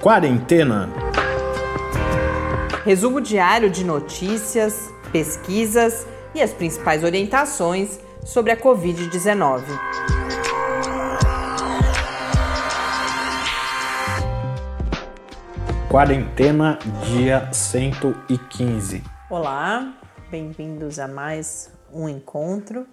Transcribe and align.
Quarentena. 0.00 0.88
Resumo 2.86 3.20
diário 3.20 3.68
de 3.68 3.84
notícias, 3.84 4.90
pesquisas 5.12 6.06
e 6.34 6.40
as 6.40 6.54
principais 6.54 7.04
orientações 7.04 8.00
sobre 8.24 8.50
a 8.50 8.56
Covid-19. 8.56 9.62
Quarentena, 15.90 16.78
dia 17.04 17.52
115. 17.52 19.02
Olá, 19.28 20.00
bem-vindos 20.30 20.98
a 20.98 21.06
mais 21.06 21.70
um 21.92 22.08
encontro 22.08 22.86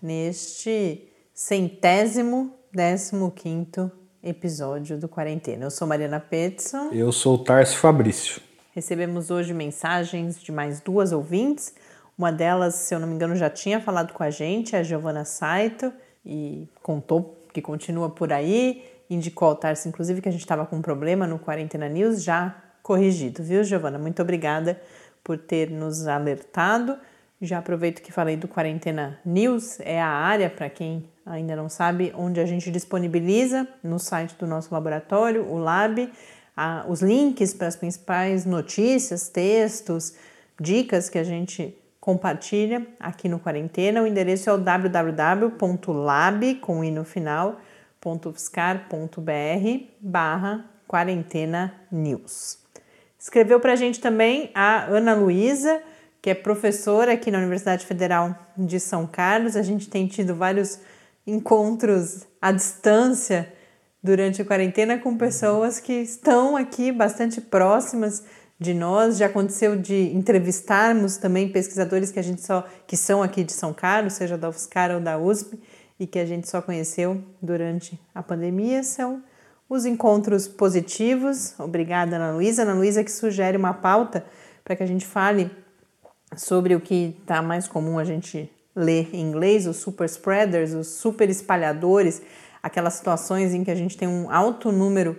neste 0.00 1.10
centésimo 1.34 2.54
décimo 2.72 3.32
quinto 3.32 3.90
episódio 4.24 4.98
do 4.98 5.08
Quarentena. 5.08 5.66
Eu 5.66 5.70
sou 5.70 5.86
Mariana 5.86 6.18
Petson. 6.18 6.90
Eu 6.92 7.12
sou 7.12 7.34
o 7.34 7.38
Tarso 7.38 7.76
Fabrício. 7.76 8.40
Recebemos 8.72 9.30
hoje 9.30 9.52
mensagens 9.52 10.42
de 10.42 10.50
mais 10.50 10.80
duas 10.80 11.12
ouvintes. 11.12 11.74
Uma 12.16 12.32
delas, 12.32 12.74
se 12.74 12.94
eu 12.94 12.98
não 12.98 13.06
me 13.06 13.14
engano, 13.14 13.36
já 13.36 13.50
tinha 13.50 13.80
falado 13.80 14.12
com 14.12 14.22
a 14.22 14.30
gente, 14.30 14.74
a 14.74 14.82
Giovana 14.82 15.24
Saito, 15.24 15.92
e 16.24 16.66
contou 16.82 17.36
que 17.52 17.60
continua 17.60 18.08
por 18.08 18.32
aí. 18.32 18.82
Indicou 19.10 19.48
ao 19.48 19.56
Tarso, 19.56 19.88
inclusive, 19.88 20.22
que 20.22 20.28
a 20.28 20.32
gente 20.32 20.40
estava 20.40 20.64
com 20.64 20.76
um 20.76 20.82
problema 20.82 21.26
no 21.26 21.38
Quarentena 21.38 21.88
News, 21.88 22.22
já 22.24 22.56
corrigido, 22.82 23.42
viu, 23.42 23.62
Giovana? 23.62 23.98
Muito 23.98 24.22
obrigada 24.22 24.80
por 25.22 25.38
ter 25.38 25.70
nos 25.70 26.06
alertado. 26.06 26.96
Já 27.40 27.58
aproveito 27.58 28.00
que 28.00 28.10
falei 28.10 28.36
do 28.36 28.48
Quarentena 28.48 29.18
News, 29.24 29.78
é 29.80 30.00
a 30.00 30.08
área, 30.08 30.48
para 30.48 30.70
quem 30.70 31.04
ainda 31.24 31.56
não 31.56 31.68
sabe, 31.68 32.12
onde 32.16 32.40
a 32.40 32.46
gente 32.46 32.70
disponibiliza 32.70 33.66
no 33.82 33.98
site 33.98 34.34
do 34.38 34.46
nosso 34.46 34.72
laboratório, 34.72 35.46
o 35.46 35.58
Lab, 35.58 36.10
a, 36.56 36.84
os 36.88 37.00
links 37.00 37.54
para 37.54 37.66
as 37.66 37.76
principais 37.76 38.44
notícias, 38.44 39.28
textos, 39.28 40.14
dicas 40.60 41.08
que 41.08 41.18
a 41.18 41.24
gente 41.24 41.76
compartilha 42.00 42.86
aqui 43.00 43.28
no 43.28 43.38
Quarentena. 43.38 44.02
O 44.02 44.06
endereço 44.06 44.50
é 44.50 44.52
o 44.52 44.58
www.lab, 44.58 45.54
com 46.56 46.84
i 46.84 46.90
no 46.90 47.04
final, 47.04 47.58
barra 50.00 50.70
quarentena 50.86 51.74
news. 51.90 52.58
Escreveu 53.18 53.58
para 53.58 53.72
a 53.72 53.76
gente 53.76 54.00
também 54.00 54.50
a 54.54 54.84
Ana 54.84 55.14
Luísa, 55.14 55.82
que 56.20 56.28
é 56.28 56.34
professora 56.34 57.14
aqui 57.14 57.30
na 57.30 57.38
Universidade 57.38 57.86
Federal 57.86 58.38
de 58.56 58.78
São 58.78 59.06
Carlos. 59.06 59.56
A 59.56 59.62
gente 59.62 59.88
tem 59.88 60.06
tido 60.06 60.34
vários 60.34 60.78
encontros 61.26 62.26
à 62.40 62.52
distância 62.52 63.52
durante 64.02 64.42
a 64.42 64.44
quarentena 64.44 64.98
com 64.98 65.16
pessoas 65.16 65.80
que 65.80 65.92
estão 65.92 66.56
aqui 66.56 66.92
bastante 66.92 67.40
próximas 67.40 68.22
de 68.58 68.74
nós. 68.74 69.16
Já 69.16 69.26
aconteceu 69.26 69.76
de 69.76 70.14
entrevistarmos 70.14 71.16
também 71.16 71.48
pesquisadores 71.48 72.10
que 72.10 72.18
a 72.18 72.22
gente 72.22 72.42
só 72.42 72.66
que 72.86 72.96
são 72.96 73.22
aqui 73.22 73.42
de 73.42 73.52
São 73.52 73.72
Carlos, 73.72 74.12
seja 74.12 74.36
da 74.36 74.48
UFSCar 74.48 74.90
ou 74.90 75.00
da 75.00 75.18
USP, 75.18 75.58
e 75.98 76.06
que 76.06 76.18
a 76.18 76.26
gente 76.26 76.48
só 76.48 76.60
conheceu 76.60 77.22
durante 77.40 77.98
a 78.14 78.22
pandemia. 78.22 78.82
São 78.82 79.22
os 79.68 79.86
encontros 79.86 80.46
positivos. 80.46 81.58
Obrigada, 81.58 82.16
Ana 82.16 82.32
Luísa. 82.32 82.62
Ana 82.62 82.74
Luísa 82.74 83.02
que 83.02 83.10
sugere 83.10 83.56
uma 83.56 83.72
pauta 83.72 84.24
para 84.62 84.76
que 84.76 84.82
a 84.82 84.86
gente 84.86 85.06
fale 85.06 85.50
sobre 86.36 86.74
o 86.74 86.80
que 86.80 87.16
está 87.20 87.40
mais 87.40 87.68
comum 87.68 87.98
a 87.98 88.04
gente 88.04 88.50
ler 88.74 89.08
em 89.12 89.20
inglês, 89.20 89.66
os 89.66 89.76
super 89.76 90.04
spreaders, 90.06 90.72
os 90.72 90.88
super 90.88 91.28
espalhadores, 91.28 92.22
aquelas 92.62 92.94
situações 92.94 93.54
em 93.54 93.62
que 93.62 93.70
a 93.70 93.74
gente 93.74 93.96
tem 93.96 94.08
um 94.08 94.30
alto 94.30 94.72
número 94.72 95.16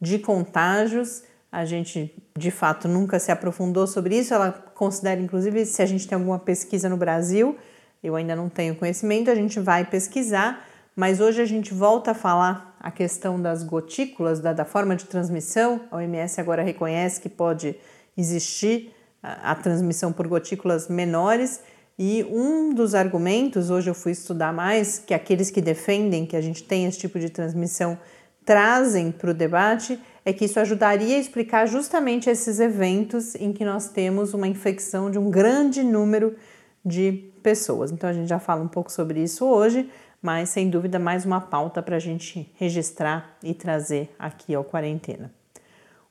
de 0.00 0.18
contágios. 0.18 1.22
A 1.50 1.64
gente 1.64 2.14
de 2.36 2.50
fato 2.50 2.88
nunca 2.88 3.18
se 3.18 3.30
aprofundou 3.30 3.86
sobre 3.86 4.18
isso. 4.18 4.34
Ela 4.34 4.52
considera, 4.74 5.20
inclusive, 5.20 5.64
se 5.64 5.82
a 5.82 5.86
gente 5.86 6.06
tem 6.06 6.16
alguma 6.16 6.38
pesquisa 6.38 6.88
no 6.88 6.96
Brasil, 6.96 7.56
eu 8.02 8.14
ainda 8.14 8.36
não 8.36 8.48
tenho 8.48 8.76
conhecimento, 8.76 9.30
a 9.30 9.34
gente 9.34 9.58
vai 9.58 9.84
pesquisar, 9.84 10.64
mas 10.94 11.20
hoje 11.20 11.40
a 11.40 11.44
gente 11.44 11.72
volta 11.74 12.12
a 12.12 12.14
falar 12.14 12.76
a 12.80 12.90
questão 12.90 13.40
das 13.40 13.62
gotículas, 13.62 14.40
da, 14.40 14.52
da 14.52 14.64
forma 14.64 14.94
de 14.94 15.06
transmissão. 15.06 15.80
A 15.90 15.96
OMS 15.96 16.40
agora 16.40 16.62
reconhece 16.62 17.20
que 17.20 17.28
pode 17.28 17.76
existir 18.16 18.94
a, 19.22 19.54
transmissão 19.54 20.12
por 20.12 20.28
gotículas 20.28 20.88
menores. 20.88 21.60
E 21.98 22.24
um 22.24 22.74
dos 22.74 22.94
argumentos, 22.94 23.70
hoje 23.70 23.88
eu 23.88 23.94
fui 23.94 24.12
estudar 24.12 24.52
mais, 24.52 24.98
que 24.98 25.14
aqueles 25.14 25.50
que 25.50 25.62
defendem 25.62 26.26
que 26.26 26.36
a 26.36 26.42
gente 26.42 26.62
tem 26.62 26.84
esse 26.84 26.98
tipo 26.98 27.18
de 27.18 27.30
transmissão 27.30 27.98
trazem 28.44 29.10
para 29.10 29.30
o 29.30 29.34
debate, 29.34 29.98
é 30.22 30.32
que 30.32 30.44
isso 30.44 30.60
ajudaria 30.60 31.16
a 31.16 31.18
explicar 31.18 31.66
justamente 31.66 32.28
esses 32.28 32.60
eventos 32.60 33.34
em 33.34 33.50
que 33.50 33.64
nós 33.64 33.88
temos 33.88 34.34
uma 34.34 34.46
infecção 34.46 35.10
de 35.10 35.18
um 35.18 35.30
grande 35.30 35.82
número 35.82 36.36
de 36.84 37.30
pessoas. 37.42 37.90
Então 37.90 38.10
a 38.10 38.12
gente 38.12 38.28
já 38.28 38.38
fala 38.38 38.62
um 38.62 38.68
pouco 38.68 38.92
sobre 38.92 39.22
isso 39.22 39.46
hoje, 39.46 39.88
mas 40.20 40.50
sem 40.50 40.68
dúvida 40.68 40.98
mais 40.98 41.24
uma 41.24 41.40
pauta 41.40 41.82
para 41.82 41.96
a 41.96 42.00
gente 42.00 42.52
registrar 42.56 43.36
e 43.42 43.54
trazer 43.54 44.14
aqui 44.18 44.54
ao 44.54 44.62
Quarentena. 44.62 45.32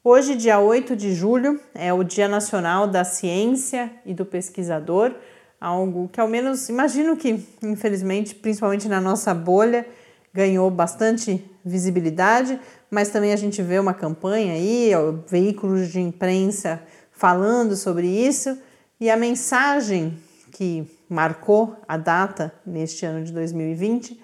Hoje, 0.03 0.35
dia 0.35 0.59
8 0.59 0.95
de 0.95 1.13
julho, 1.13 1.59
é 1.73 1.91
o 1.91 2.03
Dia 2.03 2.27
Nacional 2.27 2.87
da 2.87 3.03
Ciência 3.03 3.91
e 4.05 4.13
do 4.13 4.25
Pesquisador, 4.25 5.13
algo 5.59 6.09
que 6.09 6.19
ao 6.19 6.27
menos 6.27 6.69
imagino 6.69 7.15
que, 7.15 7.45
infelizmente, 7.61 8.35
principalmente 8.35 8.87
na 8.87 9.01
nossa 9.01 9.33
bolha, 9.33 9.85
ganhou 10.33 10.69
bastante 10.69 11.43
visibilidade, 11.63 12.59
mas 12.91 13.09
também 13.09 13.31
a 13.31 13.37
gente 13.37 13.61
vê 13.61 13.79
uma 13.79 13.93
campanha 13.93 14.53
aí, 14.53 14.91
veículos 15.27 15.89
de 15.89 15.99
imprensa 15.99 16.81
falando 17.11 17.75
sobre 17.75 18.07
isso, 18.07 18.57
e 18.99 19.09
a 19.09 19.17
mensagem 19.17 20.17
que 20.51 20.85
marcou 21.09 21.75
a 21.87 21.97
data 21.97 22.53
neste 22.65 23.05
ano 23.05 23.23
de 23.23 23.31
2020 23.31 24.21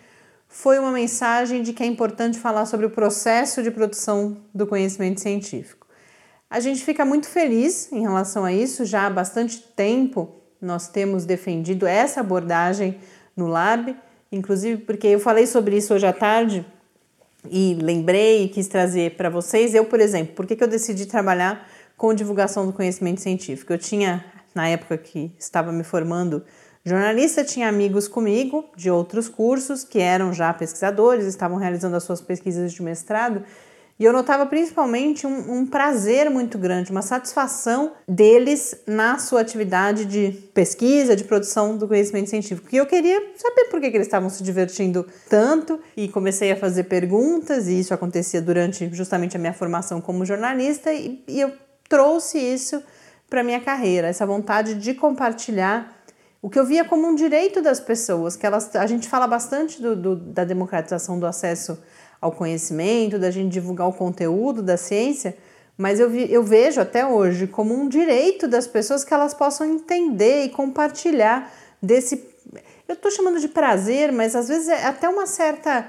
foi 0.48 0.80
uma 0.80 0.92
mensagem 0.92 1.64
de 1.64 1.72
que 1.72 1.82
é 1.82 1.86
importante 1.86 2.38
falar 2.38 2.66
sobre 2.66 2.86
o 2.86 2.90
processo 2.90 3.64
de 3.64 3.72
produção 3.72 4.38
do 4.54 4.68
conhecimento 4.68 5.22
científico. 5.22 5.88
A 6.50 6.60
gente 6.60 6.84
fica 6.84 7.06
muito 7.06 7.28
feliz 7.28 7.90
em 7.92 8.02
relação 8.02 8.44
a 8.44 8.52
isso, 8.52 8.84
já 8.84 9.06
há 9.06 9.10
bastante 9.10 9.62
tempo 9.76 10.41
nós 10.62 10.88
temos 10.88 11.26
defendido 11.26 11.88
essa 11.88 12.20
abordagem 12.20 13.00
no 13.36 13.48
Lab, 13.48 13.96
inclusive 14.32 14.84
porque 14.84 15.08
eu 15.08 15.20
falei 15.20 15.48
sobre 15.48 15.78
isso 15.78 15.94
hoje 15.94 16.06
à 16.06 16.14
tarde 16.14 16.66
e 17.50 17.78
lembrei 17.82 18.44
e 18.44 18.50
quis 18.50 18.68
trazer 18.68 19.16
para 19.16 19.30
vocês. 19.30 19.74
Eu, 19.74 19.86
por 19.86 20.00
exemplo, 20.00 20.36
por 20.36 20.46
que, 20.46 20.56
que 20.56 20.64
eu 20.64 20.68
decidi 20.68 21.06
trabalhar 21.06 21.68
com 21.98 22.14
divulgação 22.14 22.66
do 22.66 22.74
conhecimento 22.74 23.22
científico? 23.22 23.74
Eu 23.74 23.78
tinha, 23.78 24.24
na 24.54 24.68
época 24.68 24.98
que 24.98 25.32
estava 25.40 25.72
me 25.72 25.84
formando, 25.84 26.44
Jornalista 26.84 27.44
tinha 27.44 27.68
amigos 27.68 28.08
comigo 28.08 28.66
de 28.76 28.90
outros 28.90 29.30
cursos 29.30 29.84
que 29.84 30.00
eram 30.00 30.34
já 30.34 30.52
pesquisadores, 30.54 31.26
estavam 31.26 31.58
realizando 31.58 31.96
as 31.96 32.04
suas 32.04 32.22
pesquisas 32.22 32.74
de 32.74 32.82
mestrado, 32.82 33.44
e 34.02 34.04
eu 34.04 34.12
notava 34.12 34.48
principalmente 34.48 35.28
um, 35.28 35.60
um, 35.60 35.64
prazer 35.64 36.28
muito 36.28 36.58
grande, 36.58 36.90
uma 36.90 37.04
satisfação 37.04 37.92
deles 38.08 38.76
na 38.88 39.20
sua 39.20 39.42
atividade 39.42 40.06
de 40.06 40.32
pesquisa, 40.56 41.16
de 41.16 41.24
produção 41.24 41.78
do 41.78 41.88
conhecimento 41.88 42.28
científico. 42.28 42.68
E 42.72 42.78
eu 42.78 42.88
queria 42.88 43.22
saber 43.36 43.66
por 43.66 43.80
que, 43.80 43.92
que 43.92 43.98
eles 43.98 44.08
estavam 44.08 44.28
se 44.28 44.42
divertindo 44.42 45.06
tanto 45.30 45.80
e 45.96 46.08
comecei 46.08 46.52
a 46.52 46.56
fazer 46.56 46.86
perguntas, 46.86 47.68
e 47.68 47.80
isso 47.80 47.94
acontecia 47.94 48.42
durante 48.42 48.90
justamente 48.92 49.38
a 49.38 49.40
minha 49.40 49.54
formação 49.54 50.02
como 50.02 50.26
jornalista, 50.26 50.92
e, 50.92 51.24
e 51.28 51.40
eu 51.40 51.54
trouxe 51.88 52.40
isso 52.40 52.82
para 53.30 53.44
minha 53.44 53.62
carreira, 53.62 54.08
essa 54.08 54.26
vontade 54.26 54.74
de 54.74 54.96
compartilhar 54.96 55.96
o 56.42 56.50
que 56.50 56.58
eu 56.58 56.66
via 56.66 56.84
como 56.84 57.08
um 57.08 57.14
direito 57.14 57.62
das 57.62 57.80
pessoas, 57.80 58.36
que 58.36 58.48
elas, 58.48 58.76
a 58.76 58.88
gente 58.88 59.08
fala 59.08 59.28
bastante 59.28 59.80
do, 59.80 59.96
do, 59.96 60.16
da 60.16 60.44
democratização 60.44 61.20
do 61.20 61.28
acesso 61.28 61.78
ao 62.22 62.32
conhecimento, 62.32 63.18
da 63.18 63.32
gente 63.32 63.52
divulgar 63.52 63.88
o 63.88 63.94
conteúdo 63.94 64.62
da 64.62 64.78
ciência, 64.78 65.36
mas 65.76 66.00
eu, 66.00 66.08
vi, 66.08 66.32
eu 66.32 66.44
vejo 66.44 66.80
até 66.80 67.04
hoje 67.06 67.48
como 67.48 67.74
um 67.74 67.90
direito 67.90 68.48
das 68.48 68.68
pessoas 68.68 69.04
que 69.04 69.12
elas 69.12 69.34
possam 69.34 69.68
entender 69.68 70.44
e 70.44 70.50
compartilhar 70.50 71.52
desse. 71.82 72.24
Eu 72.88 72.94
estou 72.94 73.10
chamando 73.10 73.40
de 73.40 73.48
prazer, 73.48 74.12
mas 74.12 74.36
às 74.36 74.48
vezes 74.48 74.68
é 74.68 74.86
até 74.86 75.10
uma 75.10 75.26
certa. 75.26 75.88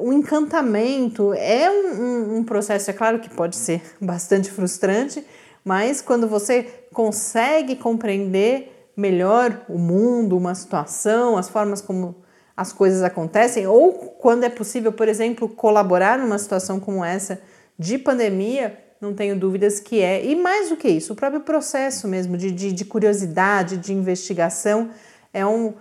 um 0.00 0.10
encantamento. 0.12 1.34
É 1.34 1.70
um, 1.70 2.02
um, 2.02 2.36
um 2.38 2.44
processo, 2.44 2.90
é 2.90 2.94
claro 2.94 3.18
que 3.18 3.28
pode 3.28 3.56
ser 3.56 3.82
bastante 4.00 4.50
frustrante, 4.50 5.22
mas 5.62 6.00
quando 6.00 6.26
você 6.26 6.62
consegue 6.92 7.76
compreender 7.76 8.90
melhor 8.96 9.66
o 9.68 9.78
mundo, 9.78 10.38
uma 10.38 10.54
situação, 10.54 11.36
as 11.36 11.50
formas 11.50 11.82
como 11.82 12.14
as 12.56 12.72
coisas 12.72 13.02
acontecem, 13.02 13.66
ou 13.66 13.92
quando 13.92 14.44
é 14.44 14.48
possível, 14.48 14.90
por 14.90 15.08
exemplo, 15.08 15.48
colaborar 15.48 16.18
numa 16.18 16.38
situação 16.38 16.80
como 16.80 17.04
essa 17.04 17.40
de 17.78 17.98
pandemia, 17.98 18.78
não 19.00 19.12
tenho 19.12 19.38
dúvidas 19.38 19.78
que 19.78 20.00
é. 20.00 20.24
E 20.24 20.34
mais 20.34 20.70
do 20.70 20.76
que 20.76 20.88
isso, 20.88 21.12
o 21.12 21.16
próprio 21.16 21.40
processo 21.40 22.08
mesmo 22.08 22.36
de, 22.36 22.50
de, 22.50 22.72
de 22.72 22.84
curiosidade, 22.84 23.76
de 23.76 23.92
investigação, 23.92 24.88
é 25.34 25.44
um, 25.44 25.74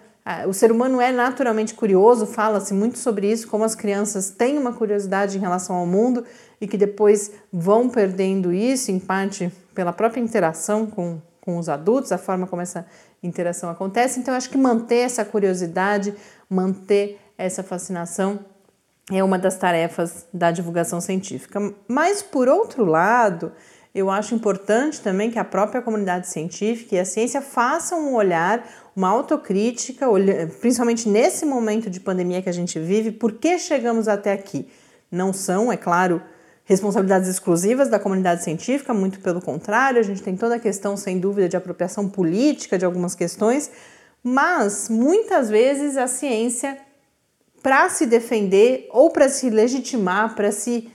o 0.47 0.53
ser 0.53 0.71
humano 0.71 0.99
é 0.99 1.11
naturalmente 1.11 1.73
curioso, 1.73 2.25
fala-se 2.25 2.73
muito 2.73 2.97
sobre 2.97 3.31
isso, 3.31 3.47
como 3.47 3.63
as 3.63 3.75
crianças 3.75 4.29
têm 4.29 4.57
uma 4.57 4.73
curiosidade 4.73 5.37
em 5.37 5.39
relação 5.39 5.75
ao 5.75 5.85
mundo 5.85 6.25
e 6.59 6.67
que 6.67 6.77
depois 6.77 7.31
vão 7.53 7.87
perdendo 7.87 8.51
isso, 8.51 8.91
em 8.91 8.99
parte 8.99 9.51
pela 9.73 9.93
própria 9.93 10.19
interação 10.19 10.85
com, 10.87 11.21
com 11.39 11.57
os 11.57 11.69
adultos, 11.69 12.11
a 12.11 12.17
forma 12.17 12.47
como 12.47 12.61
essa 12.61 12.85
interação 13.21 13.69
acontece. 13.69 14.19
Então, 14.19 14.33
acho 14.33 14.49
que 14.49 14.57
manter 14.57 14.99
essa 14.99 15.23
curiosidade, 15.23 16.13
manter 16.49 17.19
essa 17.37 17.63
fascinação 17.63 18.39
é 19.11 19.23
uma 19.23 19.37
das 19.37 19.57
tarefas 19.57 20.25
da 20.33 20.51
divulgação 20.51 20.99
científica. 20.99 21.73
Mas, 21.87 22.23
por 22.23 22.47
outro 22.47 22.85
lado, 22.85 23.51
eu 23.93 24.09
acho 24.09 24.33
importante 24.33 24.99
também 24.99 25.29
que 25.29 25.39
a 25.39 25.45
própria 25.45 25.81
comunidade 25.81 26.27
científica 26.27 26.95
e 26.95 26.99
a 26.99 27.05
ciência 27.05 27.41
façam 27.41 28.09
um 28.09 28.15
olhar, 28.15 28.67
uma 28.95 29.07
autocrítica, 29.07 30.07
principalmente 30.59 31.07
nesse 31.07 31.45
momento 31.45 31.89
de 31.89 31.99
pandemia 31.99 32.41
que 32.41 32.49
a 32.49 32.53
gente 32.53 32.79
vive, 32.79 33.11
por 33.11 33.33
que 33.33 33.57
chegamos 33.59 34.07
até 34.07 34.33
aqui? 34.33 34.67
Não 35.11 35.31
são, 35.31 35.71
é 35.71 35.77
claro, 35.77 36.21
responsabilidades 36.65 37.29
exclusivas 37.29 37.87
da 37.87 37.99
comunidade 37.99 38.43
científica, 38.43 38.93
muito 38.93 39.19
pelo 39.19 39.39
contrário, 39.39 39.99
a 39.99 40.03
gente 40.03 40.21
tem 40.21 40.35
toda 40.35 40.55
a 40.55 40.59
questão, 40.59 40.97
sem 40.97 41.19
dúvida, 41.19 41.47
de 41.47 41.55
apropriação 41.55 42.09
política 42.09 42.77
de 42.77 42.83
algumas 42.83 43.13
questões, 43.13 43.71
mas 44.27 44.89
muitas 44.89 45.51
vezes 45.51 45.97
a 45.97 46.07
ciência, 46.07 46.79
para 47.61 47.87
se 47.89 48.07
defender 48.07 48.89
ou 48.89 49.11
para 49.11 49.29
se 49.29 49.51
legitimar, 49.51 50.33
para 50.33 50.51
se 50.51 50.89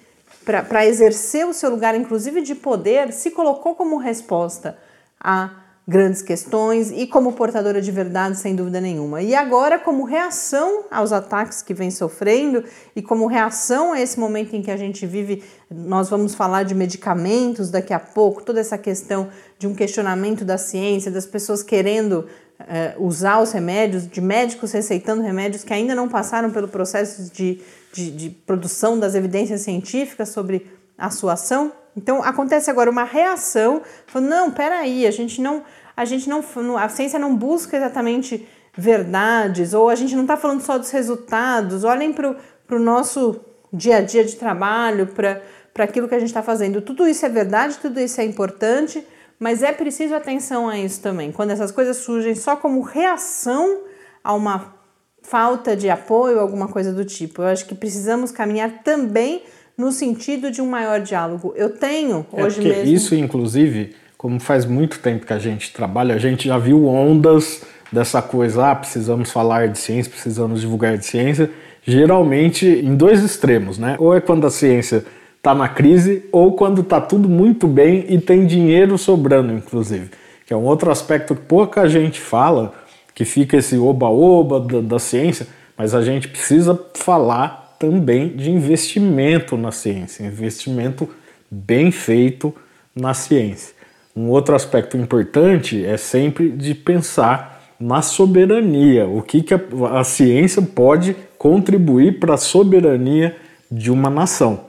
para 0.45 0.85
exercer 0.85 1.47
o 1.47 1.53
seu 1.53 1.71
lugar, 1.71 1.95
inclusive 1.95 2.41
de 2.41 2.57
poder, 2.57 3.13
se 3.13 3.31
colocou 3.31 3.77
como 3.77 3.99
resposta 3.99 4.77
a 5.21 5.51
grandes 5.87 6.23
questões 6.23 6.91
e 6.91 7.07
como 7.07 7.35
portadora 7.35 7.81
de 7.81 7.91
verdade, 7.93 8.37
sem 8.37 8.57
dúvida 8.57 8.81
nenhuma. 8.81 9.23
E 9.23 9.35
agora, 9.35 9.79
como 9.79 10.05
reação 10.05 10.85
aos 10.91 11.13
ataques 11.13 11.63
que 11.63 11.75
vem 11.75 11.91
sofrendo 11.91 12.65
e 12.97 13.03
como 13.03 13.27
reação 13.27 13.93
a 13.93 14.01
esse 14.01 14.19
momento 14.19 14.57
em 14.57 14.63
que 14.63 14.71
a 14.71 14.77
gente 14.77 15.07
vive, 15.07 15.45
nós 15.71 16.09
vamos 16.09 16.35
falar 16.35 16.65
de 16.65 16.75
medicamentos 16.75 17.71
daqui 17.71 17.93
a 17.93 18.01
pouco, 18.01 18.43
toda 18.43 18.59
essa 18.59 18.79
questão 18.79 19.29
de 19.59 19.69
um 19.69 19.75
questionamento 19.75 20.45
da 20.45 20.59
ciência, 20.59 21.11
das 21.11 21.27
pessoas 21.27 21.63
querendo 21.63 22.27
uh, 22.61 23.05
usar 23.05 23.41
os 23.41 23.53
remédios, 23.53 24.07
de 24.07 24.21
médicos 24.21 24.73
receitando 24.73 25.23
remédios 25.23 25.65
que 25.65 25.73
ainda 25.73 25.95
não 25.95 26.09
passaram 26.09 26.51
pelo 26.51 26.69
processo 26.69 27.33
de, 27.33 27.61
de, 27.93 28.11
de 28.11 28.31
produção 28.31 28.99
das 28.99 29.15
evidências 29.15 29.63
científicas 29.63 30.29
sobre 30.29 30.67
a 30.97 31.11
sua 31.11 31.33
ação. 31.33 31.73
Então 31.97 32.23
acontece 32.23 32.71
agora 32.71 32.91
uma 32.91 33.05
reação, 33.05 33.83
falando, 34.07 34.29
não, 34.29 34.51
peraí, 34.51 35.07
a 35.07 35.11
gente 35.11 35.41
não 35.41 35.65
a 35.97 36.05
gente 36.07 36.31
não, 36.31 36.43
a 36.79 36.89
ciência 36.89 37.19
não 37.19 37.37
busca 37.37 37.77
exatamente 37.77 38.49
verdades, 38.75 39.75
ou 39.75 39.91
a 39.91 39.95
gente 39.95 40.15
não 40.15 40.23
está 40.23 40.35
falando 40.35 40.63
só 40.63 40.79
dos 40.79 40.91
resultados, 40.91 41.85
olhem 41.85 42.11
para 42.11 42.37
o 42.71 42.79
nosso 42.79 43.39
dia 43.71 43.99
a 43.99 44.01
dia 44.01 44.25
de 44.25 44.37
trabalho, 44.37 45.09
para 45.09 45.43
aquilo 45.85 46.09
que 46.09 46.15
a 46.15 46.19
gente 46.19 46.29
está 46.29 46.43
fazendo. 46.43 46.81
Tudo 46.81 47.07
isso 47.07 47.27
é 47.27 47.29
verdade, 47.29 47.77
tudo 47.79 48.01
isso 48.01 48.19
é 48.19 48.25
importante, 48.25 49.07
mas 49.41 49.63
é 49.63 49.73
preciso 49.73 50.15
atenção 50.15 50.69
a 50.69 50.79
isso 50.79 51.01
também. 51.01 51.33
Quando 51.33 51.51
essas 51.51 51.73
coisas 51.73 51.97
surgem 51.97 52.35
só 52.35 52.55
como 52.55 52.83
reação 52.83 53.81
a 54.23 54.35
uma 54.35 54.75
falta 55.23 55.75
de 55.75 55.89
apoio, 55.89 56.39
alguma 56.39 56.69
coisa 56.69 56.93
do 56.93 57.05
tipo. 57.05 57.41
Eu 57.43 57.47
acho 57.47 57.65
que 57.65 57.75
precisamos 57.75 58.31
caminhar 58.31 58.83
também 58.85 59.43
no 59.79 59.91
sentido 59.91 60.51
de 60.51 60.61
um 60.61 60.67
maior 60.67 61.01
diálogo. 61.01 61.55
Eu 61.57 61.71
tenho 61.71 62.27
é 62.35 62.45
hoje 62.45 62.61
mesmo. 62.61 62.93
Isso, 62.93 63.15
inclusive, 63.15 63.95
como 64.19 64.39
faz 64.39 64.67
muito 64.67 64.99
tempo 64.99 65.25
que 65.25 65.33
a 65.33 65.39
gente 65.39 65.73
trabalha, 65.73 66.15
a 66.15 66.19
gente 66.19 66.47
já 66.47 66.59
viu 66.59 66.87
ondas 66.87 67.63
dessa 67.91 68.21
coisa, 68.21 68.71
ah, 68.71 68.75
precisamos 68.75 69.31
falar 69.31 69.69
de 69.69 69.79
ciência, 69.79 70.13
precisamos 70.13 70.61
divulgar 70.61 70.99
de 70.99 71.07
ciência, 71.07 71.51
geralmente 71.83 72.67
em 72.67 72.95
dois 72.95 73.23
extremos, 73.23 73.79
né? 73.79 73.97
Ou 73.99 74.15
é 74.15 74.21
quando 74.21 74.47
a 74.47 74.51
ciência 74.51 75.05
está 75.41 75.55
na 75.55 75.69
crise, 75.69 76.27
ou 76.31 76.53
quando 76.53 76.83
está 76.83 77.01
tudo 77.01 77.27
muito 77.27 77.67
bem 77.67 78.05
e 78.11 78.21
tem 78.21 78.47
dinheiro 78.47 78.99
sobrando, 78.99 79.53
inclusive. 79.55 80.11
Que 80.47 80.53
é 80.53 80.57
um 80.57 80.65
outro 80.65 80.91
aspecto 80.91 81.35
que 81.35 81.41
pouca 81.41 81.89
gente 81.89 82.21
fala, 82.21 82.75
que 83.15 83.25
fica 83.25 83.57
esse 83.57 83.79
oba-oba 83.79 84.61
da, 84.61 84.81
da 84.83 84.99
ciência, 84.99 85.47
mas 85.79 85.95
a 85.95 86.03
gente 86.03 86.29
precisa 86.29 86.79
falar 86.95 87.75
também 87.79 88.37
de 88.37 88.51
investimento 88.51 89.57
na 89.57 89.73
ciência, 89.73 90.25
investimento 90.27 91.09
bem 91.51 91.91
feito 91.91 92.55
na 92.95 93.15
ciência. 93.15 93.75
Um 94.15 94.29
outro 94.29 94.55
aspecto 94.55 94.99
importante 94.99 95.83
é 95.83 95.97
sempre 95.97 96.51
de 96.51 96.75
pensar 96.75 97.63
na 97.81 98.03
soberania, 98.03 99.07
o 99.07 99.23
que, 99.23 99.43
que 99.43 99.55
a, 99.55 99.61
a 99.99 100.05
ciência 100.05 100.61
pode 100.61 101.17
contribuir 101.39 102.21
para 102.21 102.35
a 102.35 102.37
soberania 102.37 103.35
de 103.73 103.91
uma 103.91 104.11
nação. 104.11 104.69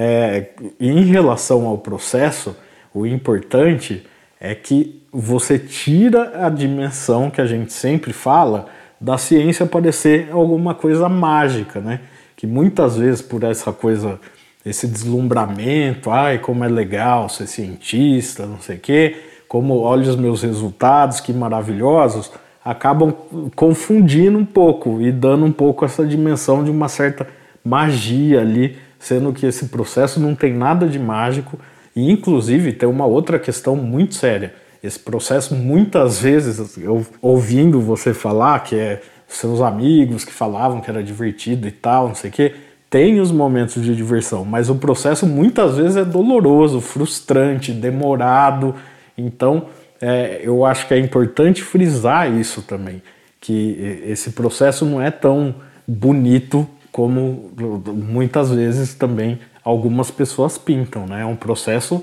É, 0.00 0.50
em 0.78 1.02
relação 1.06 1.66
ao 1.66 1.76
processo, 1.76 2.56
o 2.94 3.04
importante 3.04 4.06
é 4.40 4.54
que 4.54 5.02
você 5.12 5.58
tira 5.58 6.46
a 6.46 6.48
dimensão 6.48 7.28
que 7.28 7.40
a 7.40 7.46
gente 7.46 7.72
sempre 7.72 8.12
fala 8.12 8.66
da 9.00 9.18
ciência 9.18 9.66
parecer 9.66 10.28
alguma 10.30 10.72
coisa 10.72 11.08
mágica, 11.08 11.80
né? 11.80 12.00
Que 12.36 12.46
muitas 12.46 12.96
vezes 12.96 13.20
por 13.20 13.42
essa 13.42 13.72
coisa 13.72 14.20
esse 14.64 14.86
deslumbramento, 14.86 16.10
ai, 16.10 16.38
como 16.38 16.64
é 16.64 16.68
legal 16.68 17.28
ser 17.28 17.46
cientista, 17.46 18.46
não 18.46 18.60
sei 18.60 18.76
o 18.76 18.80
quê, 18.80 19.16
como 19.48 19.78
olha 19.78 20.08
os 20.08 20.16
meus 20.16 20.42
resultados, 20.42 21.20
que 21.20 21.32
maravilhosos, 21.32 22.30
acabam 22.64 23.12
confundindo 23.56 24.38
um 24.38 24.44
pouco 24.44 25.00
e 25.00 25.10
dando 25.10 25.44
um 25.44 25.52
pouco 25.52 25.84
essa 25.84 26.06
dimensão 26.06 26.62
de 26.62 26.70
uma 26.70 26.88
certa 26.88 27.26
magia 27.64 28.40
ali, 28.40 28.76
sendo 28.98 29.32
que 29.32 29.46
esse 29.46 29.66
processo 29.66 30.18
não 30.18 30.34
tem 30.34 30.52
nada 30.52 30.86
de 30.86 30.98
mágico 30.98 31.58
e 31.94 32.10
inclusive 32.10 32.72
tem 32.72 32.88
uma 32.88 33.06
outra 33.06 33.38
questão 33.38 33.76
muito 33.76 34.14
séria. 34.14 34.54
Esse 34.82 34.98
processo 34.98 35.54
muitas 35.54 36.20
vezes, 36.20 36.76
eu 36.78 37.04
ouvindo 37.20 37.80
você 37.80 38.14
falar 38.14 38.60
que 38.60 38.76
é 38.76 39.00
seus 39.26 39.60
amigos 39.60 40.24
que 40.24 40.32
falavam 40.32 40.80
que 40.80 40.90
era 40.90 41.02
divertido 41.02 41.68
e 41.68 41.72
tal, 41.72 42.08
não 42.08 42.14
sei 42.14 42.30
o 42.30 42.32
quê, 42.32 42.54
tem 42.88 43.20
os 43.20 43.30
momentos 43.30 43.84
de 43.84 43.94
diversão, 43.94 44.44
mas 44.44 44.70
o 44.70 44.74
processo 44.76 45.26
muitas 45.26 45.76
vezes 45.76 45.96
é 45.96 46.04
doloroso, 46.04 46.80
frustrante, 46.80 47.70
demorado. 47.70 48.74
Então, 49.16 49.66
é, 50.00 50.40
eu 50.42 50.64
acho 50.64 50.88
que 50.88 50.94
é 50.94 50.98
importante 50.98 51.62
frisar 51.62 52.32
isso 52.32 52.62
também, 52.62 53.02
que 53.40 54.00
esse 54.06 54.30
processo 54.30 54.86
não 54.86 55.02
é 55.02 55.10
tão 55.10 55.54
bonito 55.86 56.66
como 56.98 57.52
muitas 57.94 58.50
vezes 58.50 58.92
também 58.92 59.38
algumas 59.62 60.10
pessoas 60.10 60.58
pintam, 60.58 61.06
né? 61.06 61.22
É 61.22 61.24
um 61.24 61.36
processo 61.36 62.02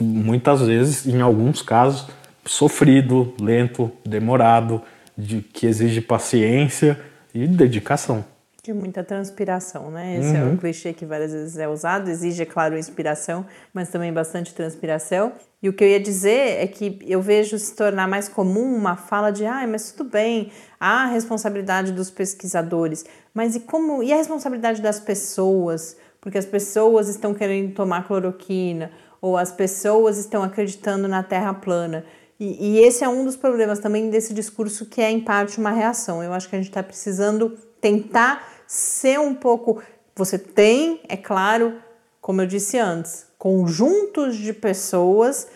muitas 0.00 0.60
vezes, 0.60 1.08
em 1.08 1.20
alguns 1.20 1.60
casos, 1.60 2.06
sofrido, 2.46 3.34
lento, 3.40 3.90
demorado, 4.06 4.80
de, 5.16 5.40
que 5.40 5.66
exige 5.66 6.00
paciência 6.00 7.00
e 7.34 7.48
dedicação. 7.48 8.24
De 8.62 8.72
muita 8.72 9.02
transpiração, 9.02 9.90
né? 9.90 10.18
Esse 10.18 10.28
uhum. 10.28 10.36
é 10.36 10.44
um 10.44 10.56
clichê 10.56 10.92
que 10.92 11.04
várias 11.04 11.32
vezes 11.32 11.58
é 11.58 11.66
usado. 11.66 12.08
Exige, 12.08 12.42
é 12.42 12.46
claro, 12.46 12.78
inspiração, 12.78 13.44
mas 13.74 13.88
também 13.88 14.12
bastante 14.12 14.54
transpiração. 14.54 15.32
E 15.60 15.68
o 15.68 15.72
que 15.72 15.82
eu 15.82 15.88
ia 15.88 15.98
dizer 15.98 16.62
é 16.62 16.66
que 16.68 17.00
eu 17.06 17.20
vejo 17.20 17.58
se 17.58 17.74
tornar 17.74 18.06
mais 18.06 18.28
comum 18.28 18.74
uma 18.76 18.96
fala 18.96 19.30
de, 19.32 19.44
ah, 19.44 19.66
mas 19.66 19.90
tudo 19.90 20.10
bem, 20.10 20.52
há 20.78 21.02
a 21.02 21.06
responsabilidade 21.06 21.90
dos 21.92 22.10
pesquisadores, 22.10 23.04
mas 23.34 23.56
e 23.56 23.60
como 23.60 24.02
e 24.02 24.12
a 24.12 24.16
responsabilidade 24.16 24.80
das 24.80 25.00
pessoas? 25.00 25.96
Porque 26.20 26.38
as 26.38 26.46
pessoas 26.46 27.08
estão 27.08 27.34
querendo 27.34 27.74
tomar 27.74 28.06
cloroquina 28.06 28.92
ou 29.20 29.36
as 29.36 29.50
pessoas 29.50 30.16
estão 30.16 30.42
acreditando 30.42 31.08
na 31.08 31.22
Terra 31.22 31.52
plana. 31.54 32.04
E, 32.38 32.76
e 32.76 32.78
esse 32.78 33.02
é 33.02 33.08
um 33.08 33.24
dos 33.24 33.36
problemas 33.36 33.80
também 33.80 34.10
desse 34.10 34.32
discurso 34.32 34.86
que 34.86 35.00
é 35.00 35.10
em 35.10 35.20
parte 35.20 35.58
uma 35.58 35.70
reação. 35.70 36.22
Eu 36.22 36.32
acho 36.32 36.48
que 36.48 36.54
a 36.54 36.58
gente 36.58 36.68
está 36.68 36.82
precisando 36.82 37.58
tentar 37.80 38.48
ser 38.66 39.18
um 39.18 39.34
pouco. 39.34 39.82
Você 40.14 40.38
tem, 40.38 41.00
é 41.08 41.16
claro, 41.16 41.74
como 42.20 42.42
eu 42.42 42.46
disse 42.46 42.78
antes, 42.78 43.27
conjuntos 43.38 44.36
de 44.36 44.52
pessoas 44.52 45.46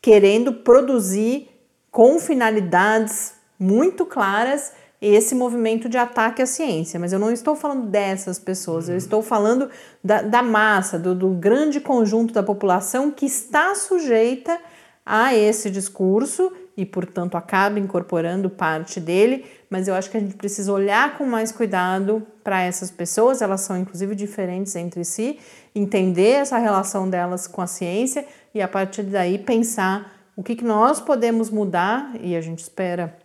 querendo 0.00 0.52
produzir 0.52 1.48
com 1.90 2.18
finalidades 2.18 3.34
muito 3.58 4.04
claras 4.04 4.72
esse 5.00 5.34
movimento 5.34 5.88
de 5.88 5.96
ataque 5.96 6.42
à 6.42 6.46
ciência. 6.46 6.98
Mas 6.98 7.12
eu 7.12 7.18
não 7.18 7.30
estou 7.30 7.56
falando 7.56 7.86
dessas 7.86 8.38
pessoas, 8.38 8.88
eu 8.88 8.96
estou 8.96 9.22
falando 9.22 9.70
da, 10.02 10.22
da 10.22 10.42
massa, 10.42 10.98
do, 10.98 11.14
do 11.14 11.30
grande 11.30 11.80
conjunto 11.80 12.34
da 12.34 12.42
população 12.42 13.10
que 13.10 13.26
está 13.26 13.74
sujeita 13.74 14.58
a 15.04 15.34
esse 15.34 15.70
discurso 15.70 16.52
e, 16.76 16.86
portanto, 16.86 17.36
acaba 17.36 17.78
incorporando 17.78 18.48
parte 18.48 19.00
dele, 19.00 19.44
mas 19.68 19.88
eu 19.88 19.94
acho 19.94 20.10
que 20.10 20.16
a 20.16 20.20
gente 20.20 20.36
precisa 20.36 20.72
olhar 20.72 21.18
com 21.18 21.26
mais 21.26 21.52
cuidado 21.52 22.26
para 22.42 22.62
essas 22.62 22.90
pessoas, 22.90 23.42
elas 23.42 23.60
são 23.60 23.76
inclusive 23.76 24.14
diferentes 24.14 24.74
entre 24.76 25.04
si, 25.04 25.38
entender 25.74 26.32
essa 26.32 26.58
relação 26.58 27.08
delas 27.08 27.46
com 27.46 27.60
a 27.60 27.66
ciência 27.66 28.26
e 28.54 28.60
a 28.60 28.68
partir 28.68 29.02
daí 29.04 29.38
pensar 29.38 30.12
o 30.36 30.42
que, 30.42 30.56
que 30.56 30.64
nós 30.64 31.00
podemos 31.00 31.50
mudar, 31.50 32.12
e 32.20 32.34
a 32.34 32.40
gente 32.40 32.60
espera 32.60 33.16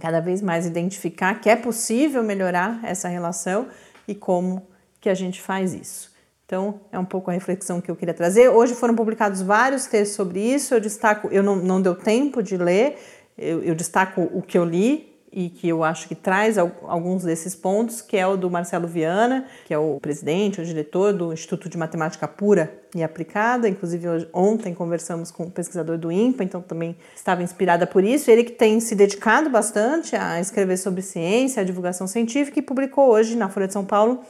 cada 0.00 0.20
vez 0.20 0.40
mais 0.40 0.66
identificar 0.66 1.40
que 1.40 1.48
é 1.48 1.56
possível 1.56 2.22
melhorar 2.22 2.80
essa 2.84 3.08
relação 3.08 3.66
e 4.06 4.14
como 4.14 4.66
que 5.00 5.08
a 5.08 5.14
gente 5.14 5.40
faz 5.40 5.74
isso. 5.74 6.14
Então, 6.44 6.80
é 6.92 6.98
um 6.98 7.04
pouco 7.04 7.30
a 7.30 7.34
reflexão 7.34 7.80
que 7.80 7.90
eu 7.90 7.96
queria 7.96 8.14
trazer. 8.14 8.48
Hoje 8.48 8.74
foram 8.74 8.94
publicados 8.94 9.42
vários 9.42 9.86
textos 9.86 10.14
sobre 10.16 10.40
isso. 10.40 10.74
Eu 10.74 10.80
destaco, 10.80 11.28
eu 11.32 11.42
não, 11.42 11.56
não 11.56 11.82
deu 11.82 11.94
tempo 11.96 12.40
de 12.40 12.56
ler, 12.56 12.98
eu, 13.36 13.64
eu 13.64 13.74
destaco 13.74 14.20
o 14.32 14.40
que 14.40 14.56
eu 14.56 14.64
li, 14.64 15.15
e 15.36 15.50
que 15.50 15.68
eu 15.68 15.84
acho 15.84 16.08
que 16.08 16.14
traz 16.14 16.56
alguns 16.56 17.22
desses 17.22 17.54
pontos, 17.54 18.00
que 18.00 18.16
é 18.16 18.26
o 18.26 18.38
do 18.38 18.50
Marcelo 18.50 18.88
Viana, 18.88 19.44
que 19.66 19.74
é 19.74 19.78
o 19.78 20.00
presidente, 20.00 20.62
o 20.62 20.64
diretor 20.64 21.12
do 21.12 21.30
Instituto 21.30 21.68
de 21.68 21.76
Matemática 21.76 22.26
Pura 22.26 22.72
e 22.94 23.02
Aplicada. 23.02 23.68
Inclusive, 23.68 24.26
ontem 24.32 24.72
conversamos 24.72 25.30
com 25.30 25.42
o 25.42 25.50
pesquisador 25.50 25.98
do 25.98 26.10
INPA, 26.10 26.42
então 26.42 26.62
também 26.62 26.96
estava 27.14 27.42
inspirada 27.42 27.86
por 27.86 28.02
isso. 28.02 28.30
Ele 28.30 28.44
que 28.44 28.52
tem 28.52 28.80
se 28.80 28.94
dedicado 28.94 29.50
bastante 29.50 30.16
a 30.16 30.40
escrever 30.40 30.78
sobre 30.78 31.02
ciência, 31.02 31.60
a 31.60 31.64
divulgação 31.66 32.06
científica, 32.06 32.58
e 32.58 32.62
publicou 32.62 33.10
hoje 33.10 33.36
na 33.36 33.50
Folha 33.50 33.66
de 33.66 33.74
São 33.74 33.84
Paulo 33.84 34.22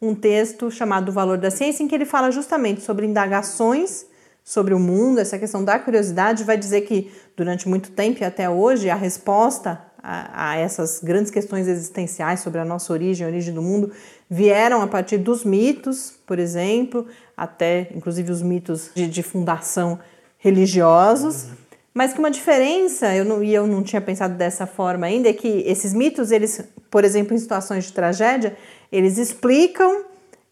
um 0.00 0.14
texto 0.14 0.70
chamado 0.70 1.10
O 1.10 1.12
Valor 1.12 1.36
da 1.36 1.50
Ciência, 1.50 1.84
em 1.84 1.88
que 1.88 1.94
ele 1.94 2.06
fala 2.06 2.30
justamente 2.30 2.80
sobre 2.80 3.04
indagações 3.04 4.06
sobre 4.42 4.74
o 4.74 4.78
mundo, 4.78 5.20
essa 5.20 5.38
questão 5.38 5.64
da 5.64 5.78
curiosidade, 5.78 6.44
vai 6.44 6.58
dizer 6.58 6.82
que 6.82 7.10
durante 7.34 7.66
muito 7.66 7.90
tempo 7.92 8.22
e 8.22 8.24
até 8.24 8.48
hoje 8.48 8.90
a 8.90 8.94
resposta 8.94 9.93
a, 10.06 10.56
essas 10.58 11.00
grandes 11.02 11.30
questões 11.30 11.66
existenciais 11.66 12.40
sobre 12.40 12.60
a 12.60 12.64
nossa 12.64 12.92
origem, 12.92 13.26
a 13.26 13.30
origem 13.30 13.54
do 13.54 13.62
mundo, 13.62 13.90
vieram 14.28 14.82
a 14.82 14.86
partir 14.86 15.16
dos 15.16 15.44
mitos, 15.44 16.12
por 16.26 16.38
exemplo, 16.38 17.06
até 17.34 17.88
inclusive 17.94 18.30
os 18.30 18.42
mitos 18.42 18.90
de, 18.94 19.08
de 19.08 19.22
fundação 19.22 19.98
religiosos. 20.36 21.44
Uhum. 21.44 21.50
Mas 21.94 22.12
que 22.12 22.18
uma 22.18 22.30
diferença, 22.30 23.14
eu 23.14 23.24
não, 23.24 23.42
e 23.42 23.54
eu 23.54 23.66
não 23.66 23.82
tinha 23.82 24.00
pensado 24.00 24.34
dessa 24.34 24.66
forma 24.66 25.06
ainda, 25.06 25.28
é 25.28 25.32
que 25.32 25.62
esses 25.64 25.94
mitos, 25.94 26.30
eles, 26.30 26.60
por 26.90 27.04
exemplo, 27.04 27.34
em 27.34 27.38
situações 27.38 27.84
de 27.84 27.92
tragédia, 27.92 28.56
eles 28.92 29.16
explicam, 29.16 30.04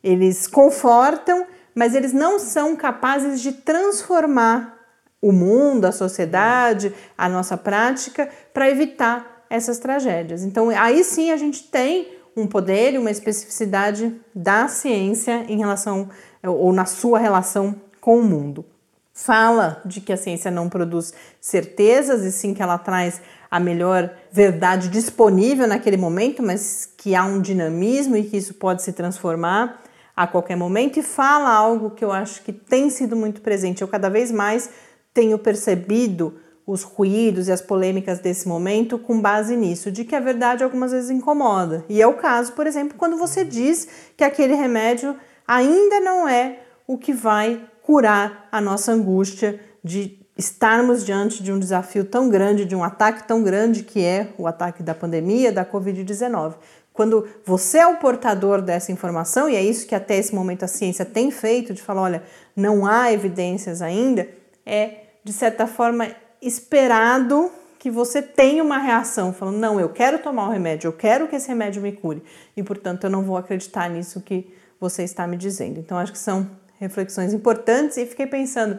eles 0.02 0.46
confortam, 0.46 1.44
mas 1.74 1.94
eles 1.94 2.12
não 2.12 2.38
são 2.38 2.74
capazes 2.74 3.40
de 3.40 3.52
transformar 3.52 4.78
o 5.20 5.30
mundo, 5.30 5.84
a 5.84 5.92
sociedade, 5.92 6.94
a 7.18 7.28
nossa 7.28 7.56
prática, 7.56 8.28
para 8.54 8.70
evitar 8.70 9.31
essas 9.52 9.78
tragédias. 9.78 10.42
Então, 10.42 10.70
aí 10.70 11.04
sim 11.04 11.30
a 11.30 11.36
gente 11.36 11.64
tem 11.64 12.08
um 12.34 12.46
poder 12.46 12.94
e 12.94 12.98
uma 12.98 13.10
especificidade 13.10 14.18
da 14.34 14.66
ciência 14.66 15.44
em 15.46 15.58
relação 15.58 16.08
ou 16.42 16.72
na 16.72 16.86
sua 16.86 17.18
relação 17.18 17.76
com 18.00 18.18
o 18.18 18.24
mundo. 18.24 18.64
Fala 19.12 19.82
de 19.84 20.00
que 20.00 20.10
a 20.10 20.16
ciência 20.16 20.50
não 20.50 20.70
produz 20.70 21.12
certezas 21.38 22.24
e 22.24 22.32
sim 22.32 22.54
que 22.54 22.62
ela 22.62 22.78
traz 22.78 23.20
a 23.50 23.60
melhor 23.60 24.10
verdade 24.32 24.88
disponível 24.88 25.68
naquele 25.68 25.98
momento, 25.98 26.42
mas 26.42 26.88
que 26.96 27.14
há 27.14 27.22
um 27.22 27.38
dinamismo 27.38 28.16
e 28.16 28.24
que 28.24 28.38
isso 28.38 28.54
pode 28.54 28.82
se 28.82 28.94
transformar 28.94 29.82
a 30.16 30.26
qualquer 30.26 30.56
momento. 30.56 30.98
E 30.98 31.02
fala 31.02 31.50
algo 31.50 31.90
que 31.90 32.02
eu 32.02 32.10
acho 32.10 32.42
que 32.42 32.54
tem 32.54 32.88
sido 32.88 33.14
muito 33.14 33.42
presente. 33.42 33.82
Eu 33.82 33.88
cada 33.88 34.08
vez 34.08 34.32
mais 34.32 34.70
tenho 35.12 35.38
percebido 35.38 36.40
os 36.66 36.82
ruídos 36.82 37.48
e 37.48 37.52
as 37.52 37.60
polêmicas 37.60 38.18
desse 38.20 38.46
momento 38.46 38.98
com 38.98 39.20
base 39.20 39.56
nisso, 39.56 39.90
de 39.90 40.04
que 40.04 40.14
a 40.14 40.20
verdade 40.20 40.62
algumas 40.62 40.92
vezes 40.92 41.10
incomoda. 41.10 41.84
E 41.88 42.00
é 42.00 42.06
o 42.06 42.14
caso, 42.14 42.52
por 42.52 42.66
exemplo, 42.66 42.96
quando 42.96 43.16
você 43.16 43.44
diz 43.44 43.88
que 44.16 44.24
aquele 44.24 44.54
remédio 44.54 45.16
ainda 45.46 46.00
não 46.00 46.28
é 46.28 46.60
o 46.86 46.96
que 46.96 47.12
vai 47.12 47.60
curar 47.82 48.48
a 48.52 48.60
nossa 48.60 48.92
angústia 48.92 49.60
de 49.82 50.20
estarmos 50.36 51.04
diante 51.04 51.42
de 51.42 51.52
um 51.52 51.58
desafio 51.58 52.04
tão 52.04 52.28
grande, 52.28 52.64
de 52.64 52.74
um 52.74 52.82
ataque 52.82 53.26
tão 53.26 53.42
grande 53.42 53.82
que 53.82 54.02
é 54.02 54.28
o 54.38 54.46
ataque 54.46 54.82
da 54.82 54.94
pandemia, 54.94 55.52
da 55.52 55.64
Covid-19. 55.64 56.54
Quando 56.92 57.26
você 57.44 57.78
é 57.78 57.86
o 57.86 57.96
portador 57.96 58.60
dessa 58.60 58.92
informação, 58.92 59.48
e 59.48 59.56
é 59.56 59.62
isso 59.62 59.86
que 59.86 59.94
até 59.94 60.16
esse 60.16 60.34
momento 60.34 60.64
a 60.64 60.68
ciência 60.68 61.04
tem 61.04 61.30
feito, 61.30 61.72
de 61.72 61.82
falar, 61.82 62.02
olha, 62.02 62.22
não 62.54 62.86
há 62.86 63.12
evidências 63.12 63.80
ainda, 63.80 64.28
é 64.64 65.02
de 65.24 65.32
certa 65.32 65.66
forma 65.66 66.08
esperado 66.42 67.50
que 67.78 67.90
você 67.90 68.20
tenha 68.20 68.62
uma 68.62 68.78
reação, 68.78 69.32
falando, 69.32 69.58
não, 69.58 69.80
eu 69.80 69.88
quero 69.88 70.18
tomar 70.18 70.48
o 70.48 70.50
remédio, 70.52 70.88
eu 70.88 70.92
quero 70.92 71.26
que 71.26 71.34
esse 71.34 71.48
remédio 71.48 71.80
me 71.82 71.92
cure, 71.92 72.22
e 72.56 72.62
portanto 72.62 73.04
eu 73.04 73.10
não 73.10 73.22
vou 73.22 73.36
acreditar 73.36 73.88
nisso 73.88 74.20
que 74.20 74.52
você 74.78 75.02
está 75.02 75.26
me 75.26 75.36
dizendo. 75.36 75.80
Então 75.80 75.98
acho 75.98 76.12
que 76.12 76.18
são 76.18 76.48
reflexões 76.78 77.32
importantes 77.32 77.96
e 77.96 78.06
fiquei 78.06 78.26
pensando 78.26 78.78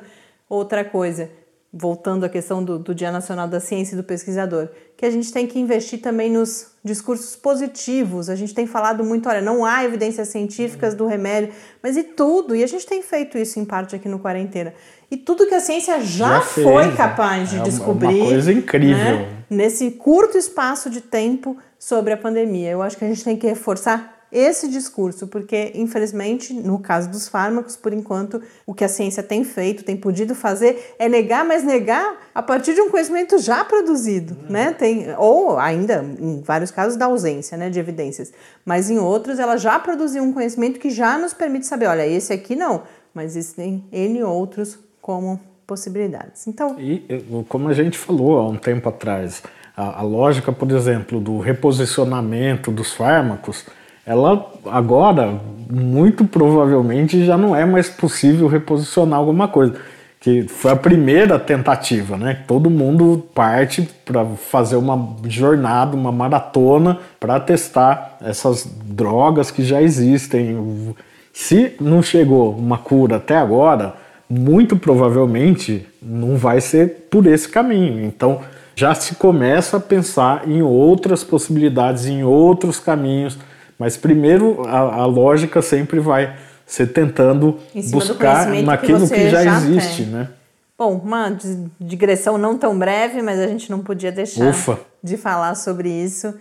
outra 0.50 0.84
coisa 0.84 1.30
voltando 1.76 2.24
à 2.24 2.30
questão 2.30 2.64
do, 2.64 2.78
do, 2.78 2.94
Dia 2.94 3.12
Nacional 3.12 3.48
da 3.48 3.60
Ciência 3.60 3.96
e 3.96 3.98
do 3.98 4.04
Pesquisador, 4.04 4.70
que 4.96 5.04
a 5.08 5.10
gente 5.10 5.34
tem 5.34 5.48
que 5.48 5.58
investir 5.58 6.00
também 6.00 6.32
nos 6.32 6.68
discursos 6.84 7.36
positivos. 7.36 8.30
A 8.30 8.36
gente 8.36 8.54
tem 8.54 8.68
falado 8.68 9.04
muito, 9.04 9.28
olha, 9.28 9.42
não 9.42 9.66
há 9.66 9.84
evidências 9.84 10.28
científicas 10.28 10.94
do 10.94 11.08
remédio, 11.08 11.52
mas 11.82 11.98
e 11.98 12.04
tudo, 12.04 12.56
e 12.56 12.64
a 12.64 12.68
gente 12.68 12.86
tem 12.86 13.02
feito 13.02 13.40
isso 13.40 13.60
em 13.60 13.66
parte 13.66 13.96
aqui 13.96 14.08
no 14.08 14.20
Quarentena. 14.20 14.72
E 15.10 15.18
tudo 15.18 15.48
que 15.48 15.56
a 15.56 15.60
ciência 15.60 16.00
já, 16.00 16.36
já 16.36 16.42
foi 16.42 16.84
fez, 16.84 16.96
capaz 16.96 17.50
de 17.50 17.58
é 17.58 17.64
descobrir. 17.64 18.22
Uma 18.22 18.30
coisa 18.30 18.54
incrível. 18.54 18.96
Né, 18.96 19.30
nesse 19.50 19.90
curto 19.92 20.38
espaço 20.38 20.92
de 20.92 21.02
tempo 21.02 21.58
sobre 21.80 22.14
a 22.14 22.18
pandemia. 22.18 22.70
Eu 22.70 22.82
acho 22.82 22.98
que 22.98 23.06
a 23.06 23.08
gente 23.08 23.24
tem 23.24 23.36
que 23.36 23.48
reforçar 23.48 24.13
esse 24.34 24.68
discurso, 24.68 25.28
porque 25.28 25.72
infelizmente, 25.76 26.54
no 26.54 26.80
caso 26.80 27.10
dos 27.10 27.28
fármacos, 27.28 27.76
por 27.76 27.94
enquanto, 27.94 28.42
o 28.66 28.74
que 28.74 28.84
a 28.84 28.90
ciência 28.90 29.22
tem 29.22 29.44
feito, 29.44 29.84
tem 29.84 29.96
podido 29.96 30.34
fazer 30.34 30.96
é 30.98 31.08
negar, 31.08 31.46
mas 31.46 31.64
negar 31.64 32.18
a 32.34 32.42
partir 32.42 32.74
de 32.74 32.82
um 32.82 32.90
conhecimento 32.90 33.38
já 33.38 33.64
produzido, 33.64 34.34
uhum. 34.34 34.52
né? 34.52 34.74
Tem 34.74 35.14
ou 35.18 35.58
ainda 35.58 36.04
em 36.20 36.42
vários 36.42 36.72
casos 36.72 36.98
da 36.98 37.06
ausência, 37.06 37.58
né, 37.58 37.70
de 37.70 37.80
evidências, 37.80 38.34
mas 38.66 38.90
em 38.90 38.98
outros 38.98 39.40
ela 39.40 39.58
já 39.58 39.80
produziu 39.80 40.24
um 40.24 40.34
conhecimento 40.34 40.80
que 40.80 40.90
já 40.90 41.18
nos 41.18 41.34
permite 41.34 41.68
saber, 41.68 41.88
olha, 41.88 42.06
esse 42.06 42.34
aqui 42.34 42.56
não, 42.56 42.84
mas 43.14 43.36
existem 43.36 43.84
N 43.92 44.24
outros 44.24 44.80
como 45.02 45.40
possibilidades. 45.68 46.48
Então, 46.48 46.80
e 46.80 47.04
como 47.48 47.70
a 47.70 47.74
gente 47.74 47.98
falou 47.98 48.40
há 48.40 48.48
um 48.48 48.58
tempo 48.58 48.90
atrás, 48.90 49.44
a, 49.76 50.00
a 50.00 50.02
lógica, 50.02 50.52
por 50.52 50.70
exemplo, 50.72 51.20
do 51.20 51.40
reposicionamento 51.40 52.72
dos 52.72 52.94
fármacos 52.94 53.66
ela 54.06 54.52
agora 54.66 55.40
muito 55.70 56.26
provavelmente 56.26 57.26
já 57.26 57.38
não 57.38 57.56
é 57.56 57.66
mais 57.66 57.90
possível 57.90 58.48
reposicionar 58.48 59.20
alguma 59.20 59.48
coisa. 59.48 59.76
Que 60.20 60.44
foi 60.44 60.72
a 60.72 60.76
primeira 60.76 61.38
tentativa, 61.38 62.16
né? 62.16 62.44
Todo 62.48 62.70
mundo 62.70 63.26
parte 63.36 63.90
para 64.06 64.24
fazer 64.26 64.78
uma 64.78 65.18
jornada, 65.28 65.98
uma 65.98 66.14
maratona 66.14 67.00
para 67.20 67.42
testar 67.42 68.18
essas 68.22 68.66
drogas 68.86 69.52
que 69.52 69.66
já 69.66 69.82
existem. 69.82 70.96
Se 71.34 71.74
não 71.80 72.02
chegou 72.02 72.56
uma 72.56 72.78
cura 72.78 73.18
até 73.18 73.36
agora, 73.36 73.96
muito 74.30 74.78
provavelmente 74.78 75.86
não 76.02 76.38
vai 76.38 76.62
ser 76.62 77.08
por 77.12 77.28
esse 77.28 77.50
caminho. 77.50 78.06
Então 78.06 78.40
já 78.76 78.96
se 78.96 79.16
começa 79.16 79.76
a 79.76 79.80
pensar 79.80 80.48
em 80.48 80.62
outras 80.62 81.22
possibilidades, 81.22 82.06
em 82.06 82.24
outros 82.24 82.80
caminhos 82.80 83.38
mas 83.84 83.98
primeiro 83.98 84.66
a, 84.66 85.02
a 85.02 85.06
lógica 85.06 85.62
sempre 85.62 86.00
vai 86.00 86.38
ser 86.66 86.94
tentando 86.94 87.60
buscar 87.92 88.48
naquilo 88.48 89.06
que, 89.10 89.14
que 89.14 89.30
já, 89.30 89.44
já, 89.44 89.58
existe, 89.58 90.04
tem. 90.04 90.12
né? 90.14 90.30
Bom, 90.78 90.96
uma 90.96 91.38
digressão 91.78 92.38
não 92.38 92.58
tão 92.58 92.80
breve, 92.80 93.22
mas 93.22 93.38
a 93.42 93.46
gente 93.46 93.70
não 93.70 93.80
podia 93.82 94.10
deixar 94.10 94.50
Ufa. 94.50 94.80
de 95.04 95.18
falar 95.18 95.56
sobre 95.56 95.90
isso, 95.90 96.34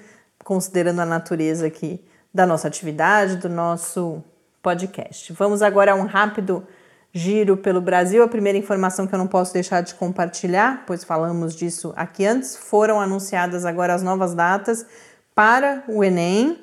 considerando 0.45 1.01
a 1.01 1.05
natureza 1.05 1.67
aqui 1.67 2.01
da 2.33 2.47
nossa 2.47 2.69
atividade, 2.69 3.39
do 3.39 3.49
nosso 3.49 4.23
podcast. 4.63 5.33
Vamos 5.33 5.63
agora 5.63 5.91
a 5.91 5.95
um 5.97 6.07
rápido 6.07 6.65
giro 7.13 7.57
pelo 7.57 7.81
Brasil. 7.81 8.23
A 8.23 8.29
primeira 8.29 8.57
informação 8.57 9.05
que 9.05 9.17
eu 9.17 9.19
não 9.19 9.27
posso 9.27 9.53
deixar 9.53 9.81
de 9.81 9.97
compartilhar, 9.97 10.85
pois 10.87 11.03
falamos 11.03 11.57
disso 11.57 11.93
aqui 11.97 12.25
antes, 12.25 12.57
foram 12.57 13.01
anunciadas 13.01 13.65
agora 13.65 13.95
as 13.95 14.03
novas 14.05 14.33
datas 14.33 14.87
para 15.35 15.83
o 15.89 16.05
Enem. 16.05 16.57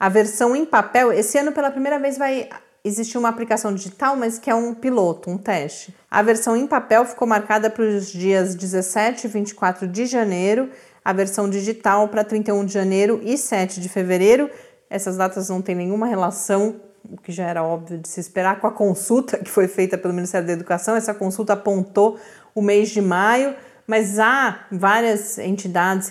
A 0.00 0.08
versão 0.08 0.56
em 0.56 0.64
papel, 0.64 1.12
esse 1.12 1.36
ano 1.36 1.52
pela 1.52 1.70
primeira 1.70 1.98
vez 1.98 2.16
vai 2.16 2.48
existir 2.82 3.18
uma 3.18 3.28
aplicação 3.28 3.74
digital, 3.74 4.16
mas 4.16 4.38
que 4.38 4.48
é 4.48 4.54
um 4.54 4.72
piloto, 4.72 5.28
um 5.28 5.36
teste. 5.36 5.94
A 6.10 6.22
versão 6.22 6.56
em 6.56 6.66
papel 6.66 7.04
ficou 7.04 7.28
marcada 7.28 7.68
para 7.68 7.84
os 7.84 8.10
dias 8.10 8.54
17 8.54 9.26
e 9.26 9.28
24 9.28 9.86
de 9.86 10.06
janeiro, 10.06 10.70
a 11.04 11.12
versão 11.12 11.50
digital 11.50 12.08
para 12.08 12.24
31 12.24 12.64
de 12.64 12.72
janeiro 12.72 13.20
e 13.22 13.36
7 13.36 13.78
de 13.78 13.90
fevereiro. 13.90 14.48
Essas 14.88 15.18
datas 15.18 15.50
não 15.50 15.60
têm 15.60 15.74
nenhuma 15.74 16.06
relação, 16.06 16.80
o 17.04 17.18
que 17.18 17.30
já 17.30 17.44
era 17.44 17.62
óbvio 17.62 17.98
de 17.98 18.08
se 18.08 18.20
esperar, 18.20 18.58
com 18.58 18.66
a 18.66 18.72
consulta 18.72 19.36
que 19.36 19.50
foi 19.50 19.68
feita 19.68 19.98
pelo 19.98 20.14
Ministério 20.14 20.46
da 20.46 20.54
Educação. 20.54 20.96
Essa 20.96 21.12
consulta 21.12 21.52
apontou 21.52 22.18
o 22.54 22.62
mês 22.62 22.88
de 22.88 23.02
maio 23.02 23.54
mas 23.90 24.20
há 24.20 24.66
várias 24.70 25.36
entidades 25.36 26.08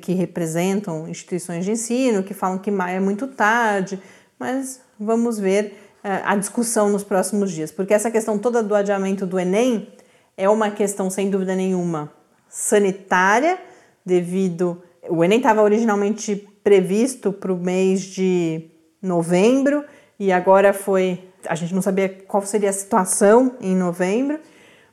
que 0.00 0.12
representam 0.14 1.08
instituições 1.08 1.64
de 1.64 1.70
ensino 1.70 2.24
que 2.24 2.34
falam 2.34 2.58
que 2.58 2.72
maio 2.72 2.96
é 2.96 3.00
muito 3.00 3.28
tarde, 3.28 4.02
mas 4.36 4.80
vamos 4.98 5.38
ver 5.38 5.78
eh, 6.02 6.22
a 6.24 6.34
discussão 6.34 6.88
nos 6.88 7.04
próximos 7.04 7.52
dias, 7.52 7.70
porque 7.70 7.94
essa 7.94 8.10
questão 8.10 8.36
toda 8.36 8.64
do 8.64 8.74
adiamento 8.74 9.24
do 9.26 9.38
Enem 9.38 9.92
é 10.36 10.48
uma 10.48 10.72
questão, 10.72 11.08
sem 11.08 11.30
dúvida 11.30 11.54
nenhuma, 11.54 12.12
sanitária, 12.48 13.60
devido 14.04 14.82
o 15.08 15.22
Enem 15.22 15.38
estava 15.38 15.62
originalmente 15.62 16.34
previsto 16.64 17.32
para 17.32 17.52
o 17.52 17.56
mês 17.56 18.00
de 18.00 18.72
novembro 19.00 19.84
e 20.18 20.32
agora 20.32 20.72
foi. 20.72 21.28
A 21.46 21.54
gente 21.54 21.72
não 21.72 21.80
sabia 21.80 22.08
qual 22.08 22.44
seria 22.44 22.70
a 22.70 22.72
situação 22.72 23.54
em 23.60 23.76
novembro, 23.76 24.40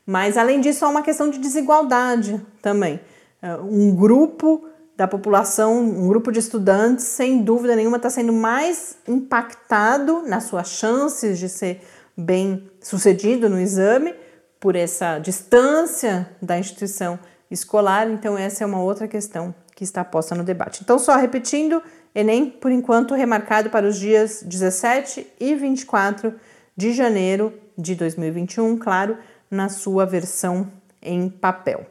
mas 0.07 0.37
além 0.37 0.61
disso, 0.61 0.85
há 0.85 0.87
uma 0.87 1.01
questão 1.01 1.29
de 1.29 1.37
desigualdade 1.37 2.41
também. 2.61 2.97
É, 3.41 3.55
um 3.57 3.93
grupo 3.93 4.65
da 4.95 5.05
população, 5.05 5.77
um 5.79 6.07
grupo 6.07 6.31
de 6.31 6.39
estudantes, 6.39 7.03
sem 7.03 7.43
dúvida 7.43 7.75
nenhuma, 7.75 7.97
está 7.97 8.09
sendo 8.09 8.31
mais 8.31 8.97
impactado 9.05 10.23
nas 10.25 10.45
suas 10.45 10.69
chances 10.69 11.37
de 11.37 11.49
ser 11.49 11.81
bem 12.15 12.71
sucedido 12.81 13.49
no 13.49 13.59
exame 13.59 14.15
por 14.61 14.77
essa 14.77 15.19
distância 15.19 16.29
da 16.41 16.57
instituição 16.57 17.19
escolar. 17.51 18.09
Então, 18.09 18.37
essa 18.37 18.63
é 18.63 18.67
uma 18.67 18.81
outra 18.81 19.09
questão 19.09 19.53
que 19.75 19.83
está 19.83 20.05
posta 20.05 20.33
no 20.33 20.43
debate. 20.43 20.79
Então, 20.83 20.97
só 20.97 21.17
repetindo, 21.17 21.83
Enem, 22.15 22.49
por 22.49 22.71
enquanto, 22.71 23.13
remarcado 23.13 23.69
para 23.69 23.85
os 23.85 23.97
dias 23.99 24.41
17 24.41 25.27
e 25.37 25.53
24 25.53 26.33
de 26.75 26.93
janeiro 26.93 27.53
de 27.77 27.93
2021, 27.93 28.77
claro, 28.77 29.17
na 29.49 29.69
sua 29.69 30.05
versão 30.05 30.69
em 31.01 31.29
papel. 31.29 31.87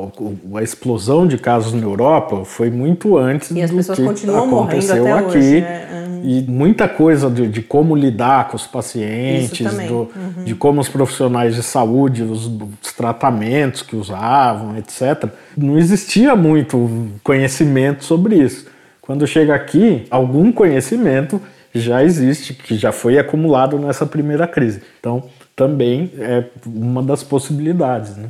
a, 0.58 0.62
explosão 0.62 1.26
de 1.26 1.36
casos 1.36 1.74
na 1.74 1.82
Europa 1.82 2.46
foi 2.46 2.70
muito 2.70 3.18
antes 3.18 3.50
e 3.50 3.60
as 3.60 3.68
do 3.68 3.76
pessoas 3.76 3.98
que 3.98 4.04
continuam 4.06 4.46
aconteceu 4.46 5.14
aqui. 5.14 5.36
Hoje, 5.36 5.60
né? 5.60 6.00
E 6.22 6.42
muita 6.42 6.88
coisa 6.88 7.30
de, 7.30 7.48
de, 7.48 7.62
como 7.62 7.96
lidar 7.96 8.48
com 8.48 8.56
os 8.56 8.66
pacientes, 8.66 9.66
do, 9.86 9.94
uhum. 9.94 10.44
de 10.44 10.54
como 10.54 10.80
os 10.80 10.88
profissionais 10.88 11.54
de 11.54 11.62
saúde, 11.62 12.22
os, 12.22 12.46
os, 12.46 12.92
tratamentos 12.92 13.82
que 13.82 13.96
usavam, 13.96 14.76
etc. 14.76 15.30
Não 15.56 15.78
existia 15.78 16.36
muito 16.36 17.08
conhecimento 17.22 18.04
sobre 18.04 18.36
isso. 18.36 18.66
Quando 19.10 19.26
chega 19.26 19.56
aqui, 19.56 20.06
algum 20.08 20.52
conhecimento 20.52 21.42
já 21.74 22.04
existe, 22.04 22.54
que 22.54 22.76
já 22.76 22.92
foi 22.92 23.18
acumulado 23.18 23.76
nessa 23.76 24.06
primeira 24.06 24.46
crise. 24.46 24.84
Então, 25.00 25.28
também 25.56 26.12
é 26.16 26.44
uma 26.64 27.02
das 27.02 27.24
possibilidades. 27.24 28.16
Né? 28.16 28.28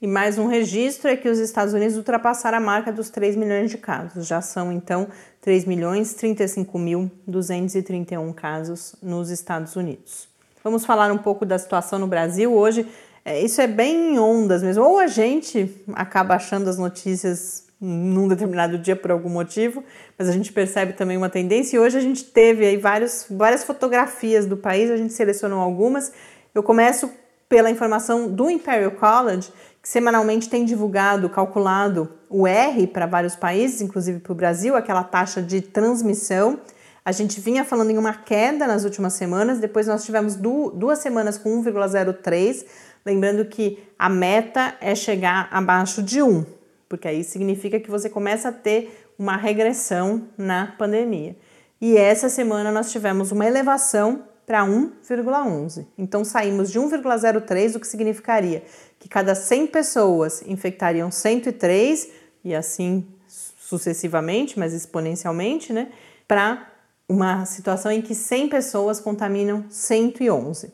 E 0.00 0.06
mais 0.06 0.38
um 0.38 0.46
registro 0.46 1.10
é 1.10 1.16
que 1.16 1.28
os 1.28 1.40
Estados 1.40 1.74
Unidos 1.74 1.96
ultrapassaram 1.96 2.58
a 2.58 2.60
marca 2.60 2.92
dos 2.92 3.10
3 3.10 3.34
milhões 3.34 3.72
de 3.72 3.78
casos. 3.78 4.28
Já 4.28 4.40
são, 4.40 4.70
então, 4.70 5.08
3 5.40 5.64
milhões 5.64 6.14
35 6.14 6.78
mil 6.78 7.10
231 7.26 8.32
casos 8.32 8.94
nos 9.02 9.30
Estados 9.30 9.74
Unidos. 9.74 10.28
Vamos 10.62 10.86
falar 10.86 11.10
um 11.10 11.18
pouco 11.18 11.44
da 11.44 11.58
situação 11.58 11.98
no 11.98 12.06
Brasil. 12.06 12.54
Hoje, 12.54 12.86
é, 13.24 13.42
isso 13.42 13.60
é 13.60 13.66
bem 13.66 14.14
em 14.14 14.18
ondas 14.20 14.62
mesmo. 14.62 14.84
Ou 14.84 15.00
a 15.00 15.08
gente 15.08 15.74
acaba 15.92 16.36
achando 16.36 16.70
as 16.70 16.78
notícias 16.78 17.68
num 17.80 18.28
determinado 18.28 18.76
dia 18.76 18.94
por 18.94 19.10
algum 19.10 19.30
motivo, 19.30 19.82
mas 20.18 20.28
a 20.28 20.32
gente 20.32 20.52
percebe 20.52 20.92
também 20.92 21.16
uma 21.16 21.30
tendência. 21.30 21.76
E 21.76 21.80
hoje 21.80 21.96
a 21.96 22.00
gente 22.00 22.24
teve 22.24 22.66
aí 22.66 22.76
vários, 22.76 23.24
várias 23.30 23.64
fotografias 23.64 24.44
do 24.44 24.56
país, 24.56 24.90
a 24.90 24.96
gente 24.96 25.14
selecionou 25.14 25.60
algumas. 25.60 26.12
Eu 26.54 26.62
começo 26.62 27.10
pela 27.48 27.70
informação 27.70 28.30
do 28.30 28.50
Imperial 28.50 28.90
College, 28.92 29.50
que 29.82 29.88
semanalmente 29.88 30.48
tem 30.48 30.64
divulgado, 30.64 31.30
calculado 31.30 32.12
o 32.28 32.46
R 32.46 32.86
para 32.86 33.06
vários 33.06 33.34
países, 33.34 33.80
inclusive 33.80 34.20
para 34.20 34.32
o 34.32 34.36
Brasil, 34.36 34.76
aquela 34.76 35.02
taxa 35.02 35.40
de 35.40 35.62
transmissão. 35.62 36.60
A 37.02 37.12
gente 37.12 37.40
vinha 37.40 37.64
falando 37.64 37.90
em 37.90 37.98
uma 37.98 38.12
queda 38.12 38.66
nas 38.66 38.84
últimas 38.84 39.14
semanas, 39.14 39.58
depois 39.58 39.86
nós 39.86 40.04
tivemos 40.04 40.36
duas 40.36 40.98
semanas 40.98 41.38
com 41.38 41.62
1,03, 41.62 42.66
lembrando 43.06 43.46
que 43.46 43.82
a 43.98 44.08
meta 44.10 44.74
é 44.82 44.94
chegar 44.94 45.48
abaixo 45.50 46.02
de 46.02 46.22
1 46.22 46.59
porque 46.90 47.06
aí 47.06 47.22
significa 47.22 47.78
que 47.78 47.88
você 47.88 48.10
começa 48.10 48.48
a 48.48 48.52
ter 48.52 49.06
uma 49.16 49.36
regressão 49.36 50.26
na 50.36 50.74
pandemia. 50.76 51.36
E 51.80 51.96
essa 51.96 52.28
semana 52.28 52.72
nós 52.72 52.90
tivemos 52.90 53.30
uma 53.30 53.46
elevação 53.46 54.24
para 54.44 54.66
1,11. 54.66 55.86
Então 55.96 56.24
saímos 56.24 56.68
de 56.68 56.80
1,03, 56.80 57.76
o 57.76 57.80
que 57.80 57.86
significaria 57.86 58.64
que 58.98 59.08
cada 59.08 59.36
100 59.36 59.68
pessoas 59.68 60.42
infectariam 60.44 61.12
103 61.12 62.10
e 62.44 62.56
assim 62.56 63.06
sucessivamente, 63.28 64.58
mas 64.58 64.74
exponencialmente, 64.74 65.72
né, 65.72 65.92
para 66.26 66.72
uma 67.08 67.44
situação 67.44 67.92
em 67.92 68.02
que 68.02 68.16
100 68.16 68.48
pessoas 68.48 68.98
contaminam 68.98 69.64
111. 69.70 70.72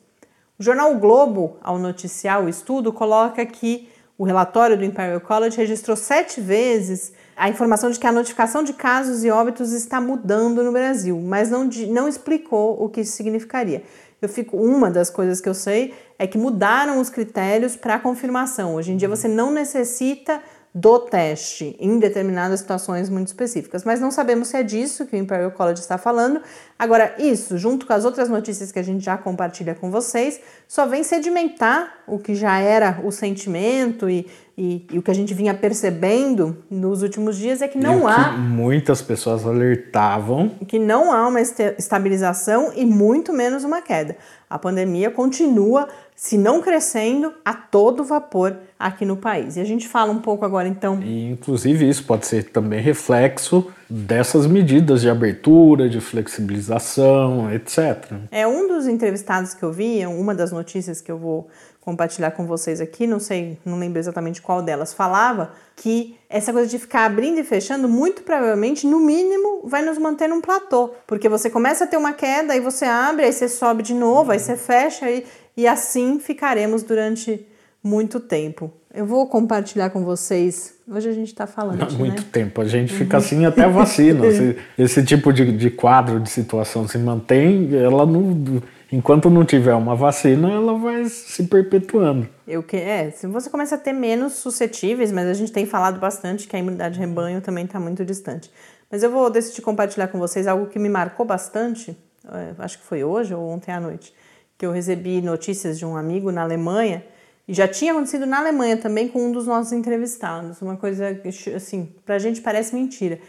O 0.59 0.63
jornal 0.63 0.95
o 0.95 0.99
Globo, 0.99 1.59
ao 1.63 1.79
noticiar 1.79 2.43
o 2.43 2.49
estudo, 2.49 2.91
coloca 2.91 3.45
que 3.45 3.91
o 4.19 4.25
relatório 4.25 4.77
do 4.77 4.85
Imperial 4.85 5.21
College 5.21 5.57
registrou 5.57 5.97
sete 5.97 6.41
vezes 6.41 7.13
a 7.37 7.51
informação 7.51 7.91
de 7.91 7.99
que 7.99 8.07
a 8.07 8.13
notificação 8.13 8.63
de 8.63 8.73
casos 8.73 9.23
e 9.23 9.31
óbitos 9.31 9.73
está 9.73 10.01
mudando 10.01 10.63
no 10.65 10.73
Brasil, 10.73 11.21
mas 11.21 11.51
não, 11.51 11.69
não 11.89 12.09
explicou 12.09 12.83
o 12.83 12.89
que 12.89 13.03
isso 13.03 13.13
significaria. 13.13 13.83
eu 14.23 14.29
fico. 14.29 14.57
Uma 14.57 14.91
das 14.91 15.11
coisas 15.11 15.41
que 15.41 15.49
eu 15.49 15.55
sei 15.55 15.93
é 16.19 16.27
que 16.27 16.39
mudaram 16.39 16.99
os 16.99 17.11
critérios 17.11 17.77
para 17.77 17.99
confirmação. 17.99 18.75
Hoje 18.75 18.93
em 18.93 18.97
dia 18.97 19.09
você 19.09 19.29
não 19.29 19.51
necessita 19.51 20.41
do 20.77 20.99
teste 20.99 21.75
em 21.81 21.99
determinadas 21.99 22.61
situações 22.61 23.09
muito 23.09 23.29
específicas. 23.29 23.83
Mas 23.83 23.99
não 23.99 24.11
sabemos 24.11 24.49
se 24.49 24.59
é 24.59 24.63
disso 24.63 25.07
que 25.07 25.17
o 25.17 25.19
Imperial 25.19 25.51
College 25.51 25.81
está 25.81 25.97
falando. 25.97 26.43
Agora, 26.79 27.15
isso, 27.19 27.57
junto 27.57 27.87
com 27.87 27.95
as 27.95 28.05
outras 28.05 28.29
notícias 28.29 28.71
que 28.71 28.79
a 28.79 28.83
gente 28.83 29.03
já 29.03 29.17
compartilha 29.17 29.75
com 29.75 29.91
vocês, 29.91 30.39
só 30.69 30.85
vem 30.85 31.03
sedimentar 31.03 32.01
o 32.07 32.19
que 32.19 32.35
já 32.35 32.59
era 32.59 33.01
o 33.03 33.11
sentimento 33.11 34.11
e, 34.11 34.27
e, 34.59 34.87
e 34.93 34.99
o 34.99 35.03
que 35.03 35.11
a 35.11 35.15
gente 35.15 35.33
vinha 35.33 35.55
percebendo 35.55 36.63
nos 36.71 37.03
últimos 37.03 37.39
dias 37.39 37.63
é 37.63 37.69
que 37.69 37.79
não 37.79 38.07
há. 38.07 38.33
Muitas 38.33 39.01
pessoas 39.01 39.47
alertavam. 39.47 40.51
Que 40.69 40.79
não 40.79 41.11
há 41.11 41.27
uma 41.27 41.41
estabilização 41.41 42.71
e 42.77 42.85
muito 42.85 43.33
menos 43.33 43.65
uma 43.65 43.81
queda. 43.81 44.15
A 44.49 44.59
pandemia 44.59 45.11
continua 45.11 45.89
se 46.15 46.39
não 46.39 46.63
crescendo, 46.63 47.35
a 47.45 47.53
todo 47.53 48.03
vapor 48.03 48.57
aqui 48.79 49.05
no 49.05 49.17
país. 49.17 49.57
E 49.57 49.61
a 49.61 49.65
gente 49.65 49.87
fala 49.87 50.11
um 50.11 50.21
pouco 50.21 50.45
agora 50.45 50.67
então. 50.67 51.01
E, 51.03 51.31
inclusive, 51.31 51.87
isso 51.87 52.05
pode 52.05 52.27
ser 52.27 52.45
também 52.45 52.81
reflexo 52.81 53.71
dessas 53.89 54.47
medidas 54.47 55.03
de 55.03 55.11
abertura, 55.11 55.89
de 55.89 56.01
flexibilização, 56.01 57.53
etc. 57.53 58.13
É 58.31 58.47
um 58.47 58.67
dos 58.67 58.87
entrevistados 58.87 59.53
que 59.53 59.63
eu 59.63 59.73
vi, 59.73 60.07
uma 60.07 60.35
das 60.35 60.53
notícias 60.53 61.01
que 61.01 61.13
eu 61.13 61.19
vou 61.19 61.49
compartilhar 61.87 62.33
com 62.33 62.45
vocês 62.45 62.81
aqui, 62.81 63.07
não 63.07 63.21
sei, 63.21 63.61
não 63.65 63.79
lembro 63.79 64.01
exatamente 64.01 64.43
qual 64.43 64.61
delas, 64.61 64.93
falava 64.93 65.53
que 65.77 66.19
essa 66.29 66.53
coisa 66.53 66.69
de 66.69 66.81
ficar 66.81 67.05
abrindo 67.05 67.39
e 67.39 67.45
fechando, 67.45 67.89
muito 67.89 68.25
provavelmente, 68.25 68.89
no 68.89 68.99
mínimo, 68.99 69.61
vai 69.63 69.83
nos 69.83 69.97
manter 69.97 70.29
num 70.29 70.41
platô. 70.41 70.91
Porque 71.07 71.29
você 71.29 71.49
começa 71.49 71.85
a 71.85 71.87
ter 71.87 71.97
uma 71.97 72.13
queda, 72.13 72.55
aí 72.55 72.61
você 72.61 72.87
abre, 72.87 73.25
aí 73.25 73.33
você 73.33 73.49
sobe 73.49 73.85
de 73.85 73.95
novo, 73.95 74.33
aí 74.33 74.41
você 74.41 74.57
fecha, 74.57 75.09
e, 75.09 75.25
e 75.57 75.65
assim 75.69 76.19
ficaremos 76.19 76.83
durante 76.83 77.47
muito 77.81 78.19
tempo. 78.19 78.73
Eu 78.97 79.05
vou 79.05 79.27
compartilhar 79.27 79.91
com 79.91 80.03
vocês. 80.03 80.75
Hoje 80.89 81.11
a 81.11 81.13
gente 81.13 81.29
está 81.29 81.47
falando. 81.47 81.83
Há 81.83 81.91
muito 81.91 82.23
né? 82.23 82.29
tempo. 82.33 82.63
A 82.63 82.65
gente 82.65 82.95
fica 82.95 83.19
assim 83.19 83.45
até 83.45 83.65
a 83.65 83.69
vacina. 83.69 84.25
esse, 84.27 84.57
esse, 84.79 85.05
tipo 85.05 85.35
de, 85.35 85.53
de 85.55 85.69
quadro, 85.69 86.19
de 86.19 86.31
situação 86.31 86.89
se 86.89 86.97
mantém, 86.97 87.77
ela 87.77 88.07
não 88.07 88.63
enquanto 88.91 89.29
não 89.29 89.45
tiver 89.45 89.75
uma 89.75 89.95
vacina, 89.95 90.51
ela 90.51 90.79
vai 90.79 91.05
se 91.05 91.45
perpetuando. 91.45 92.27
Eu 92.49 92.63
que 92.63 92.77
é, 92.79 93.11
se 93.11 93.27
você 93.27 93.51
começa 93.51 93.75
a 93.75 93.79
ter 93.79 93.93
menos 93.93 94.35
suscetíveis, 94.35 95.13
mas 95.13 95.29
a 95.29 95.35
gente 95.35 95.53
tem 95.53 95.67
falado 95.67 96.01
bastante 96.01 96.49
que 96.49 96.57
a 96.57 96.59
imunidade 96.59 96.95
de 96.95 97.01
rebanho 97.01 97.43
também 97.43 97.67
está 97.67 97.79
muito 97.79 98.03
distante. 98.03 98.51
Mas 98.91 99.03
eu 99.03 99.11
vou 99.11 99.29
decidir 99.29 99.61
compartilhar 99.61 100.09
com 100.09 100.19
vocês 100.19 100.47
algo 100.47 100.69
que 100.69 100.79
me 100.79 100.89
marcou 100.89 101.27
bastante, 101.27 101.95
é, 102.33 102.55
acho 102.61 102.79
que 102.79 102.85
foi 102.87 103.05
hoje 103.05 103.35
ou 103.35 103.47
ontem 103.47 103.73
à 103.73 103.81
noite, 103.81 104.15
que 104.57 104.65
eu 104.65 104.73
recebi 104.73 105.21
notícias 105.21 105.79
de 105.79 105.85
um 105.85 105.97
amigo 105.97 106.33
na 106.33 106.41
Alemanha 106.41 107.05
já 107.49 107.69
tinha 107.69 107.93
acontecido 107.93 108.27
na 108.27 108.39
Alemanha 108.39 108.77
também 108.77 109.09
com 109.09 109.27
um 109.27 109.33
dos 109.33 109.47
nossos 109.47 109.73
entrevistados, 109.73 110.61
uma 110.61 110.77
coisa 110.77 111.17
assim, 111.55 111.93
pra 112.05 112.19
gente 112.19 112.41
parece 112.41 112.75
mentira. 112.75 113.21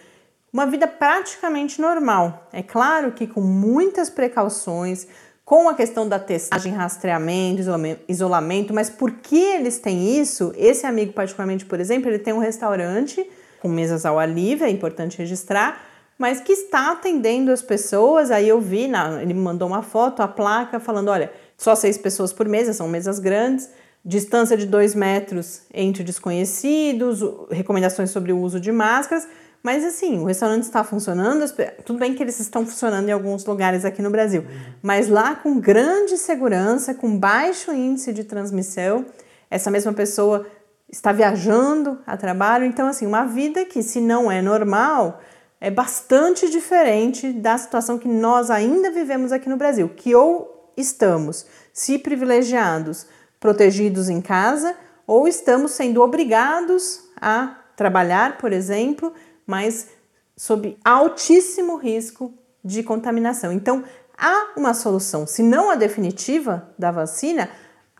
Uma 0.51 0.65
vida 0.65 0.87
praticamente 0.87 1.79
normal. 1.79 2.47
É 2.51 2.63
claro 2.63 3.11
que 3.11 3.27
com 3.27 3.41
muitas 3.41 4.09
precauções, 4.09 5.07
com 5.45 5.69
a 5.69 5.75
questão 5.75 6.09
da 6.09 6.17
testagem, 6.17 6.73
rastreamento, 6.73 7.61
isolamento, 8.07 8.73
mas 8.73 8.89
por 8.89 9.11
que 9.11 9.37
eles 9.37 9.77
têm 9.77 10.19
isso? 10.19 10.51
Esse 10.57 10.85
amigo, 10.85 11.13
particularmente, 11.13 11.65
por 11.65 11.79
exemplo, 11.79 12.09
ele 12.09 12.19
tem 12.19 12.33
um 12.33 12.39
restaurante 12.39 13.25
com 13.61 13.67
mesas 13.67 14.05
ao 14.05 14.17
ar 14.19 14.27
livre, 14.27 14.65
é 14.65 14.69
importante 14.69 15.17
registrar, 15.17 15.81
mas 16.17 16.39
que 16.41 16.51
está 16.51 16.91
atendendo 16.91 17.51
as 17.51 17.61
pessoas. 17.61 18.31
Aí 18.31 18.47
eu 18.47 18.59
vi, 18.59 18.89
ele 19.21 19.33
me 19.33 19.39
mandou 19.39 19.67
uma 19.67 19.83
foto, 19.83 20.21
a 20.21 20.27
placa, 20.27 20.79
falando: 20.79 21.09
olha, 21.09 21.31
só 21.57 21.75
seis 21.75 21.97
pessoas 21.97 22.33
por 22.33 22.47
mesa, 22.47 22.73
são 22.73 22.87
mesas 22.87 23.19
grandes, 23.19 23.69
distância 24.07 24.55
de 24.55 24.65
dois 24.65 24.95
metros 24.95 25.63
entre 25.73 26.01
desconhecidos, 26.01 27.19
recomendações 27.51 28.09
sobre 28.09 28.31
o 28.31 28.39
uso 28.39 28.57
de 28.57 28.71
máscaras. 28.71 29.27
Mas 29.61 29.83
assim, 29.83 30.17
o 30.19 30.23
restaurante 30.23 30.63
está 30.63 30.81
funcionando, 30.81 31.43
tudo 31.83 31.99
bem 31.99 32.13
que 32.13 32.23
eles 32.23 32.39
estão 32.39 32.65
funcionando 32.65 33.09
em 33.09 33.11
alguns 33.11 33.43
lugares 33.43 33.83
aqui 33.83 34.01
no 34.01 34.09
Brasil, 34.09 34.45
mas 34.81 35.09
lá 35.09 35.35
com 35.35 35.59
grande 35.59 36.17
segurança, 36.17 36.93
com 36.93 37.19
baixo 37.19 37.73
índice 37.73 38.13
de 38.13 38.23
transmissão, 38.23 39.05
essa 39.51 39.69
mesma 39.69 39.91
pessoa 39.91 40.47
está 40.89 41.11
viajando 41.11 41.99
a 42.07 42.15
trabalho, 42.15 42.63
então 42.63 42.87
assim, 42.87 43.05
uma 43.05 43.25
vida 43.25 43.65
que 43.65 43.83
se 43.83 43.99
não 43.99 44.31
é 44.31 44.41
normal, 44.41 45.19
é 45.59 45.69
bastante 45.69 46.49
diferente 46.49 47.33
da 47.33 47.57
situação 47.57 47.97
que 47.97 48.07
nós 48.07 48.49
ainda 48.49 48.89
vivemos 48.89 49.33
aqui 49.33 49.49
no 49.49 49.57
Brasil, 49.57 49.89
que 49.89 50.15
ou 50.15 50.71
estamos 50.77 51.45
se 51.73 51.97
privilegiados, 51.99 53.07
protegidos 53.47 54.09
em 54.09 54.19
casa, 54.19 54.75
ou 55.07 55.25
estamos 55.25 55.71
sendo 55.71 56.01
obrigados 56.01 57.05
a 57.15 57.55
trabalhar, 57.77 58.37
por 58.37 58.51
exemplo, 58.51 59.13
mas 59.45 59.87
sob 60.35 60.77
altíssimo 60.83 61.77
risco 61.77 62.33
de 62.61 62.83
contaminação. 62.83 63.53
Então, 63.53 63.85
há 64.17 64.49
uma 64.57 64.73
solução, 64.73 65.25
se 65.25 65.41
não 65.41 65.69
a 65.69 65.75
definitiva 65.75 66.69
da 66.77 66.91
vacina, 66.91 67.49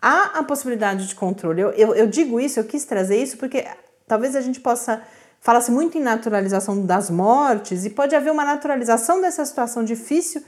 há 0.01 0.37
a 0.37 0.43
possibilidade 0.43 1.07
de 1.07 1.15
controle. 1.15 1.61
Eu, 1.61 1.69
eu, 1.71 1.95
eu 1.95 2.07
digo 2.07 2.41
isso, 2.41 2.59
eu 2.59 2.65
quis 2.65 2.83
trazer 2.83 3.15
isso 3.15 3.37
porque 3.37 3.65
talvez 4.05 4.35
a 4.35 4.41
gente 4.41 4.59
possa. 4.59 5.01
Fala-se 5.39 5.71
muito 5.71 5.97
em 5.97 6.01
naturalização 6.01 6.85
das 6.85 7.09
mortes 7.09 7.85
e 7.85 7.89
pode 7.89 8.13
haver 8.13 8.33
uma 8.33 8.43
naturalização 8.43 9.21
dessa 9.21 9.45
situação 9.45 9.85
difícil 9.85 10.43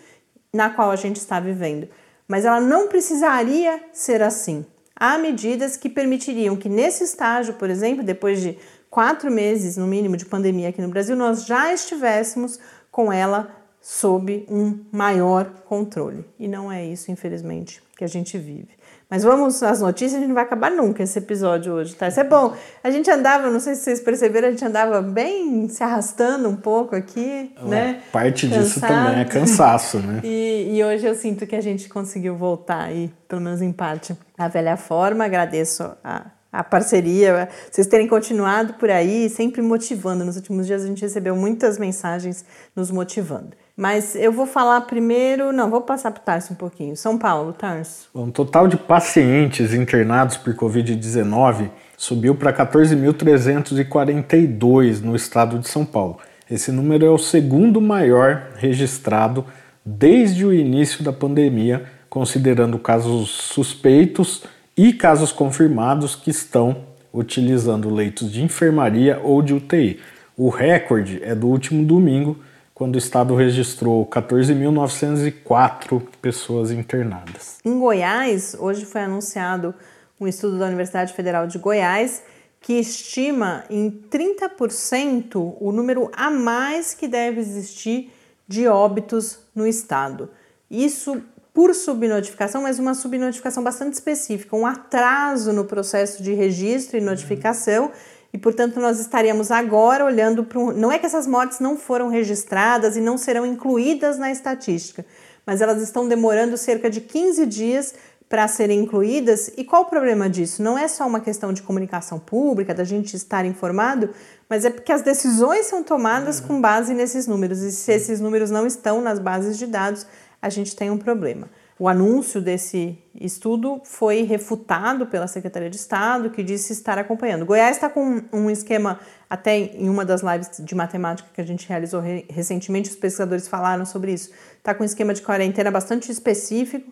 na 0.53 0.69
qual 0.69 0.91
a 0.91 0.97
gente 0.97 1.15
está 1.15 1.39
vivendo. 1.39 1.87
Mas 2.27 2.43
ela 2.43 2.59
não 2.59 2.89
precisaria 2.89 3.81
ser 3.93 4.21
assim. 4.21 4.65
Há 4.99 5.17
medidas 5.17 5.77
que 5.77 5.87
permitiriam 5.89 6.57
que, 6.57 6.67
nesse 6.67 7.03
estágio, 7.03 7.53
por 7.53 7.69
exemplo, 7.69 8.03
depois 8.03 8.41
de 8.41 8.57
quatro 8.89 9.31
meses, 9.31 9.77
no 9.77 9.87
mínimo, 9.87 10.17
de 10.17 10.25
pandemia 10.25 10.69
aqui 10.69 10.81
no 10.81 10.89
Brasil, 10.89 11.15
nós 11.15 11.45
já 11.45 11.73
estivéssemos 11.73 12.59
com 12.91 13.13
ela 13.13 13.55
sob 13.81 14.45
um 14.49 14.79
maior 14.91 15.49
controle. 15.65 16.25
E 16.37 16.47
não 16.47 16.71
é 16.71 16.85
isso, 16.85 17.11
infelizmente, 17.11 17.81
que 17.95 18.03
a 18.03 18.07
gente 18.07 18.37
vive. 18.37 18.78
Mas 19.09 19.23
vamos 19.23 19.63
às 19.63 19.81
notícias, 19.81 20.15
a 20.15 20.19
gente 20.19 20.27
não 20.27 20.35
vai 20.35 20.43
acabar 20.43 20.69
nunca 20.69 21.01
esse 21.01 21.17
episódio 21.17 21.73
hoje, 21.73 21.95
tá? 21.95 22.07
Isso 22.07 22.19
é 22.19 22.23
bom. 22.23 22.53
A 22.83 22.91
gente 22.91 23.09
andava, 23.09 23.49
não 23.49 23.59
sei 23.59 23.73
se 23.73 23.81
vocês 23.81 23.99
perceberam, 23.99 24.49
a 24.49 24.51
gente 24.51 24.63
andava 24.63 25.01
bem 25.01 25.67
se 25.67 25.83
arrastando 25.83 26.47
um 26.47 26.55
pouco 26.55 26.95
aqui, 26.95 27.51
é, 27.57 27.65
né? 27.65 28.01
Parte 28.11 28.47
Cansado. 28.47 28.63
disso 28.63 28.81
também 28.81 29.19
é 29.19 29.25
cansaço, 29.25 29.97
né? 29.99 30.21
E, 30.29 30.77
e, 30.77 30.83
hoje 30.83 31.07
eu 31.07 31.15
sinto 31.15 31.47
que 31.47 31.55
a 31.55 31.61
gente 31.61 31.89
conseguiu 31.89 32.35
voltar 32.35 32.83
aí, 32.83 33.11
pelo 33.27 33.41
menos 33.41 33.61
em 33.63 33.71
parte, 33.71 34.15
à 34.37 34.47
velha 34.47 34.77
forma. 34.77 35.25
Agradeço 35.25 35.91
a 36.03 36.27
a 36.51 36.63
parceria, 36.63 37.47
vocês 37.71 37.85
terem 37.85 38.07
continuado 38.07 38.73
por 38.73 38.89
aí, 38.89 39.29
sempre 39.29 39.61
motivando. 39.61 40.25
Nos 40.25 40.35
últimos 40.35 40.65
dias 40.65 40.83
a 40.83 40.87
gente 40.87 41.01
recebeu 41.01 41.35
muitas 41.35 41.77
mensagens 41.77 42.43
nos 42.75 42.89
motivando. 42.89 43.51
Mas 43.79 44.13
eu 44.13 44.31
vou 44.33 44.45
falar 44.45 44.81
primeiro, 44.81 45.53
não, 45.53 45.69
vou 45.69 45.79
passar 45.79 46.11
para 46.11 46.19
o 46.19 46.23
Tarso 46.25 46.51
um 46.51 46.55
pouquinho. 46.57 46.97
São 46.97 47.17
Paulo, 47.17 47.53
Tarso. 47.53 48.09
O 48.13 48.29
total 48.29 48.67
de 48.67 48.75
pacientes 48.75 49.73
internados 49.73 50.35
por 50.35 50.53
Covid-19 50.53 51.69
subiu 51.97 52.35
para 52.35 52.51
14.342 52.51 54.99
no 54.99 55.15
estado 55.15 55.57
de 55.59 55.69
São 55.69 55.85
Paulo. 55.85 56.17
Esse 56.51 56.73
número 56.73 57.05
é 57.05 57.09
o 57.09 57.17
segundo 57.17 57.79
maior 57.79 58.49
registrado 58.57 59.45
desde 59.85 60.45
o 60.45 60.51
início 60.51 61.01
da 61.01 61.13
pandemia, 61.13 61.85
considerando 62.09 62.77
casos 62.79 63.29
suspeitos 63.29 64.43
e 64.75 64.91
casos 64.91 65.31
confirmados 65.31 66.17
que 66.17 66.31
estão 66.31 66.83
utilizando 67.13 67.89
leitos 67.89 68.29
de 68.29 68.43
enfermaria 68.43 69.21
ou 69.23 69.41
de 69.41 69.53
UTI. 69.53 70.01
O 70.35 70.49
recorde 70.49 71.21
é 71.23 71.33
do 71.33 71.47
último 71.47 71.85
domingo, 71.85 72.37
quando 72.79 72.95
o 72.95 72.97
estado 72.97 73.35
registrou 73.35 74.05
14.904 74.05 76.01
pessoas 76.21 76.71
internadas. 76.71 77.57
Em 77.65 77.77
Goiás, 77.77 78.55
hoje 78.57 78.85
foi 78.85 79.01
anunciado 79.01 79.75
um 80.17 80.25
estudo 80.25 80.57
da 80.57 80.67
Universidade 80.67 81.11
Federal 81.11 81.45
de 81.45 81.57
Goiás 81.57 82.23
que 82.61 82.79
estima 82.79 83.65
em 83.69 83.91
30% 83.91 85.57
o 85.59 85.73
número 85.73 86.09
a 86.13 86.29
mais 86.29 86.93
que 86.93 87.05
deve 87.05 87.41
existir 87.41 88.13
de 88.47 88.65
óbitos 88.65 89.39
no 89.53 89.67
estado. 89.67 90.29
Isso 90.71 91.21
por 91.53 91.75
subnotificação, 91.75 92.61
mas 92.61 92.79
uma 92.79 92.93
subnotificação 92.93 93.61
bastante 93.61 93.95
específica, 93.95 94.55
um 94.55 94.65
atraso 94.65 95.51
no 95.51 95.65
processo 95.65 96.23
de 96.23 96.33
registro 96.33 96.95
e 96.97 97.01
notificação. 97.01 97.91
E, 98.31 98.37
portanto, 98.37 98.79
nós 98.79 98.99
estaríamos 98.99 99.51
agora 99.51 100.05
olhando 100.05 100.43
para 100.43 100.59
um. 100.59 100.71
Não 100.71 100.91
é 100.91 100.99
que 100.99 101.05
essas 101.05 101.25
mortes 101.25 101.59
não 101.59 101.77
foram 101.77 102.09
registradas 102.09 102.95
e 102.95 103.01
não 103.01 103.17
serão 103.17 103.45
incluídas 103.45 104.17
na 104.19 104.31
estatística, 104.31 105.05
mas 105.45 105.61
elas 105.61 105.81
estão 105.81 106.07
demorando 106.07 106.55
cerca 106.55 106.89
de 106.89 107.01
15 107.01 107.45
dias 107.45 107.93
para 108.29 108.47
serem 108.47 108.81
incluídas. 108.81 109.51
E 109.57 109.63
qual 109.63 109.81
o 109.81 109.85
problema 109.85 110.29
disso? 110.29 110.61
Não 110.61 110.77
é 110.77 110.87
só 110.87 111.07
uma 111.07 111.19
questão 111.19 111.51
de 111.51 111.63
comunicação 111.63 112.19
pública, 112.19 112.75
da 112.75 112.83
gente 112.83 113.15
estar 113.15 113.43
informado, 113.43 114.11
mas 114.47 114.63
é 114.63 114.69
porque 114.69 114.91
as 114.91 115.01
decisões 115.01 115.65
são 115.65 115.81
tomadas 115.81 116.39
com 116.39 116.61
base 116.61 116.93
nesses 116.93 117.25
números. 117.25 117.61
E 117.61 117.71
se 117.71 117.91
esses 117.91 118.19
números 118.19 118.51
não 118.51 118.67
estão 118.67 119.01
nas 119.01 119.17
bases 119.17 119.57
de 119.57 119.65
dados, 119.65 120.05
a 120.39 120.49
gente 120.49 120.75
tem 120.75 120.91
um 120.91 120.97
problema. 120.97 121.49
O 121.79 121.87
anúncio 121.87 122.41
desse 122.41 122.97
estudo 123.15 123.81
foi 123.85 124.23
refutado 124.23 125.07
pela 125.07 125.27
Secretaria 125.27 125.69
de 125.69 125.77
Estado, 125.77 126.29
que 126.29 126.43
disse 126.43 126.73
estar 126.73 126.97
acompanhando. 126.99 127.45
Goiás 127.45 127.77
está 127.77 127.89
com 127.89 128.21
um 128.33 128.49
esquema, 128.49 128.99
até 129.29 129.57
em 129.57 129.87
uma 129.87 130.03
das 130.03 130.21
lives 130.21 130.49
de 130.59 130.75
matemática 130.75 131.29
que 131.33 131.39
a 131.39 131.45
gente 131.45 131.67
realizou 131.69 132.03
recentemente, 132.29 132.89
os 132.89 132.97
pesquisadores 132.97 133.47
falaram 133.47 133.85
sobre 133.85 134.11
isso. 134.11 134.29
Está 134.57 134.73
com 134.73 134.83
um 134.83 134.85
esquema 134.85 135.13
de 135.13 135.21
quarentena 135.21 135.71
bastante 135.71 136.11
específico, 136.11 136.91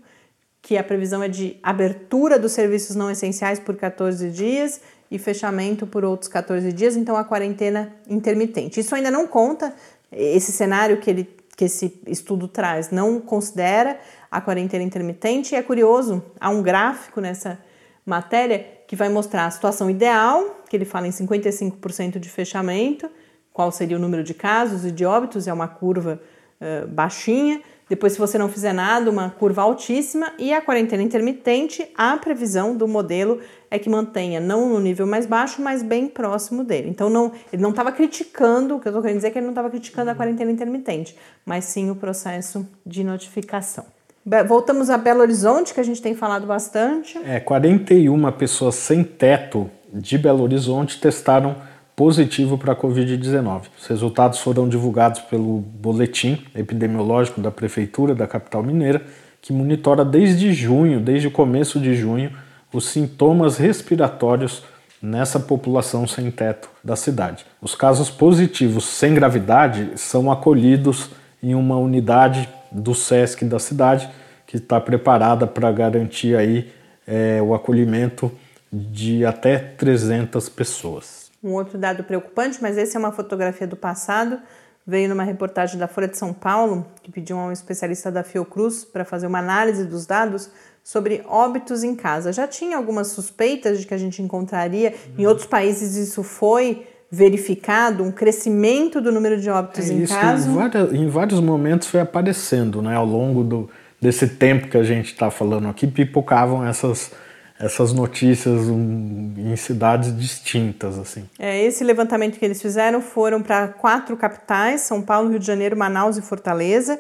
que 0.61 0.77
a 0.77 0.83
previsão 0.83 1.21
é 1.21 1.27
de 1.27 1.57
abertura 1.61 2.39
dos 2.39 2.53
serviços 2.53 2.95
não 2.95 3.11
essenciais 3.11 3.59
por 3.59 3.75
14 3.75 4.29
dias 4.31 4.79
e 5.11 5.19
fechamento 5.19 5.85
por 5.85 6.05
outros 6.05 6.29
14 6.29 6.71
dias, 6.71 6.95
então 6.95 7.17
a 7.17 7.25
quarentena 7.25 7.93
intermitente. 8.09 8.79
Isso 8.79 8.95
ainda 8.95 9.11
não 9.11 9.27
conta, 9.27 9.73
esse 10.11 10.53
cenário 10.53 10.97
que 11.01 11.09
ele 11.09 11.37
que 11.57 11.65
esse 11.65 11.99
estudo 12.05 12.47
traz 12.47 12.91
não 12.91 13.19
considera 13.19 13.99
a 14.31 14.41
quarentena 14.41 14.83
intermitente. 14.83 15.53
E 15.53 15.57
é 15.57 15.61
curioso, 15.61 16.23
há 16.39 16.49
um 16.49 16.61
gráfico 16.61 17.21
nessa 17.21 17.59
matéria 18.05 18.65
que 18.87 18.95
vai 18.95 19.09
mostrar 19.09 19.45
a 19.45 19.51
situação 19.51 19.89
ideal, 19.89 20.61
que 20.69 20.75
ele 20.75 20.85
fala 20.85 21.07
em 21.07 21.11
55% 21.11 22.19
de 22.19 22.29
fechamento, 22.29 23.09
qual 23.51 23.71
seria 23.71 23.97
o 23.97 23.99
número 23.99 24.23
de 24.23 24.33
casos 24.33 24.85
e 24.85 24.91
de 24.91 25.03
óbitos, 25.03 25.47
é 25.47 25.51
uma 25.51 25.67
curva 25.67 26.21
uh, 26.61 26.87
baixinha. 26.87 27.61
Depois, 27.89 28.13
se 28.13 28.19
você 28.19 28.37
não 28.37 28.49
fizer 28.49 28.73
nada, 28.73 29.09
uma 29.09 29.29
curva 29.29 29.61
altíssima. 29.61 30.31
E 30.37 30.53
a 30.53 30.61
quarentena 30.61 31.01
intermitente, 31.01 31.89
a 31.95 32.15
previsão 32.17 32.75
do 32.75 32.87
modelo 32.87 33.39
é 33.71 33.79
que 33.79 33.89
mantenha 33.89 34.39
não 34.39 34.69
no 34.69 34.79
nível 34.79 35.07
mais 35.07 35.25
baixo, 35.25 35.61
mas 35.61 35.81
bem 35.81 36.07
próximo 36.07 36.63
dele. 36.63 36.89
Então, 36.89 37.09
não, 37.09 37.31
ele 37.51 37.61
não 37.61 37.71
estava 37.71 37.91
criticando, 37.91 38.75
o 38.75 38.79
que 38.79 38.87
eu 38.87 38.91
estou 38.91 39.01
querendo 39.01 39.17
dizer 39.17 39.29
é 39.29 39.31
que 39.31 39.39
ele 39.39 39.45
não 39.45 39.53
estava 39.53 39.69
criticando 39.69 40.11
a 40.11 40.15
quarentena 40.15 40.51
intermitente, 40.51 41.17
mas 41.45 41.65
sim 41.65 41.89
o 41.89 41.95
processo 41.95 42.67
de 42.85 43.03
notificação. 43.03 43.96
Voltamos 44.45 44.89
a 44.89 44.97
Belo 44.97 45.21
Horizonte, 45.21 45.73
que 45.73 45.79
a 45.79 45.83
gente 45.83 46.01
tem 46.01 46.13
falado 46.13 46.45
bastante. 46.45 47.17
É, 47.19 47.39
41 47.39 48.29
pessoas 48.33 48.75
sem 48.75 49.01
teto 49.01 49.71
de 49.93 50.17
Belo 50.17 50.43
Horizonte 50.43 50.99
testaram 50.99 51.55
positivo 51.95 52.57
para 52.57 52.73
a 52.73 52.75
Covid-19. 52.75 53.67
Os 53.79 53.87
resultados 53.87 54.39
foram 54.39 54.67
divulgados 54.67 55.21
pelo 55.21 55.59
boletim 55.59 56.45
epidemiológico 56.53 57.39
da 57.39 57.49
Prefeitura 57.49 58.13
da 58.13 58.27
capital 58.27 58.61
mineira, 58.61 59.01
que 59.41 59.53
monitora 59.53 60.03
desde 60.03 60.51
junho, 60.51 60.99
desde 60.99 61.29
o 61.29 61.31
começo 61.31 61.79
de 61.79 61.95
junho, 61.95 62.31
os 62.73 62.89
sintomas 62.89 63.57
respiratórios 63.57 64.61
nessa 65.01 65.39
população 65.39 66.05
sem 66.05 66.29
teto 66.29 66.69
da 66.83 66.97
cidade. 66.97 67.45
Os 67.61 67.75
casos 67.75 68.09
positivos 68.09 68.83
sem 68.83 69.13
gravidade 69.13 69.91
são 69.95 70.29
acolhidos 70.29 71.09
em 71.41 71.55
uma 71.55 71.77
unidade 71.77 72.49
do 72.71 72.93
SESC 72.93 73.45
da 73.45 73.59
cidade, 73.59 74.09
que 74.45 74.57
está 74.57 74.79
preparada 74.79 75.45
para 75.45 75.71
garantir 75.71 76.35
aí 76.35 76.71
é, 77.05 77.41
o 77.41 77.53
acolhimento 77.53 78.31
de 78.71 79.25
até 79.25 79.57
300 79.57 80.49
pessoas. 80.49 81.31
Um 81.43 81.53
outro 81.53 81.77
dado 81.77 82.03
preocupante, 82.03 82.59
mas 82.61 82.77
esse 82.77 82.95
é 82.95 82.99
uma 82.99 83.11
fotografia 83.11 83.67
do 83.67 83.75
passado, 83.75 84.39
veio 84.85 85.09
numa 85.09 85.23
reportagem 85.23 85.77
da 85.77 85.87
Folha 85.87 86.07
de 86.07 86.17
São 86.17 86.33
Paulo, 86.33 86.85
que 87.03 87.11
pediu 87.11 87.37
a 87.37 87.45
um 87.45 87.51
especialista 87.51 88.11
da 88.11 88.23
Fiocruz 88.23 88.85
para 88.85 89.05
fazer 89.05 89.27
uma 89.27 89.39
análise 89.39 89.85
dos 89.85 90.05
dados 90.05 90.49
sobre 90.83 91.23
óbitos 91.27 91.83
em 91.83 91.95
casa. 91.95 92.31
Já 92.31 92.47
tinha 92.47 92.77
algumas 92.77 93.07
suspeitas 93.07 93.79
de 93.79 93.85
que 93.85 93.93
a 93.93 93.97
gente 93.97 94.21
encontraria, 94.21 94.95
em 95.17 95.27
outros 95.27 95.45
países 95.45 95.95
isso 95.95 96.23
foi 96.23 96.87
verificado 97.09 98.03
um 98.03 98.11
crescimento 98.11 98.99
do 98.99 99.11
número 99.11 99.39
de 99.39 99.49
óbitos 99.49 99.89
é, 99.89 99.93
em 99.93 100.05
casa. 100.05 100.49
Em, 100.49 100.53
várias, 100.53 100.93
em 100.93 101.07
vários 101.07 101.39
momentos 101.39 101.87
foi 101.87 102.01
aparecendo, 102.01 102.81
né, 102.81 102.95
ao 102.95 103.05
longo 103.05 103.43
do, 103.43 103.69
desse 103.99 104.27
tempo 104.27 104.67
que 104.67 104.77
a 104.77 104.83
gente 104.83 105.13
está 105.13 105.31
falando 105.31 105.67
aqui, 105.69 105.87
pipocavam 105.87 106.65
essas, 106.65 107.11
essas 107.59 107.93
notícias 107.93 108.67
um, 108.67 109.33
em 109.37 109.55
cidades 109.55 110.15
distintas. 110.17 110.99
assim. 110.99 111.27
É, 111.39 111.63
esse 111.63 111.83
levantamento 111.83 112.37
que 112.37 112.43
eles 112.43 112.61
fizeram 112.61 113.01
foram 113.01 113.41
para 113.41 113.69
quatro 113.69 114.17
capitais, 114.17 114.81
São 114.81 115.01
Paulo, 115.01 115.29
Rio 115.29 115.39
de 115.39 115.47
Janeiro, 115.47 115.77
Manaus 115.77 116.17
e 116.17 116.21
Fortaleza, 116.21 116.99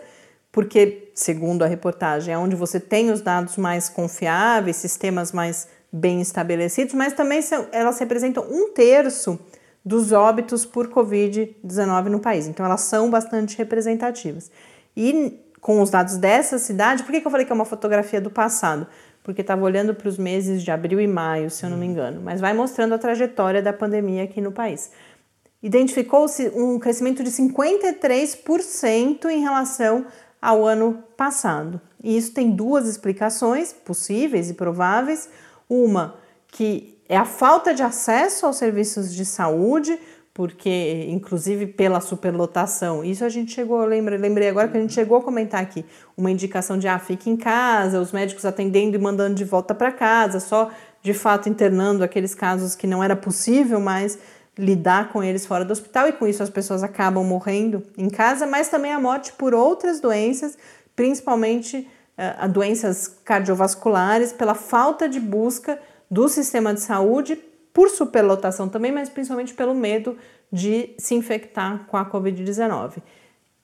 porque, 0.51 1.11
segundo 1.13 1.63
a 1.63 1.67
reportagem, 1.67 2.33
é 2.33 2.37
onde 2.37 2.55
você 2.55 2.79
tem 2.79 3.11
os 3.11 3.21
dados 3.21 3.57
mais 3.57 3.89
confiáveis, 3.89 4.77
sistemas 4.77 5.33
mais 5.33 5.67
bem 5.91 6.21
estabelecidos, 6.21 6.93
mas 6.93 7.13
também 7.13 7.41
são, 7.41 7.67
elas 7.71 7.99
representam 7.99 8.45
um 8.49 8.73
terço 8.73 9.39
dos 9.87 10.11
óbitos 10.11 10.65
por 10.65 10.89
Covid-19 10.89 12.07
no 12.09 12.19
país. 12.19 12.45
Então, 12.45 12.65
elas 12.65 12.81
são 12.81 13.09
bastante 13.09 13.57
representativas. 13.57 14.51
E 14.95 15.39
com 15.61 15.81
os 15.81 15.89
dados 15.89 16.17
dessa 16.17 16.59
cidade, 16.59 17.03
por 17.03 17.11
que, 17.13 17.21
que 17.21 17.27
eu 17.27 17.31
falei 17.31 17.45
que 17.45 17.51
é 17.53 17.55
uma 17.55 17.63
fotografia 17.63 18.19
do 18.19 18.29
passado? 18.29 18.85
Porque 19.23 19.39
estava 19.39 19.63
olhando 19.63 19.95
para 19.95 20.09
os 20.09 20.17
meses 20.17 20.61
de 20.61 20.71
abril 20.71 20.99
e 20.99 21.07
maio, 21.07 21.49
se 21.49 21.65
eu 21.65 21.69
não 21.69 21.77
me 21.77 21.85
engano, 21.85 22.19
mas 22.21 22.41
vai 22.41 22.53
mostrando 22.53 22.95
a 22.95 22.97
trajetória 22.97 23.61
da 23.61 23.71
pandemia 23.71 24.25
aqui 24.25 24.41
no 24.41 24.51
país. 24.51 24.91
Identificou-se 25.63 26.49
um 26.49 26.77
crescimento 26.79 27.23
de 27.23 27.31
53% 27.31 29.25
em 29.29 29.39
relação 29.39 30.05
ao 30.41 30.65
ano 30.65 31.01
passado. 31.15 31.79
E 32.03 32.17
isso 32.17 32.33
tem 32.33 32.51
duas 32.51 32.87
explicações 32.87 33.71
possíveis 33.71 34.49
e 34.49 34.53
prováveis. 34.53 35.29
Uma, 35.69 36.15
que 36.49 36.96
é 37.09 37.17
a 37.17 37.25
falta 37.25 37.73
de 37.73 37.83
acesso 37.83 38.45
aos 38.45 38.57
serviços 38.57 39.13
de 39.13 39.25
saúde, 39.25 39.97
porque 40.33 41.07
inclusive 41.09 41.65
pela 41.65 41.99
superlotação, 41.99 43.03
isso 43.03 43.25
a 43.25 43.29
gente 43.29 43.53
chegou, 43.53 43.83
lembrei, 43.85 44.19
lembrei 44.19 44.49
agora 44.49 44.67
que 44.67 44.77
a 44.77 44.79
gente 44.79 44.93
chegou 44.93 45.17
a 45.17 45.21
comentar 45.23 45.61
aqui, 45.61 45.83
uma 46.15 46.29
indicação 46.29 46.77
de 46.77 46.87
ah, 46.87 46.99
fique 46.99 47.29
em 47.29 47.35
casa, 47.35 47.99
os 47.99 48.11
médicos 48.11 48.45
atendendo 48.45 48.95
e 48.95 48.99
mandando 48.99 49.33
de 49.33 49.43
volta 49.43 49.73
para 49.73 49.91
casa, 49.91 50.39
só 50.39 50.69
de 51.01 51.13
fato 51.13 51.49
internando 51.49 52.03
aqueles 52.03 52.35
casos 52.35 52.75
que 52.75 52.85
não 52.85 53.03
era 53.03 53.15
possível 53.15 53.79
mais 53.79 54.19
lidar 54.57 55.11
com 55.11 55.23
eles 55.23 55.45
fora 55.45 55.63
do 55.63 55.71
hospital 55.71 56.07
e 56.07 56.11
com 56.11 56.27
isso 56.27 56.43
as 56.43 56.49
pessoas 56.49 56.83
acabam 56.83 57.23
morrendo 57.23 57.83
em 57.97 58.09
casa, 58.09 58.45
mas 58.45 58.69
também 58.69 58.91
a 58.91 58.99
morte 58.99 59.31
por 59.33 59.53
outras 59.53 59.99
doenças, 59.99 60.57
principalmente 60.95 61.87
uh, 62.17 62.47
doenças 62.49 63.07
cardiovasculares, 63.23 64.33
pela 64.33 64.55
falta 64.55 65.07
de 65.07 65.19
busca 65.19 65.79
do 66.09 66.27
sistema 66.27 66.73
de 66.73 66.81
saúde, 66.81 67.37
por 67.73 67.89
superlotação 67.89 68.67
também, 68.67 68.91
mas 68.91 69.09
principalmente 69.09 69.53
pelo 69.53 69.75
medo 69.75 70.17
de 70.51 70.95
se 70.97 71.13
infectar 71.13 71.85
com 71.87 71.97
a 71.97 72.05
Covid-19. 72.05 73.01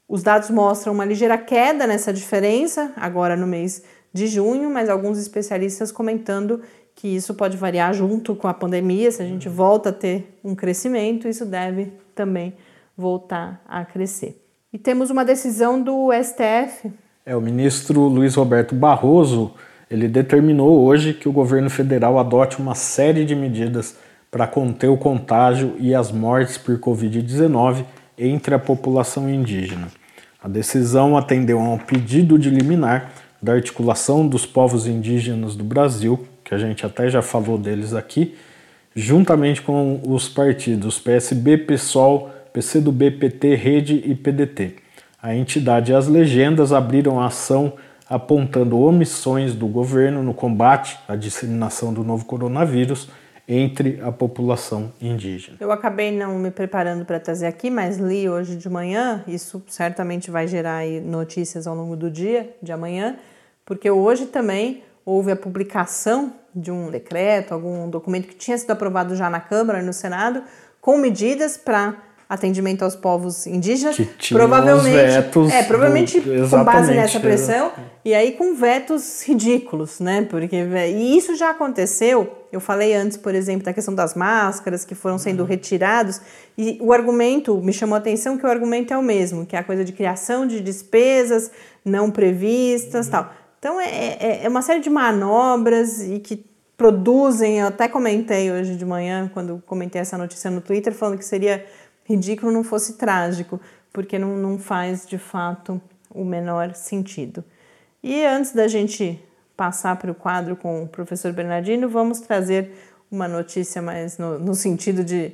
Os 0.07 0.21
dados 0.21 0.49
mostram 0.49 0.93
uma 0.93 1.05
ligeira 1.05 1.37
queda 1.37 1.87
nessa 1.87 2.13
diferença, 2.13 2.91
agora 2.95 3.35
no 3.35 3.47
mês 3.47 3.83
de 4.13 4.27
junho, 4.27 4.69
mas 4.69 4.89
alguns 4.89 5.17
especialistas 5.17 5.91
comentando 5.91 6.61
que 6.95 7.07
isso 7.07 7.33
pode 7.33 7.57
variar 7.57 7.93
junto 7.93 8.35
com 8.35 8.47
a 8.47 8.53
pandemia, 8.53 9.11
se 9.11 9.21
a 9.21 9.25
gente 9.25 9.49
volta 9.49 9.89
a 9.89 9.93
ter 9.93 10.39
um 10.43 10.53
crescimento, 10.53 11.27
isso 11.27 11.45
deve 11.45 11.91
também 12.13 12.53
voltar 12.95 13.63
a 13.67 13.83
crescer. 13.83 14.39
E 14.71 14.77
temos 14.77 15.09
uma 15.09 15.25
decisão 15.25 15.81
do 15.81 16.09
STF. 16.13 16.91
É, 17.25 17.35
o 17.35 17.41
ministro 17.41 18.01
Luiz 18.01 18.35
Roberto 18.35 18.75
Barroso 18.75 19.53
ele 19.93 20.07
determinou 20.07 20.83
hoje 20.83 21.13
que 21.13 21.29
o 21.29 21.31
governo 21.31 21.69
federal 21.69 22.17
adote 22.17 22.57
uma 22.59 22.73
série 22.73 23.23
de 23.23 23.35
medidas 23.35 23.95
para 24.31 24.47
conter 24.47 24.89
o 24.89 24.97
contágio 24.97 25.75
e 25.77 25.93
as 25.93 26.11
mortes 26.11 26.57
por 26.57 26.79
Covid-19 26.79 27.85
entre 28.17 28.55
a 28.55 28.59
população 28.59 29.29
indígena. 29.29 29.89
A 30.41 30.47
decisão 30.47 31.15
atendeu 31.15 31.59
a 31.59 31.69
um 31.69 31.77
pedido 31.77 32.39
de 32.39 32.49
liminar 32.49 33.11
da 33.39 33.53
articulação 33.53 34.27
dos 34.27 34.47
povos 34.47 34.87
indígenas 34.87 35.55
do 35.55 35.63
Brasil, 35.63 36.27
que 36.43 36.55
a 36.55 36.57
gente 36.57 36.83
até 36.83 37.07
já 37.07 37.21
falou 37.21 37.59
deles 37.59 37.93
aqui, 37.93 38.33
juntamente 38.95 39.61
com 39.61 40.01
os 40.07 40.27
partidos 40.27 40.97
PSB, 40.97 41.55
PSOL, 41.59 42.31
PCdoB, 42.51 43.11
PT, 43.11 43.53
Rede 43.53 44.03
e 44.07 44.15
PDT. 44.15 44.75
A 45.21 45.35
entidade 45.35 45.91
e 45.91 45.95
as 45.95 46.07
legendas 46.07 46.73
abriram 46.73 47.19
a 47.19 47.27
ação 47.27 47.73
apontando 48.13 48.79
omissões 48.79 49.55
do 49.55 49.65
governo 49.65 50.21
no 50.21 50.35
combate 50.35 50.99
à 51.07 51.15
disseminação 51.15 51.91
do 51.91 52.03
novo 52.03 52.25
coronavírus 52.25 53.09
entre 53.47 53.99
a 54.03 54.11
população 54.11 54.93
indígena. 55.01 55.57
Eu 55.59 55.71
acabei 55.71 56.11
não 56.11 56.37
me 56.37 56.51
preparando 56.51 57.05
para 57.05 57.19
trazer 57.19 57.47
aqui, 57.47 57.71
mas 57.71 57.97
li 57.97 58.29
hoje 58.29 58.55
de 58.55 58.69
manhã, 58.69 59.23
isso 59.27 59.63
certamente 59.67 60.29
vai 60.29 60.47
gerar 60.47 60.85
notícias 61.03 61.65
ao 61.65 61.75
longo 61.75 61.95
do 61.95 62.11
dia 62.11 62.55
de 62.61 62.71
amanhã, 62.71 63.15
porque 63.65 63.89
hoje 63.89 64.27
também 64.27 64.83
houve 65.03 65.31
a 65.31 65.35
publicação 65.35 66.33
de 66.55 66.69
um 66.69 66.91
decreto, 66.91 67.51
algum 67.51 67.89
documento 67.89 68.27
que 68.27 68.35
tinha 68.35 68.57
sido 68.59 68.69
aprovado 68.69 69.15
já 69.15 69.27
na 69.27 69.39
Câmara 69.39 69.79
e 69.79 69.83
no 69.83 69.91
Senado, 69.91 70.43
com 70.79 70.99
medidas 70.99 71.57
para 71.57 71.95
atendimento 72.27 72.83
aos 72.83 72.95
povos 72.95 73.45
indígenas, 73.45 73.95
que 73.95 74.33
provavelmente, 74.33 74.89
vetos 74.89 75.51
é, 75.51 75.63
provavelmente 75.63 76.19
do, 76.19 76.49
com 76.49 76.63
base 76.63 76.93
nessa 76.93 77.19
pressão 77.19 77.71
e 78.05 78.13
aí 78.13 78.33
com 78.33 78.55
vetos 78.55 79.23
ridículos, 79.23 79.99
né? 79.99 80.25
Porque 80.29 80.55
e 80.55 81.17
isso 81.17 81.35
já 81.35 81.51
aconteceu. 81.51 82.39
Eu 82.51 82.59
falei 82.59 82.93
antes, 82.93 83.17
por 83.17 83.33
exemplo, 83.33 83.63
da 83.63 83.73
questão 83.73 83.95
das 83.95 84.13
máscaras 84.13 84.85
que 84.85 84.93
foram 84.93 85.17
sendo 85.17 85.41
uhum. 85.41 85.45
retirados 85.47 86.21
e 86.57 86.77
o 86.81 86.93
argumento 86.93 87.55
me 87.61 87.73
chamou 87.73 87.95
a 87.95 87.99
atenção 87.99 88.37
que 88.37 88.45
o 88.45 88.49
argumento 88.49 88.93
é 88.93 88.97
o 88.97 89.01
mesmo, 89.01 89.45
que 89.45 89.55
é 89.55 89.59
a 89.59 89.63
coisa 89.63 89.83
de 89.83 89.91
criação 89.91 90.45
de 90.45 90.59
despesas 90.59 91.49
não 91.83 92.11
previstas, 92.11 93.07
uhum. 93.07 93.11
tal. 93.11 93.33
Então 93.59 93.79
é, 93.79 94.17
é, 94.19 94.41
é 94.43 94.49
uma 94.49 94.61
série 94.61 94.81
de 94.81 94.89
manobras 94.89 96.01
e 96.01 96.19
que 96.19 96.45
produzem, 96.75 97.59
eu 97.59 97.67
até 97.67 97.87
comentei 97.87 98.51
hoje 98.51 98.75
de 98.75 98.85
manhã, 98.85 99.29
quando 99.33 99.63
comentei 99.65 100.01
essa 100.01 100.17
notícia 100.17 100.51
no 100.51 100.59
Twitter, 100.59 100.93
falando 100.93 101.17
que 101.17 101.25
seria 101.25 101.65
ridículo 102.03 102.51
não 102.51 102.63
fosse 102.63 102.93
trágico, 102.93 103.59
porque 103.91 104.17
não, 104.17 104.35
não 104.37 104.57
faz 104.57 105.05
de 105.05 105.17
fato 105.17 105.81
o 106.09 106.23
menor 106.23 106.73
sentido. 106.73 107.43
E 108.01 108.25
antes 108.25 108.51
da 108.51 108.67
gente 108.67 109.23
passar 109.55 109.95
para 109.97 110.11
o 110.11 110.15
quadro 110.15 110.55
com 110.55 110.83
o 110.83 110.87
professor 110.87 111.31
Bernardino, 111.31 111.87
vamos 111.87 112.19
trazer 112.19 112.71
uma 113.09 113.27
notícia 113.27 113.81
mais 113.81 114.17
no, 114.17 114.39
no 114.39 114.55
sentido 114.55 115.03
de 115.03 115.33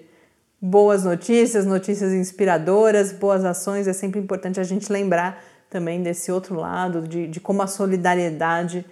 boas 0.62 1.04
notícias, 1.06 1.66
notícias 1.66 2.12
inspiradoras, 2.14 3.14
boas 3.14 3.46
ações. 3.46 3.88
É 3.88 3.94
sempre 3.94 4.20
importante 4.20 4.60
a 4.60 4.64
gente 4.64 4.92
lembrar 4.92 5.42
também 5.70 6.04
desse 6.04 6.32
outro 6.32 6.56
lado, 6.56 7.08
de, 7.08 7.28
de 7.28 7.40
como 7.40 7.62
a 7.62 7.68
solidariedade 7.68 8.86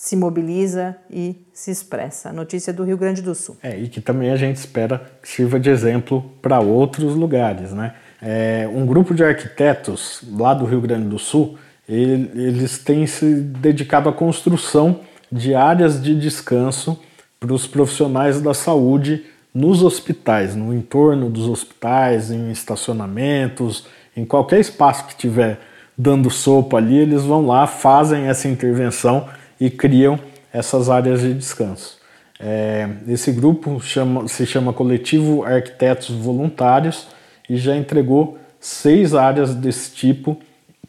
se 0.00 0.16
mobiliza 0.16 0.96
e 1.10 1.36
se 1.52 1.70
expressa. 1.70 2.32
Notícia 2.32 2.72
do 2.72 2.82
Rio 2.84 2.96
Grande 2.96 3.20
do 3.20 3.34
Sul. 3.34 3.58
É, 3.62 3.78
e 3.78 3.86
que 3.86 4.00
também 4.00 4.30
a 4.30 4.36
gente 4.36 4.56
espera 4.56 5.12
que 5.20 5.28
sirva 5.28 5.60
de 5.60 5.68
exemplo 5.68 6.24
para 6.40 6.58
outros 6.58 7.14
lugares. 7.14 7.74
Né? 7.74 7.92
É, 8.22 8.66
um 8.72 8.86
grupo 8.86 9.14
de 9.14 9.22
arquitetos 9.22 10.22
lá 10.32 10.54
do 10.54 10.64
Rio 10.64 10.80
Grande 10.80 11.06
do 11.06 11.18
Sul, 11.18 11.58
ele, 11.86 12.30
eles 12.34 12.78
têm 12.78 13.06
se 13.06 13.26
dedicado 13.26 14.08
à 14.08 14.12
construção 14.12 15.00
de 15.30 15.54
áreas 15.54 16.02
de 16.02 16.18
descanso 16.18 16.98
para 17.38 17.52
os 17.52 17.66
profissionais 17.66 18.40
da 18.40 18.54
saúde 18.54 19.26
nos 19.52 19.82
hospitais, 19.82 20.56
no 20.56 20.72
entorno 20.72 21.28
dos 21.28 21.46
hospitais, 21.46 22.30
em 22.30 22.50
estacionamentos, 22.50 23.86
em 24.16 24.24
qualquer 24.24 24.60
espaço 24.60 25.08
que 25.08 25.14
tiver 25.14 25.60
dando 25.96 26.30
sopa 26.30 26.78
ali, 26.78 26.96
eles 26.96 27.22
vão 27.22 27.46
lá, 27.46 27.66
fazem 27.66 28.28
essa 28.28 28.48
intervenção 28.48 29.28
e 29.60 29.68
criam 29.68 30.18
essas 30.52 30.88
áreas 30.88 31.20
de 31.20 31.34
descanso. 31.34 31.98
É, 32.38 32.88
esse 33.06 33.30
grupo 33.30 33.78
chama, 33.80 34.26
se 34.26 34.46
chama 34.46 34.72
Coletivo 34.72 35.44
Arquitetos 35.44 36.08
Voluntários 36.08 37.06
e 37.48 37.56
já 37.56 37.76
entregou 37.76 38.38
seis 38.58 39.14
áreas 39.14 39.54
desse 39.54 39.92
tipo 39.92 40.38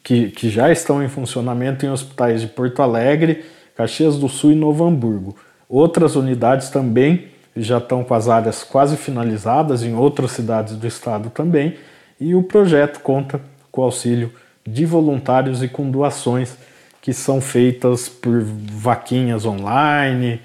que, 0.02 0.30
que 0.30 0.48
já 0.48 0.72
estão 0.72 1.02
em 1.02 1.08
funcionamento 1.08 1.84
em 1.84 1.90
hospitais 1.90 2.40
de 2.40 2.46
Porto 2.46 2.80
Alegre, 2.80 3.44
Caxias 3.76 4.16
do 4.16 4.28
Sul 4.28 4.52
e 4.52 4.54
Novo 4.54 4.84
Hamburgo. 4.84 5.36
Outras 5.68 6.16
unidades 6.16 6.70
também 6.70 7.28
já 7.54 7.78
estão 7.78 8.02
com 8.02 8.14
as 8.14 8.28
áreas 8.28 8.64
quase 8.64 8.96
finalizadas 8.96 9.82
em 9.82 9.94
outras 9.94 10.32
cidades 10.32 10.74
do 10.74 10.86
estado 10.86 11.30
também, 11.30 11.76
e 12.18 12.34
o 12.34 12.42
projeto 12.42 13.00
conta 13.00 13.40
com 13.70 13.82
o 13.82 13.84
auxílio 13.84 14.32
de 14.66 14.86
voluntários 14.86 15.62
e 15.62 15.68
com 15.68 15.90
doações 15.90 16.56
que 17.02 17.12
são 17.12 17.40
feitas 17.40 18.08
por 18.08 18.40
vaquinhas 18.42 19.44
online, 19.44 20.40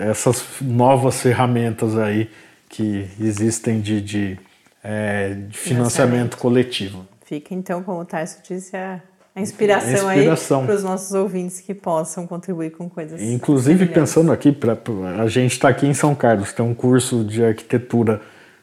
essas 0.00 0.44
novas 0.60 1.22
ferramentas 1.22 1.96
aí 1.96 2.28
que 2.68 3.08
existem 3.20 3.80
de, 3.80 4.00
de, 4.00 4.38
é, 4.82 5.34
de 5.48 5.56
financiamento 5.56 6.36
coletivo. 6.36 7.06
Fica 7.24 7.54
então, 7.54 7.84
como 7.84 8.00
o 8.00 8.04
Tarso 8.04 8.38
disse, 8.46 8.76
a, 8.76 9.00
a 9.34 9.40
inspiração, 9.40 10.12
inspiração. 10.12 10.60
aí 10.60 10.66
para 10.66 10.74
os 10.74 10.82
nossos 10.82 11.12
ouvintes 11.14 11.60
que 11.60 11.72
possam 11.72 12.26
contribuir 12.26 12.70
com 12.70 12.90
coisas. 12.90 13.22
Inclusive, 13.22 13.86
pensando 13.86 14.32
aqui, 14.32 14.50
pra, 14.50 14.76
a 15.22 15.28
gente 15.28 15.52
está 15.52 15.68
aqui 15.68 15.86
em 15.86 15.94
São 15.94 16.16
Carlos, 16.16 16.52
tem 16.52 16.64
um 16.64 16.74
curso 16.74 17.24
de 17.24 17.44
arquitetura 17.44 18.20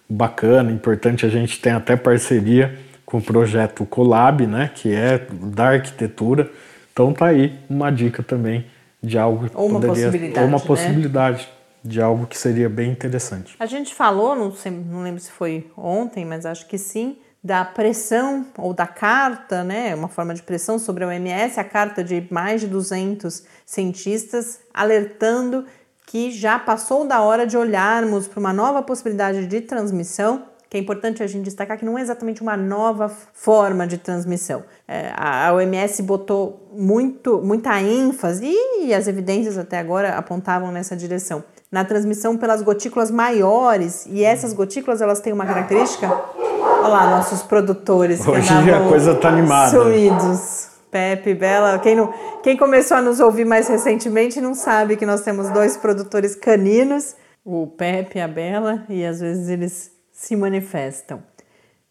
bacana, 0.09 0.71
importante, 0.71 1.25
a 1.25 1.29
gente 1.29 1.61
tem 1.61 1.71
até 1.71 1.95
parceria 1.95 2.77
com 3.05 3.19
o 3.19 3.21
projeto 3.21 3.85
Colab, 3.85 4.45
né, 4.45 4.71
que 4.75 4.93
é 4.93 5.25
da 5.41 5.69
arquitetura. 5.69 6.51
Então 6.93 7.11
tá 7.11 7.25
aí 7.25 7.59
uma 7.67 7.91
dica 7.91 8.21
também 8.21 8.65
de 9.01 9.17
algo 9.17 9.49
ou 9.55 9.67
uma 9.67 9.81
poderia, 9.81 10.05
possibilidade, 10.05 10.39
ou 10.39 10.47
uma 10.47 10.59
né? 10.59 10.65
possibilidade 10.65 11.49
de 11.83 12.01
algo 12.01 12.27
que 12.27 12.37
seria 12.37 12.69
bem 12.69 12.91
interessante. 12.91 13.55
A 13.59 13.65
gente 13.65 13.93
falou, 13.93 14.35
não, 14.35 14.51
sei, 14.53 14.71
não 14.71 15.03
lembro 15.03 15.19
se 15.19 15.31
foi 15.31 15.69
ontem, 15.75 16.23
mas 16.23 16.45
acho 16.45 16.65
que 16.67 16.77
sim, 16.77 17.17
da 17.43 17.65
pressão 17.65 18.45
ou 18.57 18.73
da 18.73 18.87
carta, 18.87 19.63
né, 19.63 19.93
uma 19.93 20.07
forma 20.07 20.33
de 20.33 20.41
pressão 20.41 20.79
sobre 20.79 21.03
a 21.03 21.07
OMS, 21.07 21.59
a 21.59 21.63
carta 21.63 22.01
de 22.01 22.25
mais 22.31 22.61
de 22.61 22.67
200 22.67 23.43
cientistas 23.65 24.61
alertando 24.73 25.65
que 26.05 26.31
já 26.31 26.57
passou 26.59 27.05
da 27.05 27.21
hora 27.21 27.45
de 27.45 27.57
olharmos 27.57 28.27
para 28.27 28.39
uma 28.39 28.53
nova 28.53 28.81
possibilidade 28.81 29.45
de 29.47 29.61
transmissão 29.61 30.43
que 30.73 30.77
é 30.77 30.79
importante 30.79 31.21
a 31.21 31.27
gente 31.27 31.43
destacar 31.43 31.77
que 31.77 31.85
não 31.85 31.99
é 31.99 32.01
exatamente 32.01 32.41
uma 32.41 32.57
nova 32.57 33.07
forma 33.07 33.85
de 33.85 33.99
transmissão. 33.99 34.63
É, 34.87 35.13
a 35.15 35.53
OMS 35.53 36.01
botou 36.01 36.67
muito, 36.73 37.39
muita 37.43 37.79
ênfase 37.79 38.51
e 38.81 38.91
as 38.91 39.07
evidências 39.07 39.55
até 39.55 39.77
agora 39.77 40.17
apontavam 40.17 40.71
nessa 40.71 40.95
direção. 40.95 41.43
Na 41.71 41.85
transmissão 41.85 42.35
pelas 42.37 42.63
gotículas 42.63 43.11
maiores, 43.11 44.07
e 44.07 44.23
essas 44.23 44.51
gotículas 44.51 44.99
elas 44.99 45.19
têm 45.19 45.31
uma 45.31 45.45
característica. 45.45 46.11
Olha 46.47 46.87
lá, 46.87 47.17
nossos 47.17 47.43
produtores. 47.43 48.27
Hoje 48.27 48.51
a 48.51 48.89
coisa 48.89 49.13
tá 49.13 49.29
animada. 49.29 49.69
Suídos. 49.69 50.69
Pepe, 50.89 51.35
Bela. 51.35 51.77
Quem, 51.77 51.95
não, 51.95 52.11
quem 52.41 52.57
começou 52.57 52.97
a 52.97 53.01
nos 53.03 53.19
ouvir 53.19 53.45
mais 53.45 53.67
recentemente 53.67 54.41
não 54.41 54.55
sabe 54.55 54.97
que 54.97 55.05
nós 55.05 55.21
temos 55.21 55.51
dois 55.51 55.77
produtores 55.77 56.35
caninos, 56.35 57.15
o 57.45 57.67
Pepe 57.67 58.17
e 58.17 58.21
a 58.21 58.27
Bela, 58.27 58.83
e 58.89 59.05
às 59.05 59.19
vezes 59.19 59.49
eles 59.49 59.92
se 60.23 60.37
manifestam. 60.37 61.21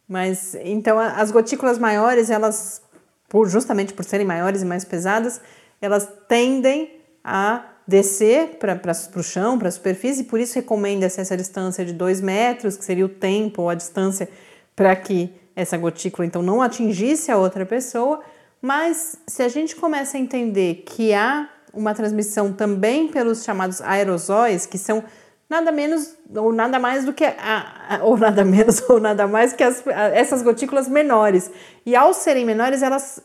Mas 0.09 0.55
então 0.55 0.99
as 0.99 1.31
gotículas 1.31 1.79
maiores, 1.79 2.31
elas, 2.31 2.83
por, 3.29 3.47
justamente 3.47 3.93
por 3.93 4.05
serem 4.05 4.27
maiores 4.27 4.63
e 4.63 4.65
mais 4.65 4.85
pesadas, 4.85 5.41
elas 5.81 6.09
tendem 6.29 6.99
a 7.23 7.67
descer 7.87 8.57
para 8.59 8.81
o 9.17 9.23
chão, 9.23 9.59
para 9.59 9.69
a 9.69 9.71
superfície, 9.71 10.23
e 10.23 10.25
por 10.25 10.41
isso 10.41 10.55
recomenda-se 10.55 11.21
essa 11.21 11.37
distância 11.37 11.85
de 11.85 11.93
2 11.93 12.21
metros, 12.23 12.77
que 12.77 12.85
seria 12.85 13.05
o 13.05 13.09
tempo 13.09 13.63
ou 13.63 13.69
a 13.69 13.75
distância 13.75 14.29
para 14.75 14.97
que 14.97 15.31
essa 15.55 15.77
gotícula 15.77 16.25
então 16.25 16.41
não 16.43 16.63
atingisse 16.63 17.31
a 17.31 17.37
outra 17.37 17.67
pessoa. 17.67 18.23
Mas 18.63 19.17
se 19.27 19.43
a 19.43 19.49
gente 19.49 19.77
começa 19.77 20.17
a 20.17 20.21
entender 20.21 20.85
que 20.87 21.13
há 21.13 21.51
uma 21.75 21.93
transmissão 21.95 22.53
também 22.53 23.09
pelos 23.09 23.45
chamados 23.45 23.83
aerosóis, 23.83 24.65
que 24.65 24.79
são 24.79 25.05
nada 25.53 25.71
menos 25.71 26.15
ou 26.35 26.51
nada 26.51 26.79
mais 26.79 27.05
do 27.05 27.13
que 27.13 27.25
a, 27.25 28.01
ou 28.03 28.17
nada 28.17 28.43
menos 28.43 28.83
ou 28.89 28.99
nada 28.99 29.27
mais 29.27 29.53
que 29.53 29.63
as, 29.63 29.87
a, 29.87 30.09
essas 30.09 30.43
gotículas 30.43 30.89
menores. 30.89 31.51
E 31.85 31.95
ao 31.95 32.15
serem 32.15 32.47
menores, 32.47 32.83
elas 32.83 33.23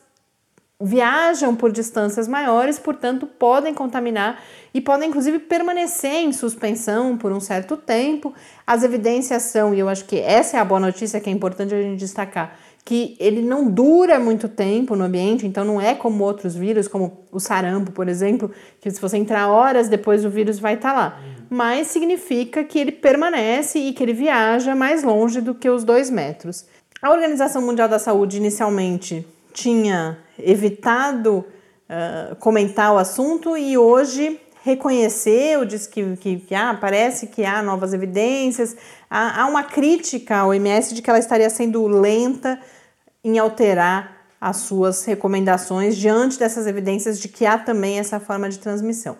viajam 0.79 1.55
por 1.55 1.71
distâncias 1.71 2.27
maiores, 2.27 2.77
portanto, 2.77 3.25
podem 3.25 3.73
contaminar 3.73 4.43
e 4.73 4.79
podem 4.79 5.09
inclusive 5.09 5.39
permanecer 5.39 6.23
em 6.23 6.31
suspensão 6.31 7.17
por 7.17 7.31
um 7.31 7.39
certo 7.39 7.77
tempo. 7.77 8.33
As 8.65 8.83
evidências 8.83 9.43
são, 9.43 9.73
e 9.73 9.79
eu 9.79 9.89
acho 9.89 10.05
que 10.05 10.19
essa 10.19 10.57
é 10.57 10.59
a 10.59 10.65
boa 10.65 10.79
notícia 10.79 11.19
que 11.19 11.29
é 11.29 11.33
importante 11.33 11.73
a 11.73 11.81
gente 11.81 11.97
destacar, 11.97 12.59
que 12.85 13.17
ele 13.19 13.41
não 13.41 13.71
dura 13.71 14.19
muito 14.19 14.47
tempo 14.47 14.95
no 14.95 15.05
ambiente, 15.05 15.47
então 15.47 15.65
não 15.65 15.81
é 15.81 15.95
como 15.95 16.23
outros 16.23 16.55
vírus, 16.55 16.87
como 16.87 17.25
o 17.31 17.39
sarampo, 17.39 17.91
por 17.91 18.07
exemplo, 18.07 18.51
que 18.79 18.91
se 18.91 19.01
você 19.01 19.17
entrar 19.17 19.49
horas 19.49 19.89
depois 19.89 20.23
o 20.23 20.29
vírus 20.29 20.59
vai 20.59 20.75
estar 20.75 20.93
tá 20.93 20.99
lá. 20.99 21.21
Mas 21.49 21.87
significa 21.87 22.63
que 22.63 22.79
ele 22.79 22.91
permanece 22.91 23.79
e 23.79 23.93
que 23.93 24.03
ele 24.03 24.13
viaja 24.13 24.75
mais 24.75 25.03
longe 25.03 25.41
do 25.41 25.55
que 25.55 25.69
os 25.69 25.83
dois 25.83 26.09
metros. 26.09 26.65
A 27.01 27.11
Organização 27.11 27.61
Mundial 27.61 27.87
da 27.87 27.99
Saúde 27.99 28.37
inicialmente 28.37 29.25
tinha 29.53 30.17
evitado 30.37 31.45
uh, 31.89 32.35
comentar 32.37 32.93
o 32.93 32.97
assunto 32.97 33.57
e 33.57 33.77
hoje 33.77 34.39
reconheceu, 34.63 35.63
diz 35.63 35.87
que, 35.87 36.17
que, 36.17 36.37
que 36.37 36.53
ah, 36.53 36.77
parece 36.79 37.27
que 37.27 37.45
há 37.45 37.63
novas 37.63 37.93
evidências, 37.93 38.75
há, 39.09 39.41
há 39.41 39.45
uma 39.45 39.63
crítica 39.63 40.37
à 40.37 40.47
OMS 40.47 40.93
de 40.93 41.01
que 41.01 41.09
ela 41.09 41.19
estaria 41.19 41.49
sendo 41.49 41.87
lenta 41.87 42.59
em 43.23 43.39
alterar 43.39 44.17
as 44.39 44.57
suas 44.57 45.03
recomendações 45.05 45.95
diante 45.95 46.37
dessas 46.37 46.67
evidências 46.67 47.19
de 47.19 47.27
que 47.27 47.45
há 47.45 47.57
também 47.57 47.97
essa 47.97 48.19
forma 48.19 48.49
de 48.49 48.59
transmissão. 48.59 49.17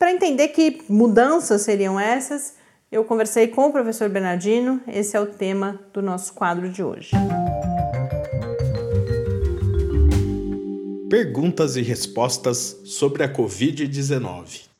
Para 0.00 0.12
entender 0.12 0.48
que 0.48 0.80
mudanças 0.88 1.60
seriam 1.60 2.00
essas, 2.00 2.54
eu 2.90 3.04
conversei 3.04 3.48
com 3.48 3.66
o 3.66 3.70
professor 3.70 4.08
Bernardino, 4.08 4.80
esse 4.88 5.14
é 5.14 5.20
o 5.20 5.26
tema 5.26 5.78
do 5.92 6.00
nosso 6.00 6.32
quadro 6.32 6.70
de 6.70 6.82
hoje. 6.82 7.10
Perguntas 11.10 11.76
e 11.76 11.82
respostas 11.82 12.80
sobre 12.86 13.22
a 13.22 13.30
Covid-19. 13.30 14.70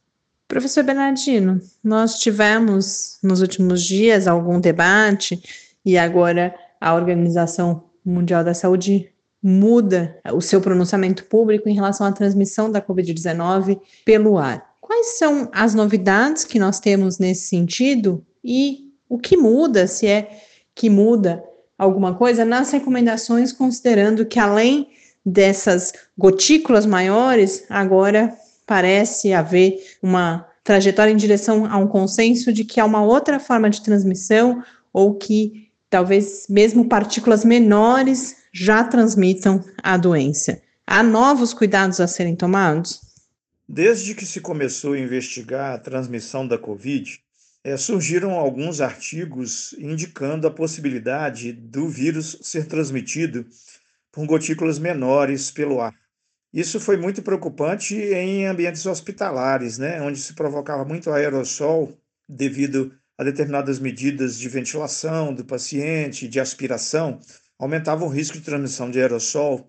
Professor 0.48 0.82
Bernardino, 0.82 1.60
nós 1.84 2.18
tivemos 2.18 3.18
nos 3.22 3.42
últimos 3.42 3.84
dias 3.84 4.26
algum 4.26 4.58
debate 4.58 5.38
e 5.84 5.98
agora 5.98 6.54
a 6.80 6.94
Organização 6.94 7.84
Mundial 8.02 8.42
da 8.42 8.54
Saúde 8.54 9.10
muda 9.42 10.18
o 10.32 10.40
seu 10.40 10.62
pronunciamento 10.62 11.24
público 11.24 11.68
em 11.68 11.74
relação 11.74 12.06
à 12.06 12.12
transmissão 12.12 12.72
da 12.72 12.80
Covid-19 12.80 13.78
pelo 14.02 14.38
ar. 14.38 14.69
Quais 14.90 15.18
são 15.18 15.48
as 15.52 15.72
novidades 15.72 16.44
que 16.44 16.58
nós 16.58 16.80
temos 16.80 17.16
nesse 17.16 17.46
sentido 17.46 18.26
e 18.42 18.90
o 19.08 19.18
que 19.18 19.36
muda, 19.36 19.86
se 19.86 20.08
é 20.08 20.40
que 20.74 20.90
muda 20.90 21.44
alguma 21.78 22.12
coisa, 22.16 22.44
nas 22.44 22.72
recomendações, 22.72 23.52
considerando 23.52 24.26
que 24.26 24.40
além 24.40 24.88
dessas 25.24 25.92
gotículas 26.18 26.86
maiores, 26.86 27.64
agora 27.70 28.36
parece 28.66 29.32
haver 29.32 29.78
uma 30.02 30.44
trajetória 30.64 31.12
em 31.12 31.16
direção 31.16 31.66
a 31.66 31.76
um 31.76 31.86
consenso 31.86 32.52
de 32.52 32.64
que 32.64 32.80
há 32.80 32.84
uma 32.84 33.04
outra 33.04 33.38
forma 33.38 33.70
de 33.70 33.82
transmissão 33.82 34.60
ou 34.92 35.14
que 35.14 35.70
talvez 35.88 36.46
mesmo 36.48 36.88
partículas 36.88 37.44
menores 37.44 38.38
já 38.52 38.82
transmitam 38.82 39.62
a 39.84 39.96
doença. 39.96 40.60
Há 40.84 41.00
novos 41.00 41.54
cuidados 41.54 42.00
a 42.00 42.08
serem 42.08 42.34
tomados? 42.34 43.09
Desde 43.72 44.16
que 44.16 44.26
se 44.26 44.40
começou 44.40 44.94
a 44.94 44.98
investigar 44.98 45.72
a 45.72 45.78
transmissão 45.78 46.44
da 46.44 46.58
Covid, 46.58 47.20
é, 47.62 47.76
surgiram 47.76 48.32
alguns 48.32 48.80
artigos 48.80 49.74
indicando 49.74 50.44
a 50.48 50.50
possibilidade 50.50 51.52
do 51.52 51.88
vírus 51.88 52.36
ser 52.42 52.66
transmitido 52.66 53.46
por 54.10 54.26
gotículas 54.26 54.80
menores 54.80 55.52
pelo 55.52 55.80
ar. 55.80 55.94
Isso 56.52 56.80
foi 56.80 56.96
muito 56.96 57.22
preocupante 57.22 57.94
em 57.94 58.44
ambientes 58.44 58.84
hospitalares, 58.86 59.78
né, 59.78 60.02
onde 60.02 60.18
se 60.18 60.34
provocava 60.34 60.84
muito 60.84 61.08
aerossol 61.12 61.96
devido 62.28 62.92
a 63.16 63.22
determinadas 63.22 63.78
medidas 63.78 64.36
de 64.36 64.48
ventilação 64.48 65.32
do 65.32 65.44
paciente, 65.44 66.26
de 66.26 66.40
aspiração, 66.40 67.20
aumentava 67.56 68.04
o 68.04 68.08
risco 68.08 68.36
de 68.36 68.44
transmissão 68.44 68.90
de 68.90 68.98
aerossol, 68.98 69.68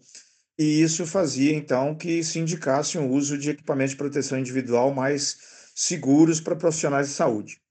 e 0.58 0.82
isso 0.82 1.06
fazia 1.06 1.54
então 1.54 1.96
que 1.96 2.24
se 2.24 2.40
indicasse 2.40 2.98
o 2.98 3.10
uso 3.10 3.38
de 3.38 3.50
equipamentos 3.50 3.92
de 3.92 3.98
proteção 3.98 4.38
individual 4.38 4.94
mais 4.94 5.38
seguros 5.74 6.40
para 6.40 6.56
profissionais 6.56 7.08
de 7.08 7.14
saúde. 7.14 7.62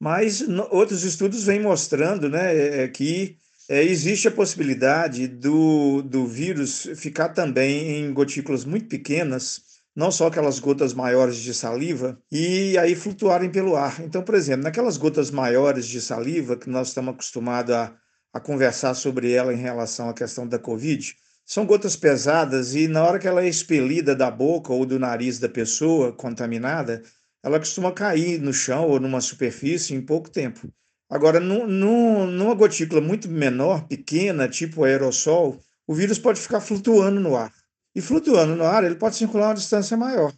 Mas 0.00 0.40
no, 0.40 0.66
outros 0.70 1.04
estudos 1.04 1.44
vêm 1.44 1.60
mostrando 1.60 2.28
né, 2.28 2.56
é, 2.56 2.82
é, 2.82 2.88
que 2.88 3.36
é, 3.68 3.84
existe 3.84 4.26
a 4.26 4.32
possibilidade 4.32 5.28
do, 5.28 6.02
do 6.02 6.26
vírus 6.26 6.88
ficar 6.96 7.28
também 7.28 8.00
em 8.00 8.12
gotículas 8.12 8.64
muito 8.64 8.88
pequenas, 8.88 9.60
não 9.94 10.10
só 10.10 10.26
aquelas 10.26 10.58
gotas 10.58 10.92
maiores 10.94 11.36
de 11.36 11.54
saliva, 11.54 12.18
e 12.30 12.76
aí 12.78 12.96
flutuarem 12.96 13.50
pelo 13.50 13.76
ar. 13.76 14.00
Então, 14.00 14.22
por 14.22 14.34
exemplo, 14.34 14.64
naquelas 14.64 14.96
gotas 14.96 15.30
maiores 15.30 15.86
de 15.86 16.00
saliva, 16.00 16.56
que 16.56 16.68
nós 16.68 16.88
estamos 16.88 17.14
acostumados 17.14 17.72
a, 17.72 17.94
a 18.32 18.40
conversar 18.40 18.94
sobre 18.94 19.32
ela 19.32 19.52
em 19.52 19.58
relação 19.58 20.08
à 20.08 20.14
questão 20.14 20.48
da 20.48 20.58
Covid, 20.58 21.14
são 21.44 21.66
gotas 21.66 21.96
pesadas 21.96 22.74
e 22.74 22.88
na 22.88 23.04
hora 23.04 23.18
que 23.18 23.28
ela 23.28 23.42
é 23.42 23.48
expelida 23.48 24.14
da 24.14 24.30
boca 24.30 24.72
ou 24.72 24.86
do 24.86 24.98
nariz 24.98 25.38
da 25.38 25.48
pessoa 25.48 26.12
contaminada, 26.12 27.02
ela 27.42 27.58
costuma 27.58 27.92
cair 27.92 28.40
no 28.40 28.52
chão 28.52 28.88
ou 28.88 29.00
numa 29.00 29.20
superfície 29.20 29.94
em 29.94 30.00
pouco 30.00 30.30
tempo. 30.30 30.72
Agora, 31.10 31.40
num, 31.40 31.66
num, 31.66 32.26
numa 32.26 32.54
gotícula 32.54 33.00
muito 33.00 33.28
menor, 33.28 33.86
pequena, 33.86 34.48
tipo 34.48 34.84
aerossol, 34.84 35.60
o 35.86 35.94
vírus 35.94 36.18
pode 36.18 36.40
ficar 36.40 36.60
flutuando 36.60 37.20
no 37.20 37.36
ar. 37.36 37.52
E 37.94 38.00
flutuando 38.00 38.56
no 38.56 38.64
ar, 38.64 38.82
ele 38.84 38.94
pode 38.94 39.16
circular 39.16 39.48
uma 39.48 39.54
distância 39.54 39.96
maior. 39.96 40.32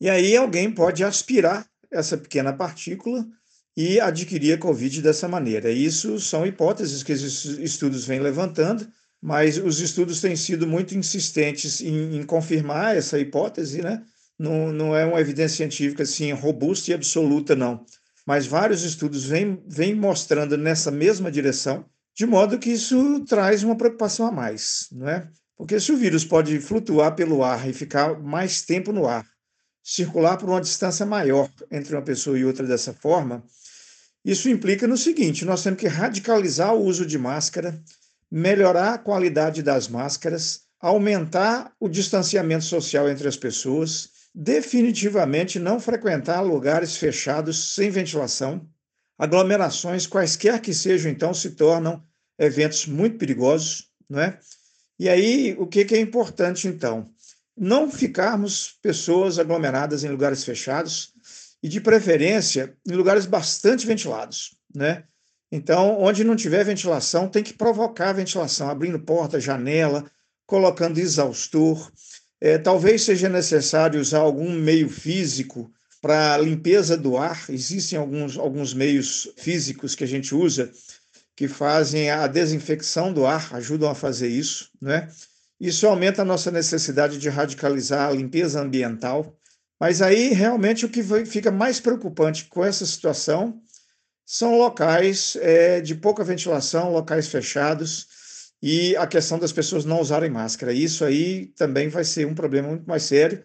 E 0.00 0.08
aí 0.08 0.36
alguém 0.36 0.70
pode 0.70 1.02
aspirar 1.02 1.66
essa 1.90 2.16
pequena 2.16 2.52
partícula 2.52 3.26
e 3.76 3.98
adquirir 3.98 4.52
a 4.52 4.58
Covid 4.58 5.02
dessa 5.02 5.26
maneira. 5.26 5.70
Isso 5.70 6.20
são 6.20 6.46
hipóteses 6.46 7.02
que 7.02 7.12
esses 7.12 7.44
estudos 7.58 8.04
vêm 8.04 8.20
levantando, 8.20 8.86
mas 9.24 9.56
os 9.56 9.80
estudos 9.80 10.20
têm 10.20 10.36
sido 10.36 10.66
muito 10.66 10.94
insistentes 10.94 11.80
em, 11.80 12.18
em 12.18 12.22
confirmar 12.24 12.94
essa 12.94 13.18
hipótese, 13.18 13.80
né? 13.80 14.04
não, 14.38 14.70
não 14.70 14.94
é 14.94 15.06
uma 15.06 15.18
evidência 15.18 15.56
científica 15.56 16.02
assim 16.02 16.30
robusta 16.32 16.90
e 16.90 16.94
absoluta, 16.94 17.56
não. 17.56 17.86
Mas 18.26 18.46
vários 18.46 18.82
estudos 18.82 19.24
vêm, 19.24 19.62
vêm 19.66 19.94
mostrando 19.94 20.58
nessa 20.58 20.90
mesma 20.90 21.30
direção, 21.30 21.86
de 22.14 22.26
modo 22.26 22.58
que 22.58 22.68
isso 22.68 23.24
traz 23.24 23.62
uma 23.62 23.76
preocupação 23.76 24.26
a 24.26 24.30
mais, 24.30 24.88
não 24.92 25.08
é? 25.08 25.26
Porque 25.56 25.80
se 25.80 25.90
o 25.90 25.96
vírus 25.96 26.22
pode 26.22 26.60
flutuar 26.60 27.14
pelo 27.14 27.42
ar 27.42 27.66
e 27.66 27.72
ficar 27.72 28.20
mais 28.20 28.60
tempo 28.60 28.92
no 28.92 29.06
ar, 29.06 29.24
circular 29.82 30.36
por 30.36 30.50
uma 30.50 30.60
distância 30.60 31.06
maior 31.06 31.50
entre 31.70 31.96
uma 31.96 32.02
pessoa 32.02 32.38
e 32.38 32.44
outra 32.44 32.66
dessa 32.66 32.92
forma, 32.92 33.42
isso 34.22 34.50
implica 34.50 34.86
no 34.86 34.98
seguinte: 34.98 35.46
nós 35.46 35.62
temos 35.62 35.80
que 35.80 35.86
radicalizar 35.88 36.74
o 36.74 36.84
uso 36.84 37.06
de 37.06 37.18
máscara, 37.18 37.80
melhorar 38.36 38.94
a 38.94 38.98
qualidade 38.98 39.62
das 39.62 39.86
máscaras, 39.86 40.62
aumentar 40.80 41.72
o 41.78 41.88
distanciamento 41.88 42.64
social 42.64 43.08
entre 43.08 43.28
as 43.28 43.36
pessoas, 43.36 44.08
definitivamente 44.34 45.60
não 45.60 45.78
frequentar 45.78 46.40
lugares 46.40 46.96
fechados 46.96 47.76
sem 47.76 47.90
ventilação. 47.90 48.68
Aglomerações, 49.16 50.08
quaisquer 50.08 50.60
que 50.60 50.74
sejam, 50.74 51.12
então, 51.12 51.32
se 51.32 51.50
tornam 51.50 52.02
eventos 52.36 52.86
muito 52.86 53.18
perigosos, 53.18 53.84
não 54.10 54.20
é? 54.20 54.40
E 54.98 55.08
aí, 55.08 55.54
o 55.56 55.68
que, 55.68 55.84
que 55.84 55.94
é 55.94 56.00
importante, 56.00 56.66
então? 56.66 57.08
Não 57.56 57.88
ficarmos 57.88 58.76
pessoas 58.82 59.38
aglomeradas 59.38 60.02
em 60.02 60.08
lugares 60.08 60.42
fechados 60.42 61.12
e, 61.62 61.68
de 61.68 61.80
preferência, 61.80 62.76
em 62.84 62.94
lugares 62.94 63.26
bastante 63.26 63.86
ventilados, 63.86 64.56
né? 64.74 65.04
Então, 65.54 66.00
onde 66.00 66.24
não 66.24 66.34
tiver 66.34 66.64
ventilação, 66.64 67.28
tem 67.28 67.40
que 67.40 67.52
provocar 67.52 68.12
ventilação, 68.12 68.68
abrindo 68.68 68.98
porta, 68.98 69.38
janela, 69.38 70.04
colocando 70.44 70.98
exaustor, 70.98 71.92
é, 72.40 72.58
talvez 72.58 73.02
seja 73.02 73.28
necessário 73.28 74.00
usar 74.00 74.18
algum 74.18 74.50
meio 74.50 74.88
físico 74.88 75.72
para 76.02 76.36
limpeza 76.38 76.96
do 76.96 77.16
ar. 77.16 77.44
Existem 77.48 77.96
alguns, 77.96 78.36
alguns 78.36 78.74
meios 78.74 79.32
físicos 79.36 79.94
que 79.94 80.02
a 80.02 80.08
gente 80.08 80.34
usa 80.34 80.72
que 81.36 81.46
fazem 81.46 82.10
a 82.10 82.26
desinfecção 82.26 83.12
do 83.12 83.24
ar, 83.24 83.54
ajudam 83.54 83.88
a 83.88 83.94
fazer 83.94 84.26
isso, 84.26 84.70
né? 84.82 85.08
Isso 85.60 85.86
aumenta 85.86 86.22
a 86.22 86.24
nossa 86.24 86.50
necessidade 86.50 87.16
de 87.16 87.28
radicalizar 87.28 88.08
a 88.08 88.12
limpeza 88.12 88.60
ambiental. 88.60 89.38
Mas 89.78 90.02
aí, 90.02 90.30
realmente, 90.30 90.84
o 90.84 90.88
que 90.88 91.04
fica 91.24 91.52
mais 91.52 91.78
preocupante 91.78 92.46
com 92.46 92.64
essa 92.64 92.84
situação 92.84 93.62
são 94.24 94.56
locais 94.56 95.36
é, 95.40 95.80
de 95.80 95.94
pouca 95.94 96.24
ventilação, 96.24 96.92
locais 96.92 97.28
fechados, 97.28 98.06
e 98.62 98.96
a 98.96 99.06
questão 99.06 99.38
das 99.38 99.52
pessoas 99.52 99.84
não 99.84 100.00
usarem 100.00 100.30
máscara. 100.30 100.72
Isso 100.72 101.04
aí 101.04 101.48
também 101.48 101.88
vai 101.88 102.02
ser 102.02 102.26
um 102.26 102.34
problema 102.34 102.68
muito 102.68 102.88
mais 102.88 103.02
sério, 103.02 103.44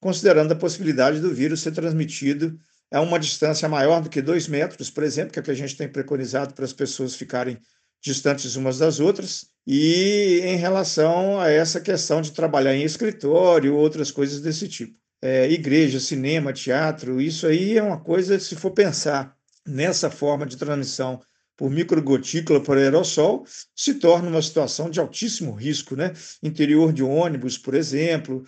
considerando 0.00 0.52
a 0.52 0.56
possibilidade 0.56 1.20
do 1.20 1.32
vírus 1.32 1.60
ser 1.60 1.70
transmitido 1.70 2.58
a 2.90 3.00
uma 3.00 3.18
distância 3.20 3.68
maior 3.68 4.00
do 4.00 4.08
que 4.08 4.20
dois 4.20 4.48
metros, 4.48 4.90
por 4.90 5.04
exemplo, 5.04 5.32
que 5.32 5.38
é 5.38 5.42
o 5.42 5.44
que 5.44 5.50
a 5.50 5.54
gente 5.54 5.76
tem 5.76 5.88
preconizado 5.88 6.54
para 6.54 6.64
as 6.64 6.72
pessoas 6.72 7.14
ficarem 7.14 7.58
distantes 8.02 8.56
umas 8.56 8.78
das 8.78 8.98
outras, 8.98 9.46
e 9.66 10.40
em 10.42 10.56
relação 10.56 11.40
a 11.40 11.50
essa 11.50 11.80
questão 11.80 12.20
de 12.20 12.32
trabalhar 12.32 12.74
em 12.74 12.82
escritório, 12.82 13.76
outras 13.76 14.10
coisas 14.10 14.40
desse 14.40 14.66
tipo. 14.68 14.96
É, 15.20 15.50
igreja, 15.50 16.00
cinema, 16.00 16.52
teatro, 16.52 17.20
isso 17.20 17.46
aí 17.46 17.76
é 17.76 17.82
uma 17.82 18.00
coisa, 18.00 18.38
se 18.38 18.56
for 18.56 18.70
pensar 18.70 19.37
nessa 19.68 20.10
forma 20.10 20.46
de 20.46 20.56
transmissão 20.56 21.20
por 21.56 21.70
microgotícula 21.70 22.62
por 22.62 22.78
aerossol, 22.78 23.44
se 23.74 23.94
torna 23.94 24.28
uma 24.28 24.40
situação 24.40 24.88
de 24.88 25.00
altíssimo 25.00 25.52
risco, 25.52 25.96
né? 25.96 26.12
Interior 26.42 26.92
de 26.92 27.02
ônibus, 27.02 27.58
por 27.58 27.74
exemplo. 27.74 28.44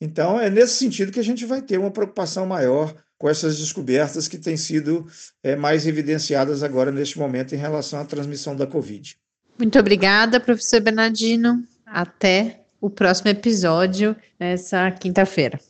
Então, 0.00 0.40
é 0.40 0.48
nesse 0.48 0.76
sentido 0.76 1.12
que 1.12 1.20
a 1.20 1.24
gente 1.24 1.44
vai 1.44 1.60
ter 1.60 1.78
uma 1.78 1.90
preocupação 1.90 2.46
maior 2.46 2.94
com 3.18 3.28
essas 3.28 3.58
descobertas 3.58 4.26
que 4.26 4.38
têm 4.38 4.56
sido 4.56 5.06
é, 5.42 5.54
mais 5.54 5.86
evidenciadas 5.86 6.62
agora 6.62 6.90
neste 6.90 7.18
momento 7.18 7.54
em 7.54 7.58
relação 7.58 8.00
à 8.00 8.04
transmissão 8.04 8.56
da 8.56 8.66
Covid. 8.66 9.16
Muito 9.58 9.78
obrigada, 9.78 10.40
professor 10.40 10.80
Bernardino. 10.80 11.62
Até 11.86 12.60
o 12.80 12.90
próximo 12.90 13.30
episódio, 13.30 14.16
nessa 14.38 14.90
quinta-feira. 14.90 15.60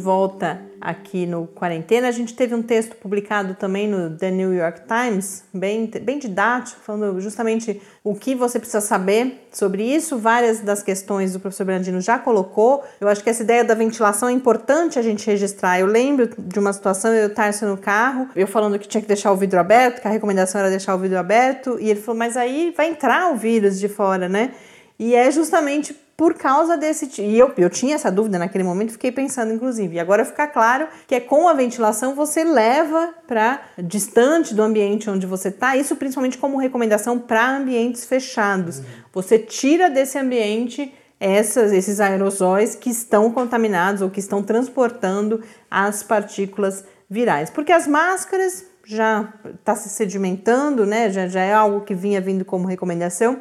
Volta 0.00 0.60
aqui 0.80 1.26
no 1.26 1.46
Quarentena. 1.46 2.08
A 2.08 2.10
gente 2.10 2.34
teve 2.34 2.54
um 2.54 2.62
texto 2.62 2.96
publicado 2.96 3.54
também 3.54 3.86
no 3.86 4.16
The 4.16 4.30
New 4.30 4.54
York 4.54 4.80
Times, 4.88 5.44
bem, 5.52 5.86
bem 5.86 6.18
didático, 6.18 6.80
falando 6.80 7.20
justamente 7.20 7.80
o 8.02 8.14
que 8.14 8.34
você 8.34 8.58
precisa 8.58 8.80
saber 8.80 9.46
sobre 9.52 9.82
isso. 9.82 10.16
Várias 10.18 10.60
das 10.60 10.82
questões 10.82 11.36
o 11.36 11.40
professor 11.40 11.64
Brandino 11.64 12.00
já 12.00 12.18
colocou. 12.18 12.82
Eu 13.00 13.08
acho 13.08 13.22
que 13.22 13.28
essa 13.28 13.42
ideia 13.42 13.62
da 13.62 13.74
ventilação 13.74 14.28
é 14.28 14.32
importante 14.32 14.98
a 14.98 15.02
gente 15.02 15.26
registrar. 15.26 15.78
Eu 15.78 15.86
lembro 15.86 16.30
de 16.38 16.58
uma 16.58 16.72
situação, 16.72 17.12
eu 17.12 17.26
estava 17.26 17.50
no 17.66 17.76
carro, 17.76 18.28
eu 18.34 18.46
falando 18.46 18.78
que 18.78 18.88
tinha 18.88 19.02
que 19.02 19.08
deixar 19.08 19.32
o 19.32 19.36
vidro 19.36 19.60
aberto, 19.60 20.00
que 20.00 20.08
a 20.08 20.10
recomendação 20.10 20.60
era 20.60 20.70
deixar 20.70 20.94
o 20.94 20.98
vidro 20.98 21.18
aberto, 21.18 21.76
e 21.78 21.90
ele 21.90 22.00
falou, 22.00 22.18
mas 22.18 22.36
aí 22.36 22.72
vai 22.76 22.88
entrar 22.88 23.32
o 23.32 23.36
vírus 23.36 23.78
de 23.78 23.88
fora, 23.88 24.28
né? 24.28 24.52
E 24.98 25.14
é 25.14 25.30
justamente 25.30 25.96
por 26.20 26.34
causa 26.34 26.76
desse. 26.76 27.22
E 27.22 27.38
eu, 27.38 27.50
eu 27.56 27.70
tinha 27.70 27.94
essa 27.94 28.12
dúvida 28.12 28.38
naquele 28.38 28.62
momento, 28.62 28.92
fiquei 28.92 29.10
pensando, 29.10 29.54
inclusive. 29.54 29.96
E 29.96 29.98
agora 29.98 30.22
fica 30.22 30.46
claro 30.46 30.86
que 31.06 31.14
é 31.14 31.20
com 31.20 31.48
a 31.48 31.54
ventilação 31.54 32.14
você 32.14 32.44
leva 32.44 33.14
para 33.26 33.62
distante 33.78 34.52
do 34.52 34.62
ambiente 34.62 35.08
onde 35.08 35.26
você 35.26 35.48
está, 35.48 35.78
isso 35.78 35.96
principalmente 35.96 36.36
como 36.36 36.58
recomendação 36.58 37.18
para 37.18 37.56
ambientes 37.56 38.04
fechados. 38.04 38.80
Uhum. 38.80 38.84
Você 39.14 39.38
tira 39.38 39.88
desse 39.88 40.18
ambiente 40.18 40.92
essas, 41.18 41.72
esses 41.72 42.00
aerosóis 42.00 42.74
que 42.74 42.90
estão 42.90 43.32
contaminados 43.32 44.02
ou 44.02 44.10
que 44.10 44.20
estão 44.20 44.42
transportando 44.42 45.42
as 45.70 46.02
partículas 46.02 46.84
virais. 47.08 47.48
Porque 47.48 47.72
as 47.72 47.86
máscaras 47.86 48.66
já 48.84 49.32
está 49.58 49.74
se 49.74 49.88
sedimentando, 49.88 50.84
né? 50.84 51.08
Já, 51.08 51.26
já 51.26 51.40
é 51.40 51.54
algo 51.54 51.80
que 51.80 51.94
vinha 51.94 52.20
vindo 52.20 52.44
como 52.44 52.68
recomendação. 52.68 53.40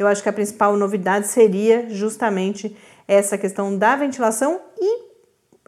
Eu 0.00 0.06
acho 0.06 0.22
que 0.22 0.30
a 0.30 0.32
principal 0.32 0.78
novidade 0.78 1.28
seria 1.28 1.90
justamente 1.90 2.74
essa 3.06 3.36
questão 3.36 3.76
da 3.76 3.94
ventilação 3.96 4.58
e 4.80 5.04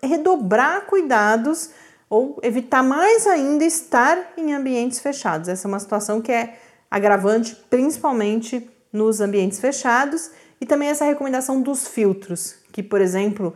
redobrar 0.03 0.87
cuidados 0.87 1.68
ou 2.09 2.41
evitar 2.43 2.83
mais 2.83 3.26
ainda 3.26 3.62
estar 3.62 4.33
em 4.39 4.55
ambientes 4.55 5.01
fechados. 5.01 5.51
Essa 5.51 5.66
é 5.66 5.68
uma 5.68 5.78
situação 5.78 6.22
que 6.22 6.33
é 6.33 6.59
agravante, 6.91 7.55
principalmente 7.68 8.70
nos 8.91 9.20
ambientes 9.20 9.61
fechados, 9.61 10.30
e 10.59 10.64
também 10.64 10.89
essa 10.89 11.05
recomendação 11.05 11.61
dos 11.61 11.87
filtros, 11.87 12.55
que, 12.72 12.83
por 12.83 13.03
exemplo, 13.03 13.53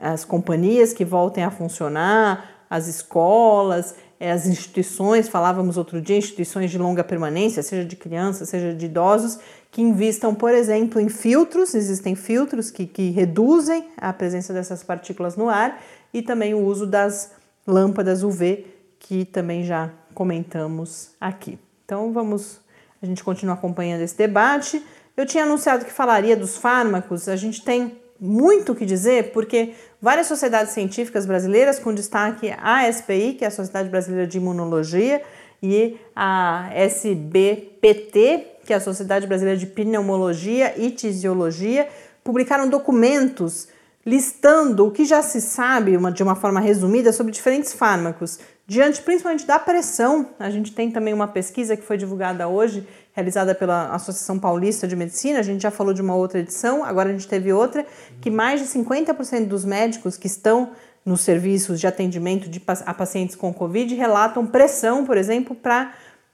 as 0.00 0.24
companhias 0.24 0.92
que 0.92 1.04
voltem 1.04 1.44
a 1.44 1.50
funcionar, 1.52 2.66
as 2.68 2.88
escolas, 2.88 3.94
eh, 4.18 4.32
as 4.32 4.46
instituições, 4.46 5.28
falávamos 5.28 5.76
outro 5.76 6.00
dia, 6.00 6.16
instituições 6.16 6.70
de 6.70 6.78
longa 6.78 7.04
permanência, 7.04 7.62
seja 7.62 7.84
de 7.84 7.94
crianças, 7.94 8.48
seja 8.48 8.74
de 8.74 8.86
idosos, 8.86 9.38
que 9.72 9.80
invistam, 9.80 10.34
por 10.34 10.52
exemplo, 10.52 11.00
em 11.00 11.08
filtros, 11.08 11.74
existem 11.74 12.14
filtros 12.14 12.70
que, 12.70 12.86
que 12.86 13.08
reduzem 13.08 13.88
a 13.96 14.12
presença 14.12 14.52
dessas 14.52 14.84
partículas 14.84 15.34
no 15.34 15.48
ar, 15.48 15.82
e 16.12 16.20
também 16.20 16.52
o 16.52 16.58
uso 16.58 16.86
das 16.86 17.32
lâmpadas 17.66 18.22
UV, 18.22 18.66
que 18.98 19.24
também 19.24 19.64
já 19.64 19.90
comentamos 20.14 21.12
aqui. 21.18 21.58
Então 21.86 22.12
vamos, 22.12 22.60
a 23.02 23.06
gente 23.06 23.24
continua 23.24 23.54
acompanhando 23.54 24.02
esse 24.02 24.16
debate. 24.16 24.84
Eu 25.16 25.24
tinha 25.24 25.44
anunciado 25.44 25.86
que 25.86 25.92
falaria 25.92 26.36
dos 26.36 26.58
fármacos, 26.58 27.26
a 27.26 27.36
gente 27.36 27.64
tem 27.64 27.98
muito 28.20 28.72
o 28.72 28.74
que 28.74 28.84
dizer, 28.84 29.32
porque 29.32 29.72
várias 30.00 30.26
sociedades 30.26 30.74
científicas 30.74 31.24
brasileiras, 31.24 31.78
com 31.78 31.94
destaque 31.94 32.54
a 32.60 32.92
SPI, 32.92 33.34
que 33.38 33.44
é 33.44 33.48
a 33.48 33.50
Sociedade 33.50 33.88
Brasileira 33.88 34.26
de 34.26 34.36
Imunologia, 34.36 35.22
e 35.62 35.96
a 36.14 36.68
SBPT, 36.74 38.51
que 38.72 38.74
é 38.74 38.78
a 38.78 38.80
Sociedade 38.80 39.26
Brasileira 39.26 39.58
de 39.58 39.66
Pneumologia 39.66 40.72
e 40.78 40.90
Tisiologia, 40.90 41.86
publicaram 42.24 42.70
documentos 42.70 43.68
listando 44.04 44.86
o 44.86 44.90
que 44.90 45.04
já 45.04 45.20
se 45.20 45.42
sabe 45.42 45.94
uma, 45.94 46.10
de 46.10 46.22
uma 46.22 46.34
forma 46.34 46.58
resumida 46.58 47.12
sobre 47.12 47.32
diferentes 47.32 47.74
fármacos. 47.74 48.38
Diante 48.66 49.02
principalmente 49.02 49.44
da 49.44 49.58
pressão, 49.58 50.30
a 50.38 50.48
gente 50.48 50.72
tem 50.72 50.90
também 50.90 51.12
uma 51.12 51.28
pesquisa 51.28 51.76
que 51.76 51.82
foi 51.82 51.98
divulgada 51.98 52.48
hoje, 52.48 52.88
realizada 53.12 53.54
pela 53.54 53.94
Associação 53.94 54.38
Paulista 54.38 54.88
de 54.88 54.96
Medicina. 54.96 55.40
A 55.40 55.42
gente 55.42 55.60
já 55.60 55.70
falou 55.70 55.92
de 55.92 56.00
uma 56.00 56.14
outra 56.14 56.40
edição, 56.40 56.82
agora 56.82 57.10
a 57.10 57.12
gente 57.12 57.28
teve 57.28 57.52
outra, 57.52 57.84
que 58.22 58.30
mais 58.30 58.58
de 58.58 58.66
50% 58.66 59.48
dos 59.48 59.66
médicos 59.66 60.16
que 60.16 60.26
estão 60.26 60.70
nos 61.04 61.20
serviços 61.20 61.78
de 61.78 61.86
atendimento 61.86 62.48
de, 62.48 62.62
a 62.86 62.94
pacientes 62.94 63.36
com 63.36 63.52
Covid 63.52 63.94
relatam 63.94 64.46
pressão, 64.46 65.04
por 65.04 65.18
exemplo, 65.18 65.54
para 65.54 65.92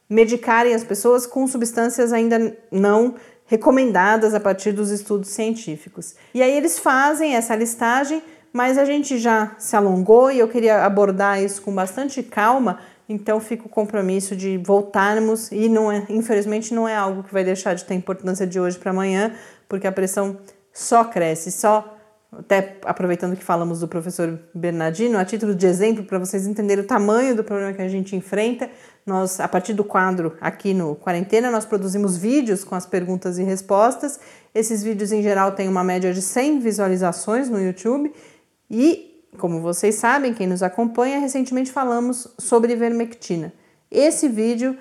medicarem 0.08 0.74
as 0.74 0.84
pessoas 0.84 1.26
com 1.26 1.46
substâncias 1.46 2.12
ainda 2.12 2.56
não 2.70 3.14
recomendadas 3.46 4.34
a 4.34 4.40
partir 4.40 4.72
dos 4.72 4.90
estudos 4.90 5.30
científicos. 5.30 6.14
E 6.34 6.42
aí 6.42 6.56
eles 6.56 6.78
fazem 6.78 7.34
essa 7.34 7.56
listagem, 7.56 8.22
mas 8.52 8.78
a 8.78 8.84
gente 8.84 9.18
já 9.18 9.54
se 9.58 9.74
alongou 9.74 10.30
e 10.30 10.38
eu 10.38 10.48
queria 10.48 10.84
abordar 10.84 11.42
isso 11.42 11.62
com 11.62 11.74
bastante 11.74 12.22
calma, 12.22 12.78
então 13.08 13.40
fica 13.40 13.66
o 13.66 13.68
compromisso 13.68 14.36
de 14.36 14.58
voltarmos 14.58 15.50
e 15.50 15.68
não 15.68 15.90
é, 15.90 16.04
infelizmente 16.10 16.74
não 16.74 16.86
é 16.86 16.94
algo 16.94 17.22
que 17.22 17.32
vai 17.32 17.42
deixar 17.42 17.74
de 17.74 17.84
ter 17.84 17.94
importância 17.94 18.46
de 18.46 18.60
hoje 18.60 18.78
para 18.78 18.90
amanhã, 18.90 19.32
porque 19.66 19.86
a 19.86 19.92
pressão 19.92 20.36
só 20.72 21.04
cresce, 21.04 21.50
só 21.50 21.96
até 22.30 22.76
aproveitando 22.84 23.34
que 23.34 23.42
falamos 23.42 23.80
do 23.80 23.88
professor 23.88 24.38
Bernardino, 24.54 25.16
a 25.18 25.24
título 25.24 25.54
de 25.54 25.66
exemplo 25.66 26.04
para 26.04 26.18
vocês 26.18 26.46
entenderem 26.46 26.84
o 26.84 26.86
tamanho 26.86 27.34
do 27.34 27.42
problema 27.42 27.72
que 27.72 27.80
a 27.80 27.88
gente 27.88 28.14
enfrenta, 28.14 28.70
nós, 29.08 29.40
a 29.40 29.48
partir 29.48 29.72
do 29.72 29.82
quadro 29.82 30.36
aqui 30.40 30.72
no 30.74 30.94
Quarentena, 30.94 31.50
nós 31.50 31.64
produzimos 31.64 32.16
vídeos 32.16 32.62
com 32.62 32.74
as 32.74 32.86
perguntas 32.86 33.38
e 33.38 33.42
respostas. 33.42 34.20
Esses 34.54 34.82
vídeos, 34.82 35.10
em 35.10 35.22
geral, 35.22 35.52
têm 35.52 35.68
uma 35.68 35.82
média 35.82 36.12
de 36.12 36.22
100 36.22 36.60
visualizações 36.60 37.48
no 37.48 37.60
YouTube. 37.60 38.12
E, 38.70 39.24
como 39.38 39.60
vocês 39.60 39.94
sabem, 39.94 40.34
quem 40.34 40.46
nos 40.46 40.62
acompanha, 40.62 41.18
recentemente 41.18 41.72
falamos 41.72 42.28
sobre 42.38 42.74
ivermectina. 42.74 43.52
Esse 43.90 44.28
vídeo 44.28 44.76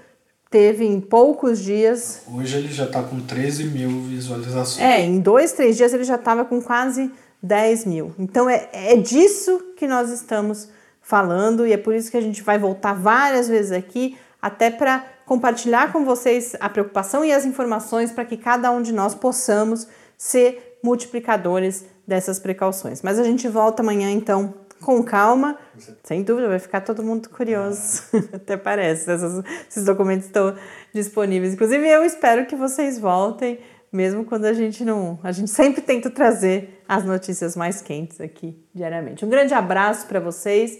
teve 0.49 0.85
em 0.85 0.99
poucos 0.99 1.59
dias. 1.59 2.21
Hoje 2.31 2.57
ele 2.57 2.71
já 2.71 2.85
está 2.85 3.01
com 3.01 3.19
13 3.19 3.65
mil 3.65 4.01
visualizações. 4.01 4.79
É, 4.79 5.01
em 5.01 5.19
dois, 5.19 5.53
três 5.53 5.77
dias 5.77 5.93
ele 5.93 6.03
já 6.03 6.15
estava 6.15 6.43
com 6.45 6.61
quase 6.61 7.11
10 7.41 7.85
mil. 7.85 8.13
Então 8.19 8.49
é, 8.49 8.69
é 8.73 8.95
disso 8.97 9.73
que 9.77 9.87
nós 9.87 10.09
estamos 10.09 10.69
falando 11.07 11.65
e 11.65 11.71
é 11.71 11.77
por 11.77 11.95
isso 11.95 12.11
que 12.11 12.17
a 12.17 12.21
gente 12.21 12.43
vai 12.43 12.59
voltar 12.59 12.91
várias 12.91 13.47
vezes 13.47 13.71
aqui, 13.71 14.17
até 14.41 14.69
para 14.69 15.05
compartilhar 15.25 15.93
com 15.93 16.03
vocês 16.03 16.53
a 16.59 16.67
preocupação 16.67 17.23
e 17.23 17.31
as 17.31 17.45
informações 17.45 18.11
para 18.11 18.25
que 18.25 18.35
cada 18.35 18.69
um 18.71 18.81
de 18.81 18.91
nós 18.91 19.15
possamos 19.15 19.87
ser 20.17 20.77
multiplicadores 20.83 21.85
dessas 22.05 22.39
precauções. 22.39 23.01
Mas 23.01 23.17
a 23.17 23.23
gente 23.23 23.47
volta 23.47 23.81
amanhã 23.81 24.11
então 24.11 24.53
com 24.81 25.01
calma, 25.01 25.57
sem 26.03 26.23
dúvida, 26.23 26.49
vai 26.49 26.59
ficar 26.59 26.81
todo 26.81 27.01
mundo 27.01 27.29
curioso. 27.29 28.03
Até 28.33 28.57
parece, 28.57 29.09
essas, 29.09 29.43
esses 29.69 29.85
documentos 29.85 30.25
estão 30.25 30.55
disponíveis. 30.93 31.53
Inclusive, 31.53 31.87
eu 31.87 32.03
espero 32.03 32.45
que 32.45 32.55
vocês 32.55 32.99
voltem, 32.99 33.59
mesmo 33.93 34.25
quando 34.25 34.43
a 34.43 34.53
gente 34.53 34.83
não. 34.83 35.17
A 35.23 35.31
gente 35.31 35.49
sempre 35.49 35.81
tenta 35.81 36.09
trazer 36.09 36.83
as 36.85 37.05
notícias 37.05 37.55
mais 37.55 37.81
quentes 37.81 38.19
aqui 38.19 38.61
diariamente. 38.75 39.25
Um 39.25 39.29
grande 39.29 39.53
abraço 39.53 40.05
para 40.05 40.19
vocês. 40.19 40.79